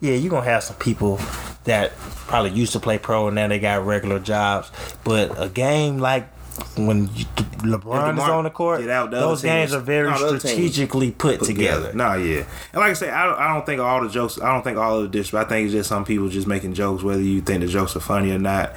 yeah, 0.01 0.15
you're 0.15 0.31
gonna 0.31 0.45
have 0.45 0.63
some 0.63 0.77
people 0.77 1.19
that 1.65 1.97
probably 2.27 2.51
used 2.51 2.73
to 2.73 2.81
play 2.81 2.99
pro 2.99 3.27
and 3.29 3.35
now 3.35 3.49
they 3.49 3.59
got 3.59 3.85
regular 3.85 4.19
jobs. 4.19 4.71
But 5.03 5.33
a 5.43 5.49
game 5.49 5.99
like 5.99 6.29
when 6.77 7.09
you, 7.15 7.25
LeBron 7.65 8.15
is 8.15 8.21
on 8.21 8.45
the 8.45 8.51
court, 8.51 8.81
get 8.81 8.91
out, 8.91 9.11
the 9.11 9.21
those 9.21 9.43
games 9.43 9.71
teams- 9.71 9.83
are 9.83 9.85
very 9.85 10.11
no, 10.11 10.19
the 10.19 10.27
other 10.27 10.39
teams 10.39 10.53
strategically 10.53 11.11
put, 11.11 11.43
together. 11.43 11.93
Nah, 11.93 12.15
yeah. 12.15 12.45
And 12.73 12.81
like 12.81 12.91
I 12.91 12.93
say, 12.95 13.11
I 13.11 13.27
don't, 13.27 13.39
I 13.39 13.55
don't 13.55 13.67
think 13.67 13.81
all 13.81 14.03
the 14.03 14.09
jokes. 14.09 14.41
I 14.41 14.53
don't 14.53 14.63
think 14.63 14.79
all 14.79 14.99
of 14.99 15.03
the 15.03 15.09
disrespect. 15.09 15.47
I 15.47 15.55
think 15.55 15.65
it's 15.67 15.75
just 15.75 15.89
some 15.89 16.05
people 16.05 16.29
just 16.29 16.47
making 16.47 16.75
jokes, 16.75 17.03
whether 17.03 17.23
you 17.23 17.41
think 17.41 17.61
the 17.61 17.67
jokes 17.67 17.97
are 17.97 18.01
funny 18.01 18.31
or 18.31 18.39
not. 18.39 18.73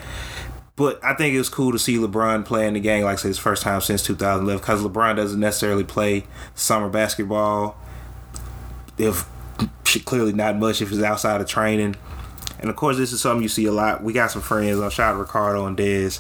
But 0.76 1.04
I 1.04 1.16
think 1.16 1.34
it 1.34 1.40
was 1.40 1.50
cool 1.50 1.72
to 1.72 1.80
see 1.80 1.98
LeBron 1.98 2.46
playing 2.46 2.74
the 2.74 2.80
game, 2.80 3.04
like 3.04 3.14
I 3.14 3.16
said, 3.16 3.30
his 3.30 3.40
first 3.40 3.64
time 3.64 3.82
since 3.82 4.04
2011, 4.04 4.60
because 4.60 4.84
LeBron 4.84 5.16
doesn't 5.16 5.40
necessarily 5.40 5.84
play 5.84 6.26
summer 6.54 6.90
basketball. 6.90 7.76
If 9.00 9.26
clearly 10.06 10.34
not 10.34 10.58
much 10.58 10.82
if 10.82 10.92
it's 10.92 11.02
outside 11.02 11.42
of 11.42 11.48
training. 11.48 11.96
And 12.60 12.70
of 12.70 12.76
course, 12.76 12.98
this 12.98 13.12
is 13.14 13.22
something 13.22 13.44
you 13.44 13.50
see 13.50 13.66
a 13.66 13.72
lot. 13.72 14.04
We 14.04 14.14
got 14.14 14.32
some 14.32 14.42
friends. 14.42 14.80
I'll 14.80 14.90
shout 14.90 15.16
out 15.16 15.20
Ricardo 15.20 15.66
and 15.66 15.78
Dez. 15.78 16.20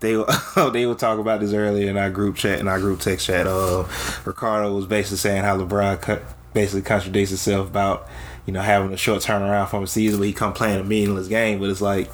They 0.00 0.16
were- 0.16 0.26
they 0.72 0.86
were 0.86 0.94
talking 0.94 1.20
about 1.20 1.40
this 1.40 1.52
earlier 1.52 1.88
in 1.90 1.96
our 1.96 2.10
group 2.10 2.36
chat, 2.36 2.58
in 2.60 2.68
our 2.68 2.80
group 2.80 3.00
text 3.00 3.26
chat. 3.26 3.46
Uh, 3.46 3.84
Ricardo 4.24 4.74
was 4.74 4.86
basically 4.86 5.18
saying 5.18 5.42
how 5.44 5.56
LeBron 5.56 6.00
co- 6.02 6.22
basically 6.54 6.82
contradicts 6.82 7.30
himself 7.30 7.68
about 7.68 8.08
you 8.46 8.52
know 8.52 8.62
having 8.62 8.92
a 8.92 8.96
short 8.96 9.22
turnaround 9.22 9.68
from 9.68 9.82
a 9.84 9.86
season 9.86 10.18
where 10.20 10.26
he 10.26 10.32
come 10.32 10.52
playing 10.52 10.80
a 10.80 10.84
meaningless 10.84 11.28
game, 11.28 11.58
but 11.60 11.70
it's 11.70 11.80
like. 11.80 12.10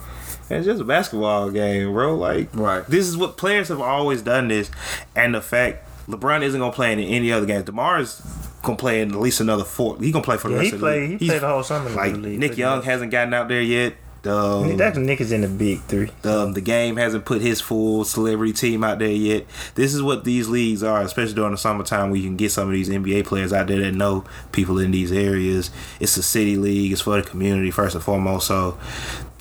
It's 0.51 0.67
just 0.67 0.83
a 0.83 0.85
basketball 0.85 1.51
game, 1.51 1.93
bro. 1.95 2.15
Like, 2.15 2.49
Right. 2.53 2.85
This 2.87 3.07
is 3.09 3.17
what 3.17 3.39
players 3.39 3.69
have 3.69 3.81
always 3.81 4.21
done. 4.21 4.49
This, 4.49 4.71
and 5.17 5.35
the 5.35 5.41
fact 5.41 5.89
LeBron 6.09 6.43
isn't 6.43 6.61
gonna 6.61 6.73
play 6.73 6.93
in 6.93 6.99
any 6.99 7.33
other 7.33 7.47
games. 7.47 7.65
Demar 7.65 8.01
is 8.01 8.21
gonna 8.63 8.77
play 8.79 9.01
in 9.03 9.13
at 9.13 9.21
least 9.21 9.41
another 9.41 9.65
four. 9.65 9.97
He 9.99 10.11
gonna 10.13 10.25
play 10.25 10.37
for 10.37 10.49
the 10.49 10.55
Yeah, 10.55 10.61
rest 10.61 10.71
he 10.71 10.75
of 10.75 10.81
the 10.81 10.87
played. 10.87 11.11
league. 11.11 11.21
He 11.21 11.27
played 11.29 11.43
the 11.43 11.49
whole 11.49 11.63
summer. 11.63 11.91
the 11.91 11.97
like 11.97 12.17
league, 12.17 12.39
Nick 12.39 12.57
Young 12.57 12.79
much. 12.79 12.85
hasn't 12.87 13.11
gotten 13.11 13.35
out 13.35 13.49
there 13.49 13.63
yet. 13.63 13.95
Um, 14.25 14.77
That's 14.77 14.97
Nick 14.97 15.21
is 15.21 15.33
in 15.33 15.41
the 15.41 15.49
big 15.49 15.81
three. 15.83 16.09
um, 16.23 16.53
the 16.53 16.61
game 16.61 16.95
hasn't 16.97 17.25
put 17.25 17.43
his 17.43 17.61
full 17.61 18.05
celebrity 18.05 18.53
team 18.53 18.85
out 18.85 19.01
there 19.01 19.09
yet. 19.11 19.47
This 19.75 19.93
is 19.93 20.01
what 20.01 20.23
these 20.23 20.49
leagues 20.49 20.85
are, 20.85 21.03
especially 21.03 21.35
during 21.35 21.51
the 21.51 21.59
summertime 21.59 22.11
where 22.11 22.19
you 22.21 22.29
can 22.29 22.37
get 22.37 22.53
some 22.53 22.69
of 22.69 22.73
these 22.73 22.89
NBA 22.89 23.27
players 23.27 23.53
out 23.53 23.67
there 23.67 23.81
that 23.81 23.91
know 23.97 24.23
people 24.53 24.79
in 24.79 24.93
these 24.93 25.11
areas. 25.11 25.73
It's 25.99 26.17
a 26.17 26.23
city 26.23 26.55
league. 26.57 26.93
It's 26.93 27.01
for 27.01 27.21
the 27.21 27.29
community 27.29 27.73
first 27.73 27.97
and 27.97 28.05
foremost. 28.05 28.47
So 28.47 28.79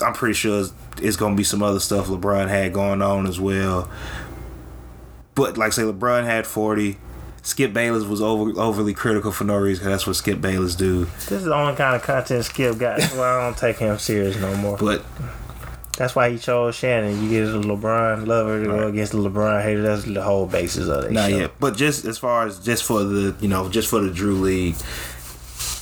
I'm 0.04 0.14
pretty 0.14 0.34
sure 0.34 0.62
it's, 0.62 0.74
it's 1.00 1.16
going 1.16 1.34
to 1.34 1.38
be 1.38 1.44
some 1.44 1.62
other 1.62 1.80
stuff 1.80 2.08
LeBron 2.08 2.50
had 2.50 2.74
going 2.74 3.04
on 3.04 3.28
as 3.28 3.40
well. 3.40 3.88
But 5.36 5.60
like 5.60 5.68
I 5.68 5.70
say, 5.72 5.84
LeBron 5.84 6.26
had 6.26 6.48
40. 6.48 6.98
Skip 7.43 7.73
Bayless 7.73 8.04
was 8.04 8.21
over, 8.21 8.51
overly 8.60 8.93
critical 8.93 9.32
for 9.32 9.43
no 9.45 9.56
reason. 9.58 9.84
'cause 9.84 9.91
that's 9.91 10.08
what 10.08 10.15
Skip 10.15 10.41
Bayless 10.41 10.75
do. 10.75 11.06
This 11.27 11.32
is 11.32 11.43
the 11.45 11.54
only 11.56 11.75
kind 11.75 11.95
of 11.95 12.04
content 12.04 12.45
Skip 12.45 12.77
got. 12.77 13.01
Why 13.15 13.38
I 13.39 13.43
don't 13.43 13.58
take 13.58 13.77
him 13.77 13.97
serious 13.97 14.38
no 14.39 14.54
more. 14.56 14.77
But 14.77 15.04
That's 15.97 16.15
why 16.15 16.30
he 16.32 16.38
chose 16.39 16.73
Shannon. 16.75 17.21
You 17.21 17.30
get 17.30 17.54
a 17.54 17.60
LeBron 17.60 18.25
lover 18.25 18.62
to 18.63 18.65
go 18.65 18.88
against 18.88 19.12
the 19.12 19.19
LeBron 19.19 19.62
hater. 19.62 19.82
That's 19.84 20.04
the 20.06 20.21
whole 20.23 20.45
basis 20.47 20.88
of 20.88 21.04
it. 21.04 21.12
Not 21.12 21.30
yet. 21.32 21.51
But 21.60 21.75
just 21.75 22.06
as 22.06 22.17
far 22.17 22.47
as 22.47 22.58
just 22.60 22.84
for 22.86 23.04
the 23.04 23.36
you 23.39 23.47
know 23.49 23.69
just 23.69 23.88
for 23.89 23.99
the 23.99 24.10
Drew 24.10 24.36
League, 24.36 24.75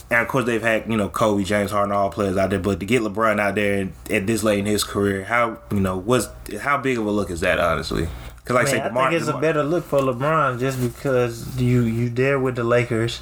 and 0.10 0.22
of 0.22 0.28
course 0.28 0.46
they've 0.46 0.62
had 0.62 0.86
you 0.90 0.98
know 0.98 1.08
Kobe, 1.10 1.44
James 1.44 1.72
Harden, 1.72 1.94
all 1.94 2.10
players 2.10 2.36
out 2.38 2.50
there. 2.50 2.60
But 2.60 2.80
to 2.82 2.86
get 2.86 3.02
LeBron 3.02 3.40
out 3.40 3.56
there 3.56 3.90
at 4.10 4.26
this 4.28 4.44
late 4.44 4.60
in 4.60 4.66
his 4.66 4.84
career, 4.84 5.24
how 5.26 5.60
you 5.72 5.80
know 5.80 5.98
was 5.98 6.28
how 6.62 6.78
big 6.78 6.98
of 6.98 7.06
a 7.06 7.12
look 7.12 7.30
is 7.30 7.42
that 7.42 7.60
honestly? 7.60 8.10
Because 8.50 8.74
like 8.74 8.82
I 8.82 8.90
Man, 8.90 8.94
say, 8.94 9.00
I 9.00 9.10
think 9.10 9.22
it's 9.22 9.30
a 9.30 9.38
better 9.38 9.64
look 9.64 9.84
for 9.86 10.00
LeBron 10.00 10.60
just 10.60 10.82
because 10.82 11.62
you 11.62 11.84
you 11.84 12.10
there 12.10 12.40
with 12.40 12.56
the 12.56 12.64
Lakers. 12.64 13.22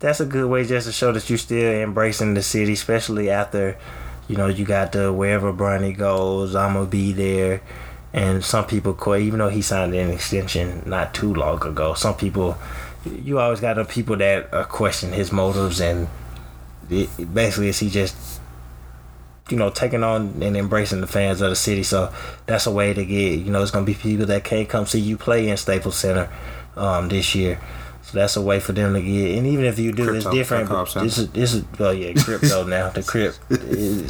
That's 0.00 0.18
a 0.18 0.26
good 0.26 0.50
way 0.50 0.64
just 0.64 0.88
to 0.88 0.92
show 0.92 1.12
that 1.12 1.28
you're 1.30 1.38
still 1.38 1.70
embracing 1.72 2.34
the 2.34 2.42
city, 2.42 2.72
especially 2.72 3.30
after, 3.30 3.78
you 4.26 4.36
know, 4.36 4.48
you 4.48 4.64
got 4.64 4.90
the 4.90 5.12
wherever 5.12 5.52
Bronny 5.52 5.96
goes, 5.96 6.56
I'ma 6.56 6.86
be 6.86 7.12
there. 7.12 7.60
And 8.12 8.44
some 8.44 8.66
people, 8.66 8.94
que- 8.94 9.14
even 9.18 9.38
though 9.38 9.48
he 9.48 9.62
signed 9.62 9.94
an 9.94 10.10
extension 10.10 10.82
not 10.86 11.14
too 11.14 11.32
long 11.32 11.64
ago, 11.64 11.94
some 11.94 12.16
people, 12.16 12.58
you 13.04 13.38
always 13.38 13.60
got 13.60 13.76
the 13.76 13.84
people 13.84 14.16
that 14.16 14.50
question 14.68 15.12
his 15.12 15.30
motives 15.30 15.80
and 15.80 16.08
it 16.90 17.32
basically 17.32 17.68
is 17.68 17.78
he 17.78 17.88
just 17.88 18.31
you 19.52 19.58
know 19.58 19.70
taking 19.70 20.02
on 20.02 20.42
and 20.42 20.56
embracing 20.56 21.00
the 21.02 21.06
fans 21.06 21.40
of 21.40 21.50
the 21.50 21.56
city. 21.56 21.82
So 21.84 22.12
that's 22.46 22.66
a 22.66 22.70
way 22.72 22.92
to 22.94 23.04
get 23.04 23.38
you 23.40 23.52
know 23.52 23.62
it's 23.62 23.70
gonna 23.70 23.86
be 23.86 23.94
people 23.94 24.26
that 24.26 24.42
can't 24.42 24.68
come 24.68 24.86
see 24.86 24.98
you 24.98 25.16
play 25.16 25.48
in 25.48 25.56
Staples 25.56 25.96
Center 25.96 26.28
um, 26.76 27.08
this 27.08 27.34
year. 27.34 27.60
So 28.04 28.18
that's 28.18 28.36
a 28.36 28.42
way 28.42 28.58
for 28.58 28.72
them 28.72 28.94
to 28.94 29.00
get 29.00 29.38
and 29.38 29.46
even 29.46 29.64
if 29.64 29.78
you 29.78 29.92
do 29.92 30.12
it's 30.12 30.26
different 30.28 30.68
this 30.94 31.18
is 31.18 31.30
this 31.30 31.54
is 31.54 31.64
well 31.78 31.94
yeah 31.94 32.12
crypto 32.20 32.64
now 32.76 32.88
the 32.90 33.02
crypt. 33.02 33.38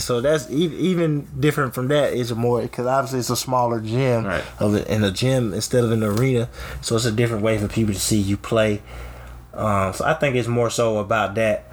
So 0.01 0.23
that's 0.23 0.49
even 0.51 1.29
different 1.39 1.75
from 1.75 1.89
that 1.89 2.15
it's 2.15 2.31
more 2.31 2.63
because 2.63 2.87
obviously 2.87 3.19
it's 3.19 3.29
a 3.31 3.37
smaller 3.37 3.81
gym 3.81 4.25
Right. 4.25 4.45
of 4.59 4.75
it 4.77 4.89
in 4.89 5.05
a 5.05 5.11
gym 5.11 5.53
instead 5.53 5.85
of 5.85 5.91
an 5.93 6.03
arena. 6.03 6.49
So 6.81 6.97
it's 6.97 7.05
a 7.05 7.13
different 7.13 7.43
way 7.43 7.59
for 7.59 7.69
people 7.69 7.93
to 7.93 8.01
see 8.01 8.19
you 8.19 8.39
play. 8.39 8.81
Um, 9.53 9.93
so 9.93 10.07
I 10.07 10.15
think 10.15 10.37
it's 10.37 10.49
more 10.49 10.71
so 10.71 10.97
about 10.97 11.35
that. 11.35 11.67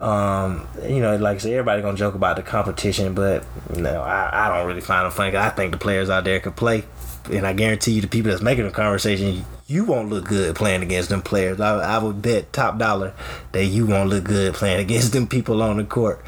Um, 0.00 0.66
you 0.82 1.00
know, 1.00 1.16
like 1.16 1.36
I 1.36 1.38
said, 1.38 1.52
everybody 1.52 1.80
gonna 1.80 1.96
joke 1.96 2.14
about 2.14 2.36
the 2.36 2.42
competition, 2.42 3.14
but 3.14 3.44
know, 3.76 4.02
I, 4.02 4.46
I 4.46 4.56
don't 4.56 4.66
really 4.66 4.80
find 4.80 5.04
them 5.04 5.12
funny. 5.12 5.36
I 5.36 5.50
think 5.50 5.72
the 5.72 5.78
players 5.78 6.10
out 6.10 6.24
there 6.24 6.40
can 6.40 6.52
play, 6.52 6.84
and 7.30 7.46
I 7.46 7.52
guarantee 7.52 7.92
you, 7.92 8.00
the 8.00 8.08
people 8.08 8.30
that's 8.30 8.42
making 8.42 8.64
the 8.64 8.70
conversation, 8.70 9.44
you 9.66 9.84
won't 9.84 10.10
look 10.10 10.26
good 10.26 10.56
playing 10.56 10.82
against 10.82 11.08
them 11.08 11.22
players. 11.22 11.60
I, 11.60 11.76
I 11.78 11.98
would 11.98 12.20
bet 12.20 12.52
top 12.52 12.78
dollar 12.78 13.14
that 13.52 13.64
you 13.66 13.86
won't 13.86 14.10
look 14.10 14.24
good 14.24 14.54
playing 14.54 14.80
against 14.84 15.12
them 15.12 15.26
people 15.26 15.62
on 15.62 15.76
the 15.76 15.84
court. 15.84 16.24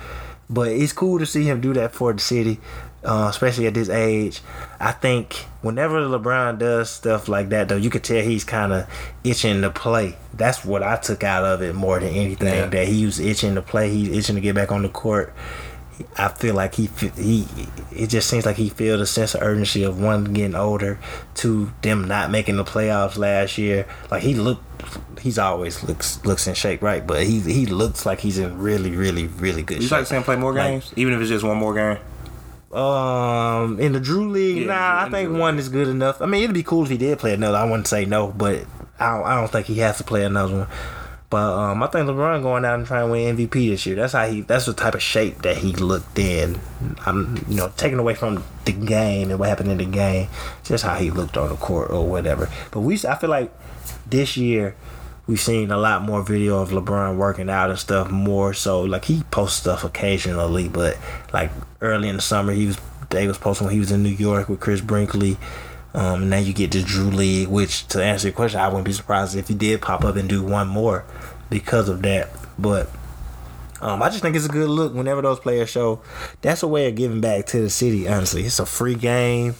But 0.48 0.68
it's 0.68 0.92
cool 0.92 1.18
to 1.18 1.26
see 1.26 1.42
him 1.42 1.60
do 1.60 1.74
that 1.74 1.92
for 1.92 2.12
the 2.12 2.20
city, 2.20 2.60
uh, 3.06 3.28
especially 3.30 3.66
at 3.66 3.74
this 3.74 3.88
age. 3.88 4.40
I 4.80 4.92
think 4.92 5.46
whenever 5.62 6.00
LeBron 6.00 6.58
does 6.58 6.90
stuff 6.90 7.28
like 7.28 7.48
that, 7.50 7.68
though, 7.68 7.76
you 7.76 7.88
could 7.88 8.04
tell 8.04 8.20
he's 8.22 8.44
kind 8.44 8.72
of 8.72 8.86
itching 9.24 9.62
to 9.62 9.70
play. 9.70 10.16
That's 10.34 10.64
what 10.64 10.82
I 10.82 10.96
took 10.96 11.24
out 11.24 11.44
of 11.44 11.62
it 11.62 11.74
more 11.74 11.98
than 12.00 12.10
anything. 12.10 12.48
Yeah. 12.52 12.66
That 12.66 12.88
he 12.88 13.06
was 13.06 13.18
itching 13.20 13.54
to 13.54 13.62
play. 13.62 13.90
He's 13.90 14.08
itching 14.16 14.34
to 14.34 14.40
get 14.42 14.54
back 14.54 14.70
on 14.72 14.82
the 14.82 14.88
court. 14.90 15.32
I 16.18 16.28
feel 16.28 16.54
like 16.54 16.74
he 16.74 16.90
he 17.16 17.46
it 17.90 18.08
just 18.08 18.28
seems 18.28 18.44
like 18.44 18.56
he 18.56 18.68
feels 18.68 19.00
a 19.00 19.06
sense 19.06 19.34
of 19.34 19.40
urgency 19.40 19.82
of 19.82 19.98
one 19.98 20.24
getting 20.24 20.54
older, 20.54 20.98
to 21.36 21.72
them 21.80 22.04
not 22.06 22.30
making 22.30 22.56
the 22.58 22.64
playoffs 22.64 23.16
last 23.16 23.56
year. 23.56 23.86
Like 24.10 24.22
he 24.22 24.34
looked, 24.34 24.62
he's 25.20 25.38
always 25.38 25.82
looks 25.84 26.22
looks 26.26 26.46
in 26.46 26.52
shape, 26.54 26.82
right? 26.82 27.06
But 27.06 27.22
he 27.22 27.40
he 27.40 27.64
looks 27.64 28.04
like 28.04 28.20
he's 28.20 28.36
in 28.36 28.58
really 28.58 28.90
really 28.94 29.26
really 29.26 29.62
good 29.62 29.76
You 29.78 29.84
shape. 29.84 29.92
like 29.92 30.00
to 30.02 30.06
see 30.06 30.16
him 30.16 30.22
play 30.22 30.36
more 30.36 30.52
Like- 30.52 30.70
games, 30.70 30.92
even 30.96 31.14
if 31.14 31.20
it's 31.22 31.30
just 31.30 31.44
one 31.46 31.56
more 31.56 31.72
game. 31.72 31.96
Um, 32.76 33.80
in 33.80 33.92
the 33.92 34.00
Drew 34.00 34.28
League, 34.28 34.66
Yeah, 34.66 34.66
nah, 34.66 35.04
I 35.06 35.10
think 35.10 35.36
one 35.36 35.58
is 35.58 35.70
good 35.70 35.88
enough. 35.88 36.20
I 36.20 36.26
mean, 36.26 36.44
it'd 36.44 36.52
be 36.52 36.62
cool 36.62 36.84
if 36.84 36.90
he 36.90 36.98
did 36.98 37.18
play 37.18 37.32
another. 37.32 37.56
I 37.56 37.64
wouldn't 37.64 37.86
say 37.86 38.04
no, 38.04 38.28
but 38.28 38.66
I 39.00 39.16
don't, 39.16 39.26
I 39.26 39.40
don't 39.40 39.50
think 39.50 39.66
he 39.66 39.78
has 39.78 39.96
to 39.98 40.04
play 40.04 40.24
another 40.24 40.58
one. 40.58 40.68
But 41.30 41.58
um, 41.58 41.82
I 41.82 41.86
think 41.88 42.06
LeBron 42.06 42.42
going 42.42 42.64
out 42.64 42.78
and 42.78 42.86
trying 42.86 43.06
to 43.06 43.12
win 43.12 43.36
MVP 43.36 43.70
this 43.70 43.84
year. 43.86 43.96
That's 43.96 44.12
how 44.12 44.26
he. 44.28 44.42
That's 44.42 44.66
the 44.66 44.74
type 44.74 44.94
of 44.94 45.02
shape 45.02 45.42
that 45.42 45.56
he 45.56 45.72
looked 45.72 46.18
in. 46.18 46.60
I'm, 47.04 47.44
you 47.48 47.56
know, 47.56 47.72
taking 47.76 47.98
away 47.98 48.14
from 48.14 48.44
the 48.64 48.72
game 48.72 49.30
and 49.30 49.38
what 49.38 49.48
happened 49.48 49.70
in 49.70 49.78
the 49.78 49.86
game, 49.86 50.28
just 50.62 50.84
how 50.84 50.94
he 50.94 51.10
looked 51.10 51.36
on 51.36 51.48
the 51.48 51.56
court 51.56 51.90
or 51.90 52.06
whatever. 52.06 52.48
But 52.70 52.80
we, 52.80 52.94
I 53.08 53.16
feel 53.16 53.30
like 53.30 53.52
this 54.06 54.36
year 54.36 54.76
we've 55.26 55.40
seen 55.40 55.70
a 55.70 55.76
lot 55.76 56.02
more 56.02 56.22
video 56.22 56.60
of 56.60 56.70
LeBron 56.70 57.16
working 57.16 57.50
out 57.50 57.70
and 57.70 57.78
stuff 57.78 58.10
more 58.10 58.54
so 58.54 58.82
like 58.82 59.04
he 59.06 59.22
posts 59.30 59.58
stuff 59.58 59.84
occasionally 59.84 60.68
but 60.68 60.96
like 61.32 61.50
early 61.80 62.08
in 62.08 62.16
the 62.16 62.22
summer 62.22 62.52
he 62.52 62.66
was 62.66 62.78
they 63.10 63.26
was 63.26 63.38
posting 63.38 63.66
when 63.66 63.74
he 63.74 63.80
was 63.80 63.92
in 63.92 64.02
New 64.02 64.08
York 64.10 64.48
with 64.48 64.60
Chris 64.60 64.80
Brickley 64.80 65.36
um 65.94 66.22
and 66.22 66.30
now 66.30 66.38
you 66.38 66.52
get 66.52 66.72
to 66.72 66.82
Drew 66.82 67.10
League 67.10 67.48
which 67.48 67.86
to 67.88 68.02
answer 68.02 68.28
your 68.28 68.34
question 68.34 68.60
I 68.60 68.68
wouldn't 68.68 68.84
be 68.84 68.92
surprised 68.92 69.36
if 69.36 69.48
he 69.48 69.54
did 69.54 69.82
pop 69.82 70.04
up 70.04 70.16
and 70.16 70.28
do 70.28 70.42
one 70.42 70.68
more 70.68 71.04
because 71.50 71.88
of 71.88 72.02
that 72.02 72.30
but 72.58 72.88
um, 73.80 74.02
I 74.02 74.08
just 74.08 74.22
think 74.22 74.36
it's 74.36 74.46
a 74.46 74.48
good 74.48 74.70
look 74.70 74.94
whenever 74.94 75.20
those 75.20 75.38
players 75.38 75.68
show. 75.68 76.00
That's 76.40 76.62
a 76.62 76.66
way 76.66 76.88
of 76.88 76.94
giving 76.94 77.20
back 77.20 77.44
to 77.46 77.60
the 77.60 77.70
city. 77.70 78.08
Honestly, 78.08 78.42
it's 78.42 78.58
a 78.58 78.64
free 78.64 78.94
game, 78.94 79.54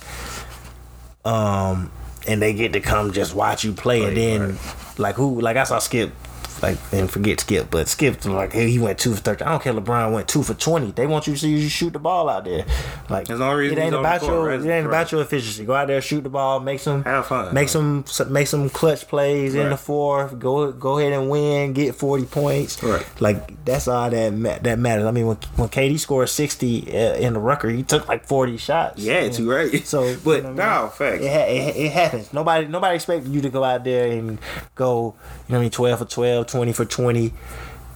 um, 1.25 1.91
and 2.27 2.41
they 2.41 2.55
get 2.55 2.73
to 2.73 2.81
come 2.81 3.13
just 3.13 3.35
watch 3.35 3.63
you 3.63 3.75
play. 3.75 4.05
and 4.05 4.17
then, 4.17 4.59
like 4.99 5.17
who, 5.17 5.41
like 5.41 5.57
I 5.57 5.65
saw 5.65 5.79
Skip, 5.79 6.13
like 6.63 6.79
and 6.93 7.11
forget 7.11 7.41
Skip, 7.41 7.71
but 7.71 7.89
Skip 7.89 8.25
like 8.25 8.53
hey, 8.53 8.71
he 8.71 8.79
went 8.79 8.99
two 8.99 9.15
for 9.15 9.21
thirteen. 9.21 9.47
I 9.47 9.51
don't 9.53 9.63
care. 9.63 9.73
LeBron 9.75 10.13
went 10.13 10.29
two 10.29 10.43
for 10.43 10.55
twenty. 10.55 10.91
They 10.93 11.07
want 11.07 11.27
you 11.27 11.35
to 11.35 11.39
see 11.39 11.51
you 11.51 11.69
shoot 11.69 11.93
the 11.93 11.99
ball 11.99 12.29
out 12.29 12.45
there. 12.45 12.65
Like 13.11 13.27
There's 13.27 13.41
no 13.41 13.53
reason 13.55 13.79
it 13.79 13.81
ain't 13.81 13.87
he's 13.93 13.97
on 13.97 14.03
the 14.03 14.09
about 14.09 14.21
court, 14.21 14.33
your 14.33 14.47
right? 14.49 14.61
it 14.61 14.63
ain't 14.71 14.87
Right. 14.87 15.01
about 15.01 15.13
your 15.13 15.21
efficiency. 15.23 15.65
Go 15.65 15.75
out 15.75 15.87
there, 15.89 16.01
shoot 16.01 16.23
the 16.23 16.29
ball, 16.31 16.61
make 16.61 16.81
some 16.81 17.05
Have 17.05 17.27
fun. 17.27 17.53
make 17.55 17.69
some 17.69 18.05
make 18.31 18.47
some 18.47 18.69
clutch 18.71 19.07
plays 19.09 19.55
in 19.55 19.71
the 19.71 19.77
fourth. 19.77 20.39
Go 20.39 20.73
go 20.73 20.99
ahead 20.99 21.13
and 21.13 21.29
win. 21.31 21.73
Get 21.73 21.95
forty 21.95 22.25
points. 22.25 22.83
Right. 22.83 23.07
Like 23.21 23.65
that's 23.65 23.89
all 23.89 24.11
that 24.11 24.33
ma- 24.33 24.59
that 24.63 24.79
matters. 24.79 25.05
I 25.07 25.11
mean, 25.11 25.27
when 25.27 25.37
when 25.57 25.69
KD 25.69 25.99
scored 25.99 26.29
sixty 26.29 26.83
uh, 26.97 27.15
in 27.15 27.33
the 27.35 27.41
Rucker, 27.41 27.69
he 27.69 27.83
took 27.83 28.09
like 28.09 28.25
forty 28.27 28.57
shots. 28.57 29.01
Yeah, 29.03 29.29
too 29.29 29.51
right. 29.51 29.87
So, 29.87 30.17
but 30.25 30.37
you 30.39 30.43
know 30.43 30.53
what 30.53 30.61
I 30.61 30.77
mean? 30.77 30.83
no, 30.85 30.89
facts. 30.89 31.23
It, 31.23 31.31
ha- 31.33 31.47
it, 31.49 31.77
it 31.87 31.93
happens. 31.93 32.33
Nobody 32.33 32.67
nobody 32.67 32.95
expected 32.97 33.33
you 33.33 33.41
to 33.43 33.51
go 33.51 33.63
out 33.65 33.85
there 33.85 34.07
and 34.11 34.39
go, 34.75 35.15
you 35.49 35.53
know 35.53 35.59
what 35.59 35.59
I 35.59 35.61
mean, 35.63 35.71
12 35.71 35.99
for 35.99 36.05
12, 36.49 36.51
20 36.51 36.73
for 36.73 36.85
20. 36.85 37.33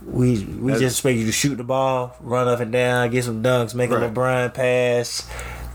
We 0.07 0.45
we 0.45 0.73
That's- 0.73 0.81
just 0.81 0.97
expect 0.99 1.19
you 1.19 1.27
to 1.27 1.33
shoot 1.33 1.57
the 1.57 1.65
ball, 1.65 2.17
run 2.21 2.49
up 2.49 2.61
and 2.61 2.73
down, 2.73 3.11
get 3.11 3.25
some 3.25 3.43
dunks, 3.43 3.75
make 3.75 3.91
Right. 3.91 4.03
a 4.03 4.09
LeBron 4.09 4.55
pass, 4.55 5.27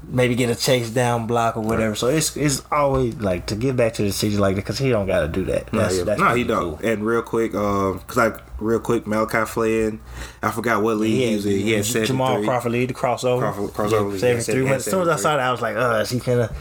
maybe 0.08 0.36
get 0.36 0.50
a 0.50 0.56
chase 0.56 0.90
down 0.90 1.28
block 1.28 1.56
or 1.56 1.62
whatever. 1.62 1.96
So 1.96 2.08
it's 2.08 2.36
it's 2.36 2.64
always 2.72 3.16
like 3.16 3.46
to 3.48 3.56
give 3.56 3.78
back 3.78 3.94
to 3.94 4.02
the 4.04 4.12
city 4.12 4.38
like 4.38 4.56
that 4.56 4.62
because 4.62 4.80
he 4.80 4.90
don't 4.90 5.06
got 5.06 5.22
to 5.22 5.28
do 5.28 5.46
that. 5.46 5.72
No, 5.72 5.80
That's, 5.80 5.98
yeah. 6.00 6.04
that's 6.06 6.20
no, 6.20 6.34
he 6.34 6.44
don't. 6.44 6.78
cool. 6.80 6.90
And 6.92 7.06
real 7.06 7.22
quick, 7.22 7.54
um, 7.56 8.00
cause 8.08 8.18
like 8.18 8.38
real 8.60 8.80
quick, 8.80 9.06
Malachi 9.06 9.46
Flynn, 9.46 10.00
I 10.42 10.50
forgot 10.52 10.82
what 10.82 10.98
league 10.98 11.30
he 11.30 11.36
was 11.36 11.46
in. 11.46 11.52
He 11.60 11.72
had 11.74 11.84
Jamal 11.86 12.38
three. 12.38 12.46
Crawford 12.48 12.72
lead 12.72 12.90
the 12.90 12.94
crossover. 12.96 13.40
Crawford- 13.40 13.74
crossover, 13.74 14.20
yeah, 14.20 14.34
yeah, 14.34 14.40
73. 14.40 14.70
As 14.72 14.86
soon 14.86 15.02
as 15.04 15.08
I 15.08 15.16
saw 15.18 15.38
that, 15.38 15.46
I 15.46 15.52
was 15.52 15.62
like, 15.62 15.76
uh, 15.78 16.00
is 16.02 16.10
he 16.10 16.20
gonna. 16.20 16.48
Paint 16.48 16.60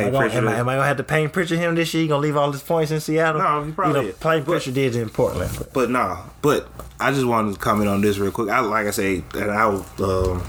am, 0.00 0.06
I 0.08 0.10
gonna, 0.10 0.18
Pritchard. 0.18 0.38
am, 0.44 0.48
I, 0.48 0.56
am 0.58 0.68
I 0.68 0.74
gonna 0.76 0.86
have 0.86 0.96
to 0.98 1.02
Payton 1.04 1.30
Pritchard 1.30 1.58
him 1.58 1.74
this 1.74 1.92
year? 1.94 2.02
He 2.02 2.08
gonna 2.08 2.20
leave 2.22 2.36
all 2.36 2.50
his 2.52 2.62
points 2.62 2.90
in 2.90 3.00
Seattle? 3.00 3.40
No, 3.42 3.64
he 3.64 3.72
probably 3.72 4.00
you 4.00 4.06
know, 4.06 4.10
is. 4.10 4.16
Payton 4.18 4.44
But- 4.44 4.52
Pritchard 4.52 4.74
did 4.74 4.96
in 4.96 5.08
Portland. 5.08 5.52
But 5.58 5.72
But 5.72 5.90
nah, 5.90 6.22
but 6.40 6.68
I 7.00 7.12
just 7.12 7.26
wanted 7.26 7.54
to 7.54 7.58
comment 7.58 7.88
on 7.88 8.00
this 8.00 8.18
real 8.18 8.30
quick. 8.30 8.48
I 8.48 8.60
like 8.60 8.86
I 8.86 8.90
say, 8.90 9.22
and 9.34 9.50
I 9.50 9.64
um, 9.64 10.42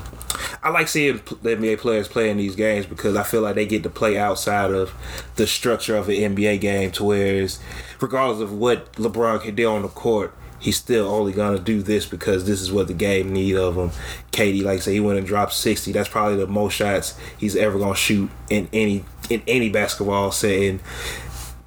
I 0.62 0.70
like 0.70 0.88
seeing 0.88 1.18
the 1.42 1.56
NBA 1.56 1.80
players 1.80 2.08
playing 2.08 2.38
these 2.38 2.56
games 2.56 2.86
because 2.86 3.16
I 3.16 3.24
feel 3.24 3.42
like 3.42 3.56
they 3.56 3.66
get 3.66 3.84
to 3.84 3.90
play 3.90 4.18
outside 4.18 4.72
of 4.72 4.92
the 5.36 5.46
structure 5.46 5.96
of 5.96 6.10
an 6.10 6.16
NBA 6.16 6.62
game, 6.62 6.92
to 6.92 7.04
where 7.04 7.42
it's, 7.44 7.60
regardless 8.00 8.40
of 8.42 8.54
what 8.54 8.92
LeBron 8.94 9.42
can 9.42 9.56
do 9.56 9.70
on 9.70 9.82
the 9.82 9.88
court. 9.90 10.34
He's 10.64 10.78
still 10.78 11.08
only 11.10 11.34
gonna 11.34 11.60
do 11.60 11.82
this 11.82 12.06
because 12.06 12.46
this 12.46 12.62
is 12.62 12.72
what 12.72 12.88
the 12.88 12.94
game 12.94 13.34
need 13.34 13.58
of 13.58 13.76
him. 13.76 13.92
KD, 14.32 14.64
like 14.64 14.78
I 14.78 14.80
say, 14.80 14.94
he 14.94 15.00
went 15.02 15.18
and 15.18 15.28
dropped 15.28 15.52
sixty. 15.54 15.92
That's 15.92 16.08
probably 16.08 16.38
the 16.38 16.48
most 16.48 16.74
shots 16.76 17.16
he's 17.38 17.56
ever 17.58 17.78
gonna 17.78 17.96
shoot 17.96 18.30
in 18.50 18.70
any 18.72 19.04
in 19.30 19.42
any 19.46 19.70
basketball 19.70 20.32
setting. 20.32 20.80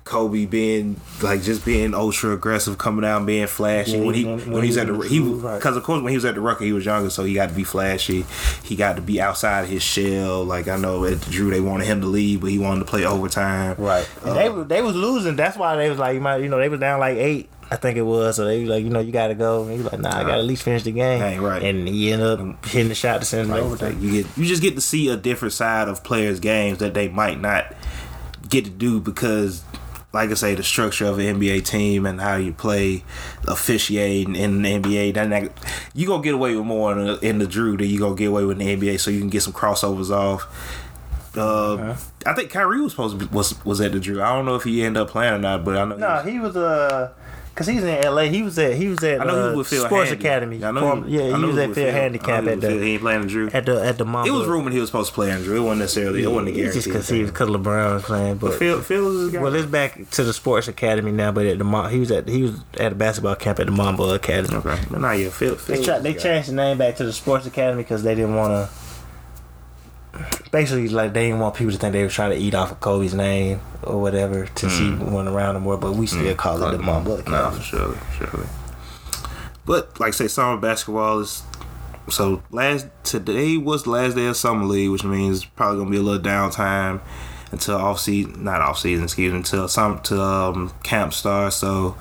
Kobe 0.04 0.46
being 0.46 1.00
like 1.20 1.42
just 1.42 1.64
being 1.64 1.92
ultra 1.92 2.32
aggressive, 2.32 2.78
coming 2.78 3.04
out 3.04 3.16
and 3.16 3.26
being 3.26 3.48
flashy. 3.48 3.98
Yeah, 3.98 4.04
when 4.04 4.14
he 4.14 4.24
when- 4.24 4.50
when, 4.52 4.62
he's 4.62 4.76
he 4.76 4.80
at 4.80 4.86
the 4.86 4.98
he 5.00 5.18
because 5.18 5.76
of 5.76 5.82
course 5.82 6.00
when 6.00 6.10
he 6.12 6.16
was 6.16 6.24
at 6.24 6.36
the 6.36 6.40
Rucker 6.40 6.62
he 6.64 6.72
was 6.72 6.84
younger, 6.84 7.10
so 7.10 7.24
he 7.24 7.34
got 7.34 7.48
to 7.48 7.54
be 7.56 7.64
flashy. 7.64 8.24
He 8.62 8.76
got 8.76 8.94
to 8.96 9.02
be 9.02 9.20
outside 9.20 9.66
his 9.66 9.82
shell. 9.82 10.44
Like 10.44 10.68
I 10.68 10.76
know 10.76 11.04
at 11.04 11.20
the 11.22 11.30
Drew 11.32 11.50
they 11.50 11.60
wanted 11.60 11.86
him 11.88 12.00
to 12.02 12.06
leave, 12.06 12.40
but 12.42 12.50
he 12.50 12.58
wanted 12.58 12.80
to 12.80 12.86
play 12.86 13.04
overtime. 13.04 13.74
right, 13.78 14.08
and 14.22 14.30
Uh, 14.30 14.34
they 14.62 14.76
they 14.76 14.80
was 14.82 14.94
losing. 14.94 15.34
That's 15.34 15.56
why 15.58 15.74
they 15.74 15.90
was 15.90 15.98
like, 15.98 16.14
you 16.14 16.20
might, 16.20 16.36
you 16.36 16.48
know, 16.48 16.58
they 16.60 16.68
was 16.68 16.78
down 16.80 17.00
like 17.00 17.16
eight. 17.18 17.48
I 17.70 17.76
think 17.76 17.96
it 17.98 18.02
was. 18.02 18.36
So 18.36 18.44
they 18.44 18.60
was 18.60 18.68
like, 18.70 18.84
you 18.84 18.90
know, 18.90 19.00
you 19.00 19.10
got 19.12 19.28
to 19.28 19.34
go. 19.34 19.62
And 19.62 19.72
he 19.72 19.78
was 19.82 19.90
like, 19.92 20.00
nah, 20.00 20.10
I 20.18 20.22
got 20.22 20.34
to 20.36 20.38
at 20.40 20.44
least 20.44 20.62
finish 20.62 20.84
the 20.84 20.92
game. 20.92 21.18
Hey, 21.20 21.38
right. 21.38 21.62
And 21.62 21.88
he 21.88 22.12
ended 22.12 22.38
up 22.40 22.64
hitting 22.66 22.88
the 22.88 22.94
shot 22.94 23.20
to 23.20 23.24
send 23.26 23.48
it 23.48 23.52
Like, 23.52 23.62
overtime. 23.62 23.94
like, 23.94 24.02
you 24.02 24.22
get 24.22 24.36
you 24.38 24.44
just 24.46 24.62
get 24.62 24.74
to 24.76 24.80
see 24.80 25.08
a 25.08 25.16
different 25.16 25.52
side 25.54 25.88
of 25.88 26.04
players' 26.04 26.38
games 26.40 26.78
that 26.78 26.94
they 26.94 27.08
might 27.08 27.40
not 27.40 27.74
get 28.48 28.64
to 28.64 28.70
do 28.70 29.00
because 29.00 29.64
like 30.12 30.30
I 30.30 30.34
say, 30.34 30.54
the 30.54 30.62
structure 30.62 31.04
of 31.04 31.18
an 31.18 31.38
NBA 31.40 31.66
team 31.66 32.06
and 32.06 32.18
how 32.18 32.36
you 32.36 32.52
play, 32.54 33.04
officiating 33.46 34.34
in 34.34 34.62
the 34.62 34.78
NBA, 34.78 35.12
then 35.14 35.28
that, 35.30 35.50
you 35.94 36.06
gonna 36.06 36.22
get 36.22 36.32
away 36.34 36.56
with 36.56 36.64
more 36.64 36.92
in 36.92 37.06
the, 37.06 37.18
in 37.20 37.38
the 37.38 37.46
Drew 37.46 37.76
than 37.76 37.86
you 37.88 37.98
gonna 37.98 38.14
get 38.14 38.26
away 38.26 38.44
with 38.44 38.58
in 38.60 38.66
the 38.66 38.76
NBA, 38.88 38.98
so 39.00 39.10
you 39.10 39.18
can 39.20 39.28
get 39.28 39.42
some 39.42 39.52
crossovers 39.52 40.10
off. 40.10 40.46
Uh, 41.36 41.96
I 42.24 42.32
think 42.32 42.50
Kyrie 42.50 42.80
was 42.80 42.92
supposed 42.92 43.18
to 43.18 43.26
be, 43.26 43.34
was 43.34 43.62
was 43.66 43.80
at 43.82 43.92
the 43.92 44.00
Drew. 44.00 44.22
I 44.22 44.34
don't 44.34 44.46
know 44.46 44.54
if 44.54 44.62
he 44.62 44.82
ended 44.82 45.02
up 45.02 45.10
playing 45.10 45.34
or 45.34 45.38
not, 45.38 45.64
but 45.66 45.76
I 45.76 45.84
know. 45.84 45.94
he 45.96 46.00
No, 46.00 46.08
was- 46.08 46.24
he 46.26 46.38
was 46.40 46.56
uh, 46.56 47.12
cause 47.56 47.66
he's 47.66 47.82
in 47.82 48.04
L.A. 48.04 48.28
He 48.28 48.42
was 48.42 48.56
at 48.60 48.74
he 48.74 48.86
was 48.86 49.02
at 49.02 49.20
I 49.20 49.24
know 49.24 49.34
he 49.34 49.40
uh, 49.40 49.56
was 49.56 49.70
with 49.72 49.80
Sports 49.80 50.10
Handy. 50.10 50.24
Academy. 50.24 50.64
I 50.64 50.70
know 50.70 50.80
Form- 50.80 51.08
he, 51.08 51.16
yeah, 51.16 51.22
I 51.22 51.26
he 51.26 51.32
know 51.42 51.48
was 51.48 51.58
at 51.58 51.68
with 51.70 51.78
Phil 51.78 51.90
Handicap 51.92 52.44
he 52.44 52.50
at 52.50 52.56
was 52.56 52.64
the 52.64 52.70
He 52.84 52.92
ain't 52.92 53.00
playing 53.02 53.26
Drew. 53.26 53.50
at 53.52 53.66
the 53.66 53.84
at 53.84 53.98
the 53.98 54.04
Mamba. 54.04 54.28
It 54.28 54.32
was 54.32 54.46
rumored 54.46 54.72
he 54.72 54.78
was 54.78 54.88
supposed 54.88 55.08
to 55.08 55.14
play 55.14 55.32
in 55.32 55.42
Drew. 55.42 55.56
It 55.56 55.60
wasn't 55.64 55.80
necessarily. 55.80 56.22
it 56.22 56.26
wasn't 56.28 56.48
a 56.48 56.50
It's 56.50 56.56
guarantee. 56.58 56.74
just 56.76 56.86
because 56.86 57.08
he 57.08 57.22
was 57.22 57.30
because 57.32 57.48
LeBron 57.48 57.94
was 57.94 58.02
playing, 58.04 58.36
but. 58.36 58.50
But 58.50 58.58
Phil, 58.60 58.80
Phil 58.82 59.04
was 59.04 59.32
well, 59.32 59.54
it's 59.54 59.66
back 59.66 60.08
to 60.10 60.22
the 60.22 60.32
sports 60.32 60.68
academy 60.68 61.10
now, 61.10 61.32
but 61.32 61.46
at 61.46 61.58
the 61.58 61.88
he 61.88 61.98
was 61.98 62.10
at 62.12 62.28
he 62.28 62.42
was 62.42 62.60
at 62.78 62.92
a 62.92 62.94
basketball 62.94 63.34
camp 63.34 63.58
at 63.58 63.66
the 63.66 63.72
Mamba 63.72 64.02
Academy. 64.14 64.54
Okay, 64.56 64.78
but 64.90 65.00
not 65.00 65.12
yet. 65.12 65.32
Phil, 65.32 65.56
Phil 65.56 65.76
They, 65.76 65.82
tra- 65.84 66.00
they 66.00 66.14
changed 66.14 66.48
the 66.50 66.54
name 66.54 66.78
back 66.78 66.96
to 66.96 67.04
the 67.04 67.12
sports 67.12 67.46
academy 67.46 67.82
because 67.82 68.02
they 68.02 68.14
didn't 68.14 68.34
want 68.36 68.52
to. 68.52 68.85
Basically 70.50 70.88
like 70.88 71.12
they 71.12 71.26
didn't 71.26 71.40
want 71.40 71.54
people 71.54 71.72
to 71.72 71.78
think 71.78 71.92
they 71.92 72.02
were 72.02 72.08
trying 72.08 72.30
to 72.30 72.36
eat 72.36 72.54
off 72.54 72.72
of 72.72 72.80
Kobe's 72.80 73.14
name 73.14 73.60
or 73.82 74.00
whatever 74.00 74.46
to 74.46 74.70
see 74.70 74.90
one 74.94 75.28
around 75.28 75.56
him 75.56 75.62
more. 75.62 75.76
But 75.76 75.92
we 75.92 76.06
still 76.06 76.34
call 76.34 76.62
it 76.62 76.72
the 76.72 76.78
Mamba 76.82 77.22
No, 77.28 77.50
for 77.50 77.62
sure, 77.62 77.98
surely. 78.18 78.46
But 79.64 79.98
like 79.98 80.08
I 80.08 80.10
say, 80.12 80.28
summer 80.28 80.60
basketball 80.60 81.20
is 81.20 81.42
so 82.08 82.42
last 82.50 82.86
today 83.02 83.56
was 83.56 83.82
the 83.82 83.90
last 83.90 84.14
day 84.14 84.26
of 84.26 84.36
summer 84.36 84.64
league, 84.64 84.90
which 84.90 85.04
means 85.04 85.44
probably 85.44 85.78
gonna 85.78 85.90
be 85.90 85.96
a 85.96 86.02
little 86.02 86.22
downtime 86.22 87.00
until 87.50 87.76
off 87.76 87.98
season, 87.98 88.44
not 88.44 88.60
off 88.60 88.78
season, 88.78 89.04
excuse 89.04 89.32
me, 89.32 89.38
until 89.38 89.68
some 89.68 90.00
to 90.02 90.20
um, 90.20 90.72
camp 90.82 91.12
starts. 91.12 91.56
So 91.56 91.96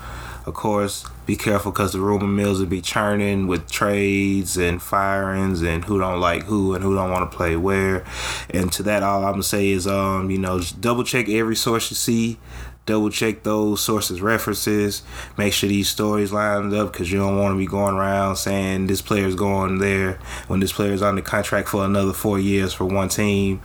of 0.45 0.53
course, 0.53 1.05
be 1.26 1.36
careful 1.36 1.71
because 1.71 1.93
the 1.93 1.99
rumor 1.99 2.28
mills 2.28 2.59
will 2.59 2.67
be 2.67 2.82
churning 2.82 3.47
with 3.47 3.69
trades 3.69 4.57
and 4.57 4.82
firings 4.82 5.61
and 5.61 5.84
who 5.86 5.99
don't 5.99 6.19
like 6.19 6.43
who 6.43 6.73
and 6.73 6.84
who 6.84 6.95
don't 6.95 7.11
want 7.11 7.30
to 7.30 7.36
play 7.36 7.55
where. 7.55 8.05
And 8.49 8.71
to 8.73 8.84
that, 8.84 9.03
all 9.03 9.23
I'm 9.23 9.32
gonna 9.32 9.43
say 9.43 9.69
is, 9.69 9.88
um, 9.88 10.30
you 10.30 10.38
know, 10.38 10.61
double 10.80 11.03
check 11.03 11.30
every 11.30 11.55
source 11.55 11.89
you 11.89 11.95
see. 11.95 12.38
Double 12.86 13.09
check 13.09 13.41
those 13.41 13.82
sources' 13.82 14.21
references. 14.21 15.01
Make 15.39 15.53
sure 15.53 15.67
these 15.67 15.89
stories 15.89 16.32
lined 16.32 16.71
up 16.71 16.91
because 16.91 17.11
you 17.11 17.17
don't 17.17 17.39
want 17.39 17.53
to 17.53 17.57
be 17.57 17.65
going 17.65 17.95
around 17.95 18.36
saying 18.36 18.86
this 18.86 19.01
player's 19.01 19.34
going 19.34 19.80
there 19.80 20.19
when 20.47 20.59
this 20.59 20.71
player's 20.71 21.01
under 21.01 21.23
contract 21.23 21.67
for 21.67 21.84
another 21.84 22.13
four 22.13 22.38
years 22.38 22.73
for 22.73 22.86
one 22.86 23.09
team. 23.09 23.59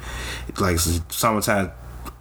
Like 0.59 0.79
summertime 0.79 1.71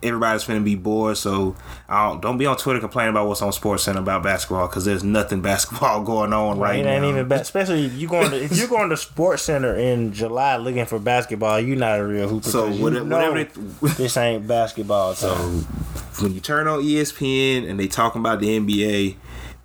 everybody's 0.02 0.46
gonna 0.46 0.62
be 0.62 0.76
bored. 0.76 1.18
So 1.18 1.56
don't, 1.90 2.22
don't 2.22 2.38
be 2.38 2.46
on 2.46 2.58
Twitter 2.58 2.80
complaining 2.80 3.12
about 3.12 3.28
what's 3.28 3.42
on 3.42 3.52
Sports 3.52 3.84
Center 3.84 4.00
about 4.00 4.24
basketball 4.24 4.68
because 4.68 4.86
there's 4.86 5.04
nothing 5.04 5.42
basketball 5.52 6.04
going 6.04 6.34
on 6.34 6.58
right, 6.60 6.80
It 6.80 6.84
now. 6.86 6.92
ain't 6.92 7.06
even 7.06 7.28
ba- 7.28 7.42
especially 7.42 7.86
if 7.86 7.94
you 7.96 8.08
going 8.08 8.32
to 8.32 8.44
if 8.44 8.56
you're 8.58 8.68
going 8.68 8.90
to 8.90 8.98
Sports 8.98 9.44
Center 9.44 9.76
in 9.76 10.14
July 10.14 10.58
looking 10.58 10.86
for 10.86 11.00
basketball, 11.00 11.60
you're 11.60 11.76
not 11.78 12.00
a 12.00 12.06
real 12.06 12.28
hooper. 12.30 12.50
So 12.50 12.70
whatever- 12.72 13.06
whatever 13.06 13.44
they- 13.44 13.88
this 13.98 14.16
ain't 14.18 14.48
basketball. 14.48 15.16
So 15.20 15.36
when 16.26 16.34
you 16.34 16.40
turn 16.42 16.68
on 16.68 16.82
ESPN 16.82 17.70
and 17.70 17.80
they 17.80 17.88
talking 17.88 18.20
about 18.20 18.40
the 18.42 18.60
NBA, 18.60 19.16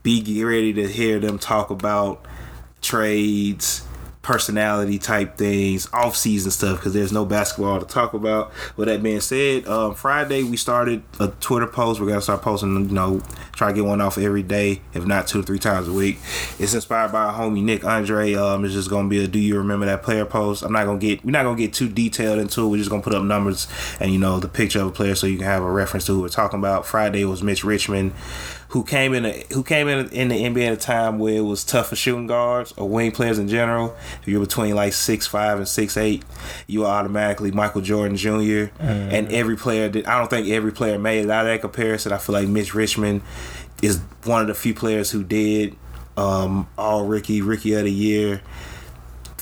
be 0.03 0.45
ready 0.45 0.73
to 0.75 0.87
hear 0.87 1.19
them 1.19 1.39
talk 1.39 1.71
about 1.71 2.25
trades, 2.81 3.84
personality 4.25 4.99
type 4.99 5.37
things, 5.37 5.87
off 5.93 6.17
season 6.17 6.51
stuff 6.51 6.79
because 6.79 6.95
there's 6.95 7.13
no 7.13 7.25
basketball 7.25 7.79
to 7.79 7.87
talk 7.87 8.15
about. 8.15 8.51
With 8.77 8.89
that 8.89 9.03
being 9.03 9.21
said, 9.21 9.69
um, 9.69 9.95
Friday 9.95 10.43
we 10.43 10.57
started 10.57 11.03
a 11.21 11.29
Twitter 11.29 11.67
post. 11.67 12.01
We're 12.01 12.09
gonna 12.09 12.23
start 12.23 12.43
posting, 12.43 12.75
you 12.89 12.95
know, 12.95 13.21
try 13.53 13.69
to 13.69 13.75
get 13.75 13.85
one 13.85 14.01
off 14.01 14.19
every 14.19 14.43
day, 14.43 14.81
if 14.95 15.07
not 15.07 15.29
two 15.29 15.41
or 15.41 15.43
three 15.43 15.59
times 15.59 15.87
a 15.87 15.93
week. 15.93 16.19
It's 16.59 16.75
inspired 16.75 17.13
by 17.13 17.25
our 17.25 17.35
homie 17.35 17.63
Nick 17.63 17.85
Andre. 17.85 18.35
Um, 18.35 18.65
it's 18.65 18.75
just 18.75 18.91
gonna 18.91 19.09
be 19.09 19.23
a 19.23 19.29
Do 19.29 19.39
You 19.39 19.59
Remember 19.59 19.87
That 19.87 20.03
Player 20.03 20.25
post. 20.25 20.63
I'm 20.63 20.73
not 20.73 20.87
gonna 20.87 20.99
get 20.99 21.25
we're 21.25 21.31
not 21.31 21.45
gonna 21.45 21.59
get 21.59 21.75
too 21.75 21.89
detailed 21.89 22.39
into 22.39 22.63
it. 22.63 22.69
We're 22.69 22.79
just 22.79 22.91
gonna 22.91 23.03
put 23.03 23.15
up 23.15 23.23
numbers 23.23 23.69
and 24.01 24.11
you 24.11 24.19
know 24.19 24.41
the 24.41 24.49
picture 24.49 24.81
of 24.81 24.89
a 24.89 24.93
player 24.93 25.15
so 25.15 25.27
you 25.27 25.37
can 25.37 25.47
have 25.47 25.63
a 25.63 25.71
reference 25.71 26.07
to 26.07 26.13
who 26.15 26.23
we're 26.23 26.29
talking 26.29 26.59
about. 26.59 26.87
Friday 26.87 27.25
was 27.27 27.43
Mitch 27.43 27.63
Richmond 27.63 28.13
who 28.75 28.83
came 28.83 29.15
in 29.15 29.25
a, 29.25 29.45
who 29.53 29.63
came 29.63 29.87
in 29.87 30.09
in 30.09 30.27
the 30.27 30.35
NBA 30.35 30.67
at 30.67 30.73
a 30.73 30.77
time 30.77 31.21
where 31.21 31.35
it 31.35 31.43
was 31.43 31.63
tough 31.63 31.91
for 31.91 31.97
shooting 31.97 32.27
guards 32.27 32.75
or 32.77 32.89
wing 32.89 33.13
players 33.13 33.39
in 33.39 33.47
general. 33.47 33.95
If 34.21 34.27
you're 34.27 34.41
between 34.41 34.75
like 34.75 34.95
six 34.95 35.29
five 35.29 35.59
and 35.59 35.69
six 35.69 35.97
eight, 35.97 36.25
you 36.67 36.85
are 36.85 36.99
automatically 36.99 37.53
Michael 37.53 37.83
Jordan 37.83 38.17
Jr. 38.17 38.75
And 38.81 39.31
every 39.31 39.57
player 39.57 39.89
did. 39.89 40.07
I 40.07 40.19
don't 40.19 40.29
think 40.29 40.49
every 40.49 40.73
player 40.73 40.99
made 40.99 41.25
it 41.25 41.31
out 41.31 41.47
of 41.47 41.53
that 41.53 41.61
comparison. 41.61 42.13
I 42.13 42.19
feel 42.19 42.33
like 42.33 42.49
Mitch 42.49 42.75
Richmond 42.75 43.23
is 43.81 44.01
one 44.25 44.41
of 44.41 44.49
the 44.49 44.55
few 44.55 44.75
players 44.75 45.09
who 45.09 45.23
did. 45.23 45.77
Um, 46.17 46.67
all 46.77 47.07
Ricky, 47.07 47.43
Rookie 47.43 47.75
of 47.75 47.85
the 47.85 47.93
year, 47.93 48.41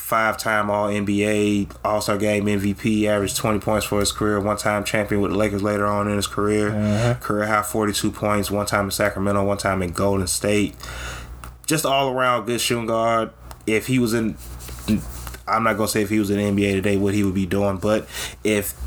five 0.03 0.37
time 0.37 0.69
All 0.69 0.89
NBA, 0.89 1.73
All 1.85 2.01
Star 2.01 2.17
Game 2.17 2.45
MVP, 2.45 3.05
averaged 3.05 3.37
20 3.37 3.59
points 3.59 3.85
for 3.85 4.01
his 4.01 4.11
career, 4.11 4.37
one 4.37 4.57
time 4.57 4.83
champion 4.83 5.21
with 5.21 5.31
the 5.31 5.37
Lakers 5.37 5.63
later 5.63 5.87
on 5.87 6.09
in 6.09 6.17
his 6.17 6.27
career, 6.27 6.75
uh-huh. 6.75 7.13
career 7.21 7.47
high 7.47 7.63
42 7.63 8.11
points, 8.11 8.51
one 8.51 8.65
time 8.65 8.85
in 8.85 8.91
Sacramento, 8.91 9.45
one 9.45 9.57
time 9.57 9.81
in 9.81 9.91
Golden 9.91 10.27
State. 10.27 10.75
Just 11.65 11.85
all 11.85 12.09
around 12.11 12.45
good 12.45 12.59
shooting 12.59 12.85
guard. 12.85 13.31
If 13.65 13.87
he 13.87 13.97
was 13.97 14.13
in, 14.13 14.35
I'm 15.47 15.63
not 15.63 15.77
gonna 15.77 15.87
say 15.87 16.01
if 16.01 16.09
he 16.09 16.19
was 16.19 16.29
in 16.29 16.37
the 16.37 16.63
NBA 16.63 16.73
today 16.73 16.97
what 16.97 17.13
he 17.13 17.23
would 17.23 17.33
be 17.33 17.45
doing, 17.45 17.77
but 17.77 18.05
if 18.43 18.77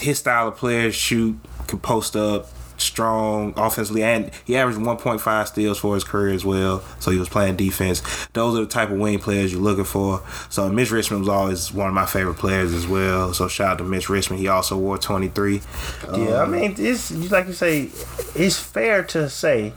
his 0.00 0.18
style 0.18 0.48
of 0.48 0.56
player 0.56 0.90
shoot, 0.90 1.38
can 1.68 1.78
post 1.78 2.16
up, 2.16 2.48
strong 2.78 3.52
offensively, 3.56 4.02
and 4.02 4.30
he 4.44 4.56
averaged 4.56 4.78
1.5 4.78 5.46
steals 5.46 5.78
for 5.78 5.94
his 5.94 6.04
career 6.04 6.34
as 6.34 6.44
well. 6.44 6.82
So 7.00 7.10
he 7.10 7.18
was 7.18 7.28
playing 7.28 7.56
defense. 7.56 8.02
Those 8.32 8.58
are 8.58 8.62
the 8.62 8.66
type 8.66 8.90
of 8.90 8.98
wing 8.98 9.18
players 9.18 9.52
you're 9.52 9.60
looking 9.60 9.84
for. 9.84 10.22
So 10.48 10.68
Mitch 10.70 10.90
Richmond 10.90 11.20
was 11.20 11.28
always 11.28 11.72
one 11.72 11.88
of 11.88 11.94
my 11.94 12.06
favorite 12.06 12.36
players 12.36 12.72
as 12.72 12.86
well. 12.86 13.34
So 13.34 13.48
shout 13.48 13.72
out 13.72 13.78
to 13.78 13.84
Mitch 13.84 14.08
Richmond. 14.08 14.40
He 14.40 14.48
also 14.48 14.76
wore 14.76 14.98
23. 14.98 15.54
yeah, 15.54 16.10
I 16.10 16.42
um, 16.42 16.52
mean, 16.52 16.74
it's 16.78 17.10
like 17.30 17.46
you 17.46 17.52
say, 17.52 17.90
it's 18.34 18.58
fair 18.58 19.02
to 19.04 19.28
say, 19.28 19.72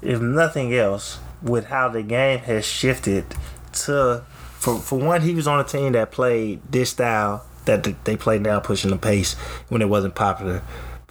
if 0.00 0.20
nothing 0.20 0.74
else, 0.74 1.18
with 1.42 1.66
how 1.66 1.88
the 1.88 2.02
game 2.02 2.38
has 2.40 2.64
shifted 2.64 3.24
to 3.72 4.22
for 4.62 4.78
for 4.78 4.98
one, 4.98 5.22
he 5.22 5.34
was 5.34 5.48
on 5.48 5.58
a 5.58 5.64
team 5.64 5.92
that 5.92 6.12
played 6.12 6.60
this 6.70 6.90
style 6.90 7.44
that 7.64 7.82
they 8.04 8.16
play 8.16 8.38
now, 8.38 8.60
pushing 8.60 8.90
the 8.90 8.96
pace 8.96 9.34
when 9.68 9.82
it 9.82 9.88
wasn't 9.88 10.14
popular. 10.14 10.62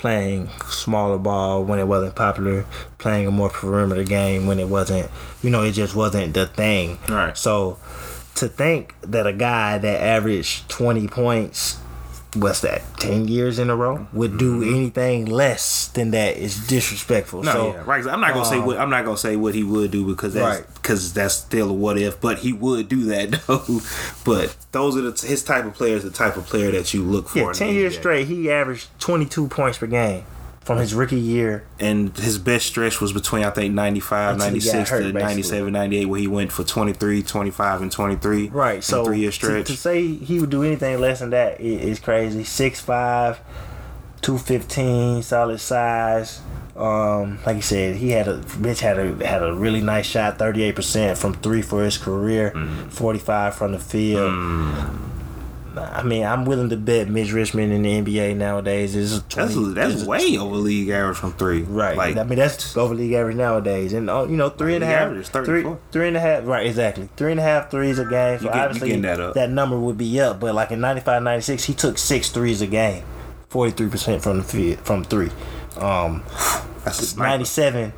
Playing 0.01 0.49
smaller 0.67 1.19
ball 1.19 1.63
when 1.63 1.77
it 1.77 1.87
wasn't 1.87 2.15
popular, 2.15 2.65
playing 2.97 3.27
a 3.27 3.31
more 3.31 3.49
perimeter 3.49 4.03
game 4.03 4.47
when 4.47 4.59
it 4.59 4.67
wasn't, 4.67 5.11
you 5.43 5.51
know, 5.51 5.61
it 5.61 5.73
just 5.73 5.95
wasn't 5.95 6.33
the 6.33 6.47
thing. 6.47 6.97
Right. 7.07 7.37
So 7.37 7.77
to 8.35 8.47
think 8.47 8.95
that 9.01 9.27
a 9.27 9.33
guy 9.33 9.77
that 9.77 10.01
averaged 10.01 10.67
20 10.69 11.07
points 11.07 11.77
what's 12.35 12.61
that 12.61 12.81
10 12.99 13.27
years 13.27 13.59
in 13.59 13.69
a 13.69 13.75
row 13.75 14.07
would 14.13 14.37
do 14.37 14.63
anything 14.63 15.25
less 15.25 15.87
than 15.89 16.11
that 16.11 16.37
is 16.37 16.65
disrespectful 16.67 17.43
No, 17.43 17.51
so 17.51 17.73
yeah, 17.73 17.83
right. 17.85 18.07
I'm 18.07 18.21
not 18.21 18.33
gonna 18.33 18.45
say 18.45 18.57
um, 18.59 18.65
what 18.65 18.77
I'm 18.79 18.89
not 18.89 19.03
gonna 19.03 19.17
say 19.17 19.35
what 19.35 19.53
he 19.53 19.63
would 19.63 19.91
do 19.91 20.05
because 20.05 20.33
that's 20.33 20.59
Right. 20.61 20.73
because 20.75 21.13
that's 21.13 21.33
still 21.33 21.69
a 21.69 21.73
what 21.73 21.97
if. 21.97 22.21
But 22.21 22.39
he 22.39 22.53
would 22.53 22.87
do 22.87 23.03
that 23.05 23.31
though. 23.47 23.81
But 24.23 24.55
those 24.71 24.95
are 24.95 25.01
the 25.01 25.27
his 25.27 25.43
type 25.43 25.65
of 25.65 25.73
players, 25.73 26.03
the 26.03 26.09
type 26.09 26.37
of 26.37 26.45
player 26.45 26.71
that 26.71 26.93
you 26.93 27.03
look 27.03 27.27
for. 27.27 27.39
yeah 27.39 27.51
10 27.51 27.73
years 27.73 27.97
straight 27.97 28.27
he 28.27 28.49
averaged 28.49 28.87
22 28.99 29.47
points 29.49 29.77
per 29.77 29.87
game 29.87 30.23
from 30.71 30.79
his 30.79 30.93
rookie 30.93 31.19
year 31.19 31.63
and 31.79 32.17
his 32.17 32.37
best 32.37 32.65
stretch 32.65 32.99
was 33.01 33.13
between 33.13 33.43
I 33.43 33.49
think 33.51 33.73
95, 33.73 34.33
Until 34.35 34.47
96 34.47 34.89
hurt, 34.89 34.97
to 34.99 35.03
basically. 35.05 35.21
97, 35.21 35.73
98 35.73 36.05
where 36.05 36.19
he 36.19 36.27
went 36.27 36.51
for 36.51 36.63
23, 36.63 37.23
25 37.23 37.81
and 37.81 37.91
23. 37.91 38.47
right 38.49 38.83
so 38.83 39.05
three 39.05 39.19
year 39.19 39.29
to- 39.31 39.35
stretch. 39.35 39.67
To, 39.67 39.77
say 39.77 40.07
he 40.07 40.39
would 40.39 40.49
do 40.49 40.63
anything 40.63 40.99
less 40.99 41.19
than 41.19 41.29
that 41.31 41.59
is 41.61 41.99
crazy 41.99 42.43
6'5 42.43 43.37
215 44.21 45.23
solid 45.23 45.59
size 45.59 46.41
um, 46.75 47.37
like 47.45 47.57
you 47.57 47.61
said, 47.61 47.95
he 47.97 48.11
had 48.11 48.29
a 48.29 48.37
bitch 48.39 48.79
had 48.79 48.97
a 48.97 49.27
had 49.27 49.43
a 49.43 49.53
really 49.53 49.81
nice 49.81 50.05
shot, 50.05 50.39
thirty 50.39 50.63
eight 50.63 50.75
percent 50.75 51.17
from 51.17 51.33
three 51.33 51.61
for 51.61 51.83
his 51.83 51.97
career, 51.97 52.51
Mm. 52.55 52.89
forty 52.89 53.19
five 53.19 53.55
from 53.55 53.73
the 53.73 53.77
field. 53.77 54.33
I 55.77 56.03
mean, 56.03 56.23
I'm 56.23 56.45
willing 56.45 56.69
to 56.69 56.77
bet 56.77 57.07
Mitch 57.09 57.31
Richmond 57.31 57.71
in 57.71 57.83
the 57.83 58.01
NBA 58.01 58.35
nowadays 58.35 58.95
is 58.95 59.23
20, 59.29 59.53
that's 59.53 59.73
that's 59.73 59.93
is 60.01 60.05
way 60.05 60.37
over 60.37 60.55
league 60.55 60.89
average 60.89 61.17
from 61.17 61.33
three. 61.33 61.61
right. 61.61 61.95
Like 61.95 62.17
I 62.17 62.23
mean, 62.23 62.37
that's 62.39 62.75
over 62.75 62.93
league 62.93 63.13
average 63.13 63.37
nowadays, 63.37 63.93
and 63.93 64.09
uh, 64.09 64.23
you 64.29 64.35
know, 64.35 64.49
three 64.49 64.75
and 64.75 64.83
a 64.83 64.87
half, 64.87 65.03
average 65.03 65.27
three, 65.29 65.45
34. 65.45 65.79
three 65.91 66.07
and 66.07 66.17
a 66.17 66.19
half, 66.19 66.45
right? 66.45 66.65
Exactly, 66.65 67.09
three 67.15 67.31
and 67.31 67.39
a 67.39 67.43
half 67.43 67.71
threes 67.71 67.99
a 67.99 68.05
game. 68.05 68.39
So 68.39 68.45
get- 68.45 68.55
obviously, 68.55 68.99
that 68.99 69.19
up. 69.19 69.49
number 69.49 69.79
would 69.79 69.97
be 69.97 70.19
up. 70.19 70.39
But 70.39 70.55
like 70.55 70.71
in 70.71 70.81
95, 70.81 71.23
96, 71.23 71.63
he 71.63 71.73
took 71.73 71.97
six 71.97 72.29
threes 72.29 72.61
a 72.61 72.67
game, 72.67 73.03
forty 73.49 73.71
three 73.71 73.89
percent 73.89 74.21
from 74.21 74.37
the 74.37 74.43
field 74.43 74.79
from 74.79 75.03
three. 75.03 75.29
Um, 75.77 76.23
that's 76.83 77.13
a 77.13 77.19
97, 77.19 77.93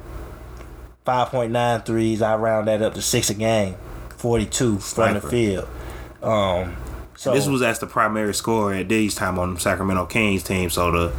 5.9 1.05 1.85
threes. 1.85 2.21
I 2.21 2.35
round 2.35 2.67
that 2.67 2.81
up 2.81 2.93
to 2.93 3.01
six 3.01 3.29
a 3.29 3.33
game, 3.33 3.75
42 4.17 4.79
from 4.79 5.13
the 5.15 5.21
field. 5.21 5.67
Um, 6.21 6.75
so 7.15 7.33
This 7.33 7.47
was 7.47 7.61
as 7.61 7.79
the 7.79 7.87
primary 7.87 8.33
scorer 8.33 8.73
at 8.75 8.87
Diddy's 8.87 9.15
time 9.15 9.39
on 9.39 9.55
the 9.55 9.59
Sacramento 9.59 10.05
Kings 10.07 10.43
team, 10.43 10.69
so 10.69 10.91
the 10.91 11.13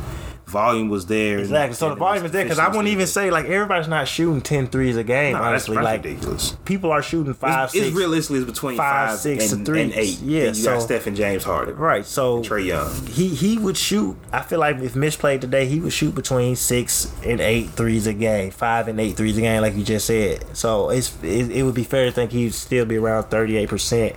volume 0.47 0.89
was 0.89 1.07
there. 1.07 1.39
exactly. 1.39 1.75
So 1.75 1.89
the 1.89 1.95
volume 1.97 2.23
was 2.23 2.31
there 2.31 2.45
because 2.45 2.59
I 2.61 2.69
wouldn't 2.69 2.87
even 2.89 3.07
say 3.09 3.31
like 3.31 3.47
everybody's 3.47 3.89
not 3.89 4.07
shooting 4.07 4.41
10 4.41 4.69
threes 4.69 4.97
a 4.97 5.03
game. 5.03 5.33
No, 5.33 5.43
honestly, 5.43 5.75
that's 5.75 5.85
like 5.85 6.05
ridiculous. 6.05 6.57
people 6.65 6.93
are 6.93 7.03
shooting 7.03 7.35
five, 7.35 7.65
It's, 7.75 7.87
six. 7.87 7.97
realistically 7.97 8.39
it's 8.41 8.47
between 8.51 8.77
five, 8.77 9.11
five, 9.11 9.19
six 9.19 9.51
and, 9.53 9.65
to 9.67 9.73
threes. 9.73 9.85
and 9.85 9.93
eight. 9.95 10.21
Yeah, 10.21 10.45
Then 10.45 10.55
you 10.55 10.65
got 10.65 10.81
so- 10.81 10.87
Steph 10.87 11.07
and 11.09 11.17
James 11.17 11.43
Harden, 11.43 11.75
Right, 11.77 12.05
so 12.07 12.41
Trae 12.43 12.67
Young. 12.67 13.07
he 13.07 13.29
he 13.31 13.59
would 13.59 13.77
shoot. 13.77 14.17
I 14.33 14.43
feel 14.43 14.61
like 14.61 14.77
if 14.79 14.95
Mitch 14.95 15.19
played 15.19 15.41
today, 15.41 15.67
he 15.67 15.81
would 15.81 15.93
shoot 15.95 16.15
between 16.15 16.55
six 16.55 17.13
and 17.25 17.41
eight 17.41 17.71
threes 17.71 18.07
a 18.07 18.13
game, 18.13 18.51
five 18.53 18.87
and 18.87 19.01
eight 19.01 19.17
threes 19.17 19.37
a 19.39 19.41
game, 19.41 19.61
like 19.63 19.75
you 19.75 19.83
just 19.83 20.07
said. 20.07 20.45
So 20.57 20.91
it's 20.91 21.17
it, 21.25 21.51
it 21.51 21.63
would 21.65 21.75
be 21.75 21.85
fair 21.85 22.05
to 22.05 22.13
think 22.13 22.31
he'd 22.31 22.55
still 22.55 22.85
be 22.85 22.97
around 22.99 23.25
thirty 23.25 23.57
eight 23.57 23.71
percent, 23.71 24.15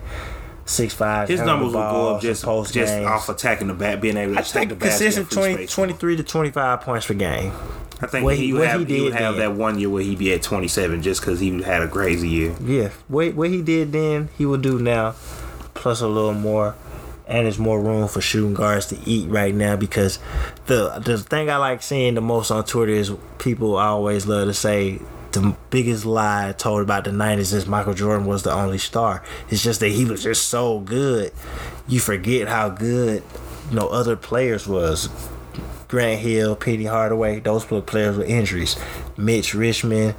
six 0.68 0.94
five. 0.94 1.28
His 1.28 1.42
numbers 1.42 1.74
will 1.74 1.82
go 1.82 2.16
up 2.16 2.22
just 2.22 2.44
post 2.44 2.74
just 2.74 2.94
games. 2.94 3.08
off 3.08 3.28
attacking 3.30 3.68
the 3.68 3.74
bat, 3.74 4.00
being 4.02 4.18
able 4.18 4.34
to 4.34 4.40
I 4.40 4.42
attack 4.42 4.54
think 4.54 4.70
the 4.70 4.76
basket. 4.76 5.04
consistent 5.06 5.32
in 5.32 5.36
free 5.36 5.42
20, 5.44 5.54
space. 5.56 5.74
23 5.74 6.16
to 6.18 6.24
twenty 6.24 6.52
five 6.52 6.82
points 6.82 7.06
per 7.08 7.14
game. 7.16 7.52
I 8.00 8.06
think 8.06 8.26
what 8.26 8.36
he, 8.38 8.46
he- 8.48 8.54
would 8.54 8.68
have, 8.68 8.88
he 8.88 8.96
he, 8.98 9.02
would 9.02 9.14
have 9.16 9.38
that 9.38 9.54
one 9.56 9.80
year 9.80 9.90
where 9.90 10.04
he'd 10.04 10.20
be 10.20 10.32
at 10.32 10.44
27 10.44 11.02
just 11.02 11.20
because 11.20 11.40
he 11.40 11.64
had 11.64 11.82
a 11.82 11.88
crazy 11.88 12.28
year. 12.30 12.56
Yeah, 12.64 12.90
what 13.08 13.34
what 13.34 13.50
he 13.50 13.64
did 13.64 13.92
then, 13.92 14.30
he 14.38 14.46
will 14.46 14.60
do 14.60 14.78
now, 14.78 15.16
plus 15.74 16.02
a 16.02 16.08
little 16.08 16.34
more. 16.34 16.76
and 17.28 17.46
there's 17.46 17.58
more 17.60 17.82
room 17.82 18.08
for 18.08 18.22
shooting 18.22 18.54
guards 18.54 18.86
to 18.88 18.98
eat 19.06 19.28
right 19.30 19.54
now 19.56 19.76
because 19.76 20.20
the 20.68 21.00
the 21.04 21.18
thing 21.18 21.50
I 21.50 21.58
like 21.58 21.82
seeing 21.82 22.14
the 22.14 22.22
most 22.22 22.52
on 22.52 22.64
Twitter 22.66 22.92
is 22.94 23.12
people 23.40 23.76
always 23.78 24.28
love 24.28 24.48
to 24.48 24.54
say 24.54 25.00
the 25.42 25.56
biggest 25.70 26.06
lie 26.06 26.54
told 26.58 26.82
about 26.82 27.04
the 27.04 27.12
90s 27.12 27.54
is 27.54 27.68
Michael 27.68 27.94
Jordan 27.94 28.26
was 28.26 28.44
the 28.44 28.52
only 28.52 28.78
star. 28.78 29.24
It's 29.50 29.64
just 29.64 29.80
that 29.82 29.90
he 29.90 30.06
was 30.06 30.24
just 30.24 30.50
so 30.50 30.80
good. 30.80 31.32
You 31.88 32.00
forget 32.00 32.48
how 32.48 32.70
good 32.70 33.24
you 33.70 33.76
know 33.76 33.88
other 33.88 34.16
players 34.16 34.68
was. 34.68 35.10
Grant 35.88 36.20
Hill, 36.20 36.56
Penny 36.56 36.84
Hardaway, 36.84 37.40
those 37.40 37.64
players 37.64 38.18
with 38.18 38.28
injuries. 38.28 38.76
Mitch 39.16 39.54
Richmond, 39.54 40.16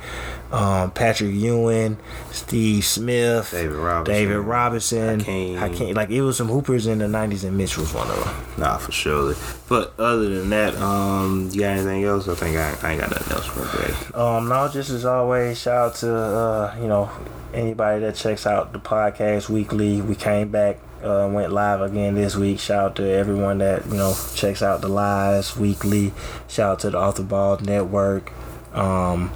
um, 0.51 0.91
Patrick 0.93 1.35
Ewing, 1.35 1.99
Steve 2.31 2.85
Smith, 2.85 3.51
David 3.51 3.77
Robinson, 3.77 4.15
David 4.15 4.39
Robinson, 4.39 5.21
Hakeem. 5.21 5.57
Hakeem. 5.57 5.95
Like 5.95 6.11
it 6.11 6.23
was 6.23 6.37
some 6.37 6.49
hoopers 6.49 6.87
in 6.87 6.99
the 6.99 7.07
'90s, 7.07 7.45
and 7.45 7.57
Mitch 7.57 7.77
was 7.77 7.93
one 7.93 8.09
of 8.11 8.25
them. 8.25 8.35
Nah, 8.59 8.79
for 8.79 8.93
sure. 8.93 9.35
But 9.69 9.99
other 9.99 10.29
than 10.29 10.51
that, 10.51 10.75
um, 10.77 11.51
you 11.53 11.61
got 11.61 11.77
anything 11.77 12.05
else? 12.05 12.29
I 12.29 12.35
think 12.35 12.57
I, 12.57 12.77
I 12.83 12.93
ain't 12.93 13.01
got 13.01 13.11
nothing 13.11 13.33
else 13.33 13.47
for 13.47 13.77
today. 13.77 13.95
Um, 14.15 14.49
no, 14.49 14.69
just 14.69 14.91
as 14.91 15.05
always, 15.05 15.61
shout 15.61 15.91
out 15.91 15.95
to 15.97 16.15
uh, 16.15 16.77
you 16.81 16.89
know 16.89 17.11
anybody 17.53 18.01
that 18.01 18.15
checks 18.15 18.47
out 18.47 18.73
the 18.73 18.79
podcast 18.79 19.49
weekly. 19.51 20.01
We 20.01 20.15
came 20.15 20.49
back, 20.49 20.79
uh, 21.03 21.29
went 21.31 21.53
live 21.53 21.83
again 21.83 22.15
this 22.15 22.37
week. 22.37 22.59
Shout 22.59 22.85
out 22.85 22.97
to 22.97 23.09
everyone 23.11 23.59
that 23.59 23.85
you 23.87 23.97
know 23.97 24.15
checks 24.35 24.63
out 24.63 24.81
the 24.81 24.89
lives 24.89 25.57
weekly. 25.59 26.13
Shout 26.49 26.73
out 26.73 26.79
to 26.81 26.91
the 26.91 27.13
the 27.13 27.23
Ball 27.23 27.59
Network. 27.59 28.33
Um, 28.73 29.31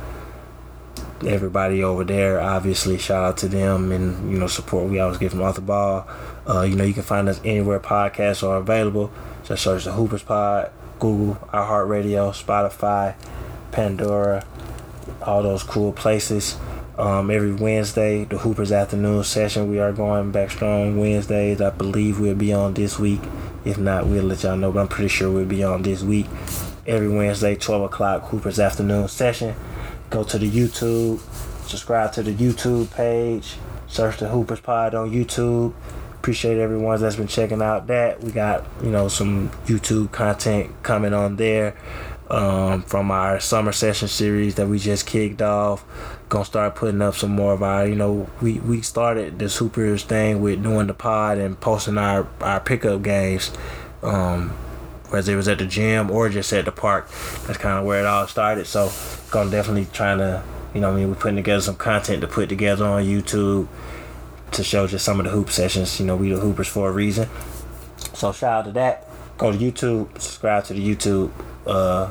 everybody 1.27 1.83
over 1.83 2.05
there, 2.05 2.41
obviously, 2.41 2.99
shout 2.99 3.25
out 3.25 3.37
to 3.39 3.49
them 3.49 3.93
and 3.93 4.31
you 4.31 4.39
know 4.39 4.47
support 4.47 4.91
we 4.91 4.99
always 4.99 5.19
get 5.19 5.31
from 5.31 5.43
Off 5.43 5.57
the 5.57 5.61
Ball. 5.61 6.07
Uh, 6.49 6.63
you 6.63 6.75
know 6.75 6.85
you 6.85 6.95
can 6.95 7.03
find 7.03 7.29
us 7.29 7.41
anywhere 7.45 7.81
podcasts 7.81 8.47
are 8.47 8.57
available. 8.57 9.11
Just 9.45 9.63
search 9.63 9.85
the 9.85 9.93
Hoopers 9.93 10.23
Pod, 10.23 10.71
Google, 10.99 11.35
iHeartRadio, 11.53 12.33
Spotify, 12.33 13.15
Pandora, 13.73 14.45
all 15.23 15.43
those 15.43 15.63
cool 15.63 15.93
places. 15.93 16.57
Um, 16.99 17.31
every 17.31 17.53
Wednesday, 17.53 18.25
the 18.25 18.39
Hoopers 18.39 18.71
afternoon 18.71 19.25
session, 19.25 19.71
we 19.71 19.81
are 19.81 19.93
going 19.93 20.31
back 20.31 20.51
strong 20.51 20.99
Wednesdays. 20.99 21.61
I 21.61 21.71
believe 21.71 22.21
we'll 22.21 22.35
be 22.35 22.53
on 22.53 22.75
this 22.75 22.99
week. 22.99 23.21
If 23.65 23.79
not, 23.79 24.07
we'll 24.07 24.25
let 24.25 24.43
y'all 24.43 24.57
know, 24.57 24.71
but 24.73 24.81
I'm 24.81 24.89
pretty 24.89 25.09
sure 25.09 25.31
we'll 25.31 25.47
be 25.47 25.65
on 25.65 25.83
this 25.83 26.03
week. 26.03 26.27
Every 26.87 27.09
Wednesday, 27.09 27.57
12 27.57 27.83
o'clock, 27.85 28.25
Hoopers 28.25 28.59
afternoon 28.59 29.09
session. 29.09 29.55
Go 30.13 30.25
to 30.25 30.39
the 30.39 30.51
YouTube, 30.51 31.21
subscribe 31.67 32.13
to 32.13 32.23
the 32.23 32.35
YouTube 32.35 32.91
page, 32.95 33.57
search 33.87 34.19
the 34.19 34.29
Hoopers 34.29 34.61
Pod 34.61 34.95
on 34.95 35.11
YouTube. 35.11 35.73
Appreciate 36.17 36.59
everyone 36.59 37.01
that's 37.01 37.17
been 37.17 37.27
checking 37.27 37.63
out 37.63 37.87
that. 37.87 38.23
We 38.23 38.31
got, 38.31 38.67
you 38.83 38.91
know, 38.91 39.09
some 39.09 39.49
YouTube 39.65 40.13
content 40.13 40.71
coming 40.83 41.15
on 41.15 41.37
there 41.37 41.79
um, 42.29 42.83
from 42.83 43.11
our 43.11 43.41
summer 43.41 43.73
session 43.73 44.07
series 44.07 44.57
that 44.57 44.69
we 44.69 44.79
just 44.79 45.07
kicked 45.07 45.41
off. 45.41 45.83
Gonna 46.29 46.45
start 46.45 46.75
putting 46.75 47.01
up 47.01 47.15
some 47.15 47.31
more 47.31 47.55
of 47.55 47.63
our, 47.63 47.87
you 47.87 47.95
know, 47.95 48.29
we, 48.43 48.59
we 48.59 48.83
started 48.83 49.39
this 49.39 49.57
Hoopers 49.57 50.05
thing 50.05 50.43
with 50.43 50.63
doing 50.63 50.89
the 50.89 50.95
pod 50.95 51.39
and 51.39 51.59
posting 51.59 51.97
our, 51.97 52.29
our 52.43 52.61
pickup 52.61 53.03
games. 53.03 53.51
Um, 54.03 54.53
whether 55.13 55.33
it 55.33 55.37
was 55.37 55.49
at 55.49 55.59
the 55.59 55.67
gym 55.67 56.11
or 56.11 56.29
just 56.29 56.53
at 56.53 56.65
the 56.65 56.73
park. 56.73 57.09
That's 57.47 57.59
kind 57.59 57.79
of 57.79 57.85
where 57.85 58.01
it 58.01 58.07
all 58.07 58.27
started. 58.27 58.67
So, 58.67 58.91
gonna 59.31 59.51
definitely 59.51 59.87
trying 59.93 60.19
to, 60.19 60.43
you 60.75 60.81
know, 60.81 60.91
I 60.91 60.97
mean, 60.97 61.09
we're 61.09 61.17
putting 61.17 61.37
together 61.37 61.61
some 61.61 61.77
content 61.77 62.23
to 62.23 62.27
put 62.27 62.49
together 62.49 62.85
on 62.85 63.05
YouTube 63.05 63.69
to 64.53 64.65
show 64.65 64.87
just 64.87 65.05
some 65.05 65.21
of 65.21 65.25
the 65.25 65.31
hoop 65.31 65.51
sessions. 65.51 66.01
You 66.01 66.07
know, 66.07 66.17
we 66.17 66.31
the 66.31 66.41
hoopers 66.41 66.69
for 66.69 66.89
a 66.89 66.93
reason. 66.93 67.29
So 68.15 68.33
shout 68.33 68.61
out 68.61 68.65
to 68.67 68.73
that. 68.73 69.09
Go 69.37 69.53
to 69.53 69.59
YouTube, 69.59 70.09
subscribe 70.21 70.65
to 70.65 70.75
the 70.75 70.95
YouTube, 70.95 71.31
uh, 71.67 72.11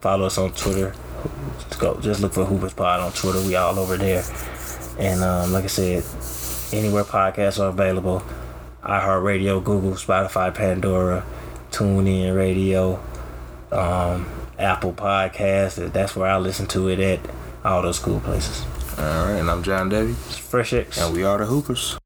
follow 0.00 0.26
us 0.26 0.38
on 0.38 0.52
Twitter. 0.52 0.94
Just 1.58 1.78
go, 1.80 2.00
just 2.00 2.20
look 2.20 2.32
for 2.32 2.44
Hoopers 2.44 2.72
Pod 2.72 3.00
on 3.00 3.12
Twitter. 3.12 3.40
We 3.42 3.54
all 3.54 3.78
over 3.78 3.96
there. 3.96 4.24
And 4.98 5.22
um, 5.22 5.52
like 5.52 5.64
I 5.64 5.66
said, 5.66 6.04
anywhere 6.72 7.04
podcasts 7.04 7.60
are 7.60 7.68
available. 7.68 8.22
iHeartRadio, 8.82 9.62
Google, 9.62 9.92
Spotify, 9.92 10.54
Pandora, 10.54 11.24
TuneIn 11.70 12.34
Radio, 12.36 13.00
um, 13.72 14.26
Apple 14.58 14.92
Podcasts. 14.92 15.92
That's 15.92 16.16
where 16.16 16.28
I 16.28 16.38
listen 16.38 16.66
to 16.68 16.88
it 16.88 16.98
at. 17.00 17.20
All 17.64 17.82
those 17.82 17.98
cool 17.98 18.20
places. 18.20 18.64
All 18.98 19.04
right, 19.04 19.38
and 19.38 19.50
I'm 19.50 19.62
John 19.62 19.88
Debbie, 19.90 20.12
Fresh 20.14 20.72
X. 20.72 20.98
and 21.00 21.14
we 21.14 21.22
are 21.24 21.38
the 21.38 21.46
Hoopers. 21.46 21.99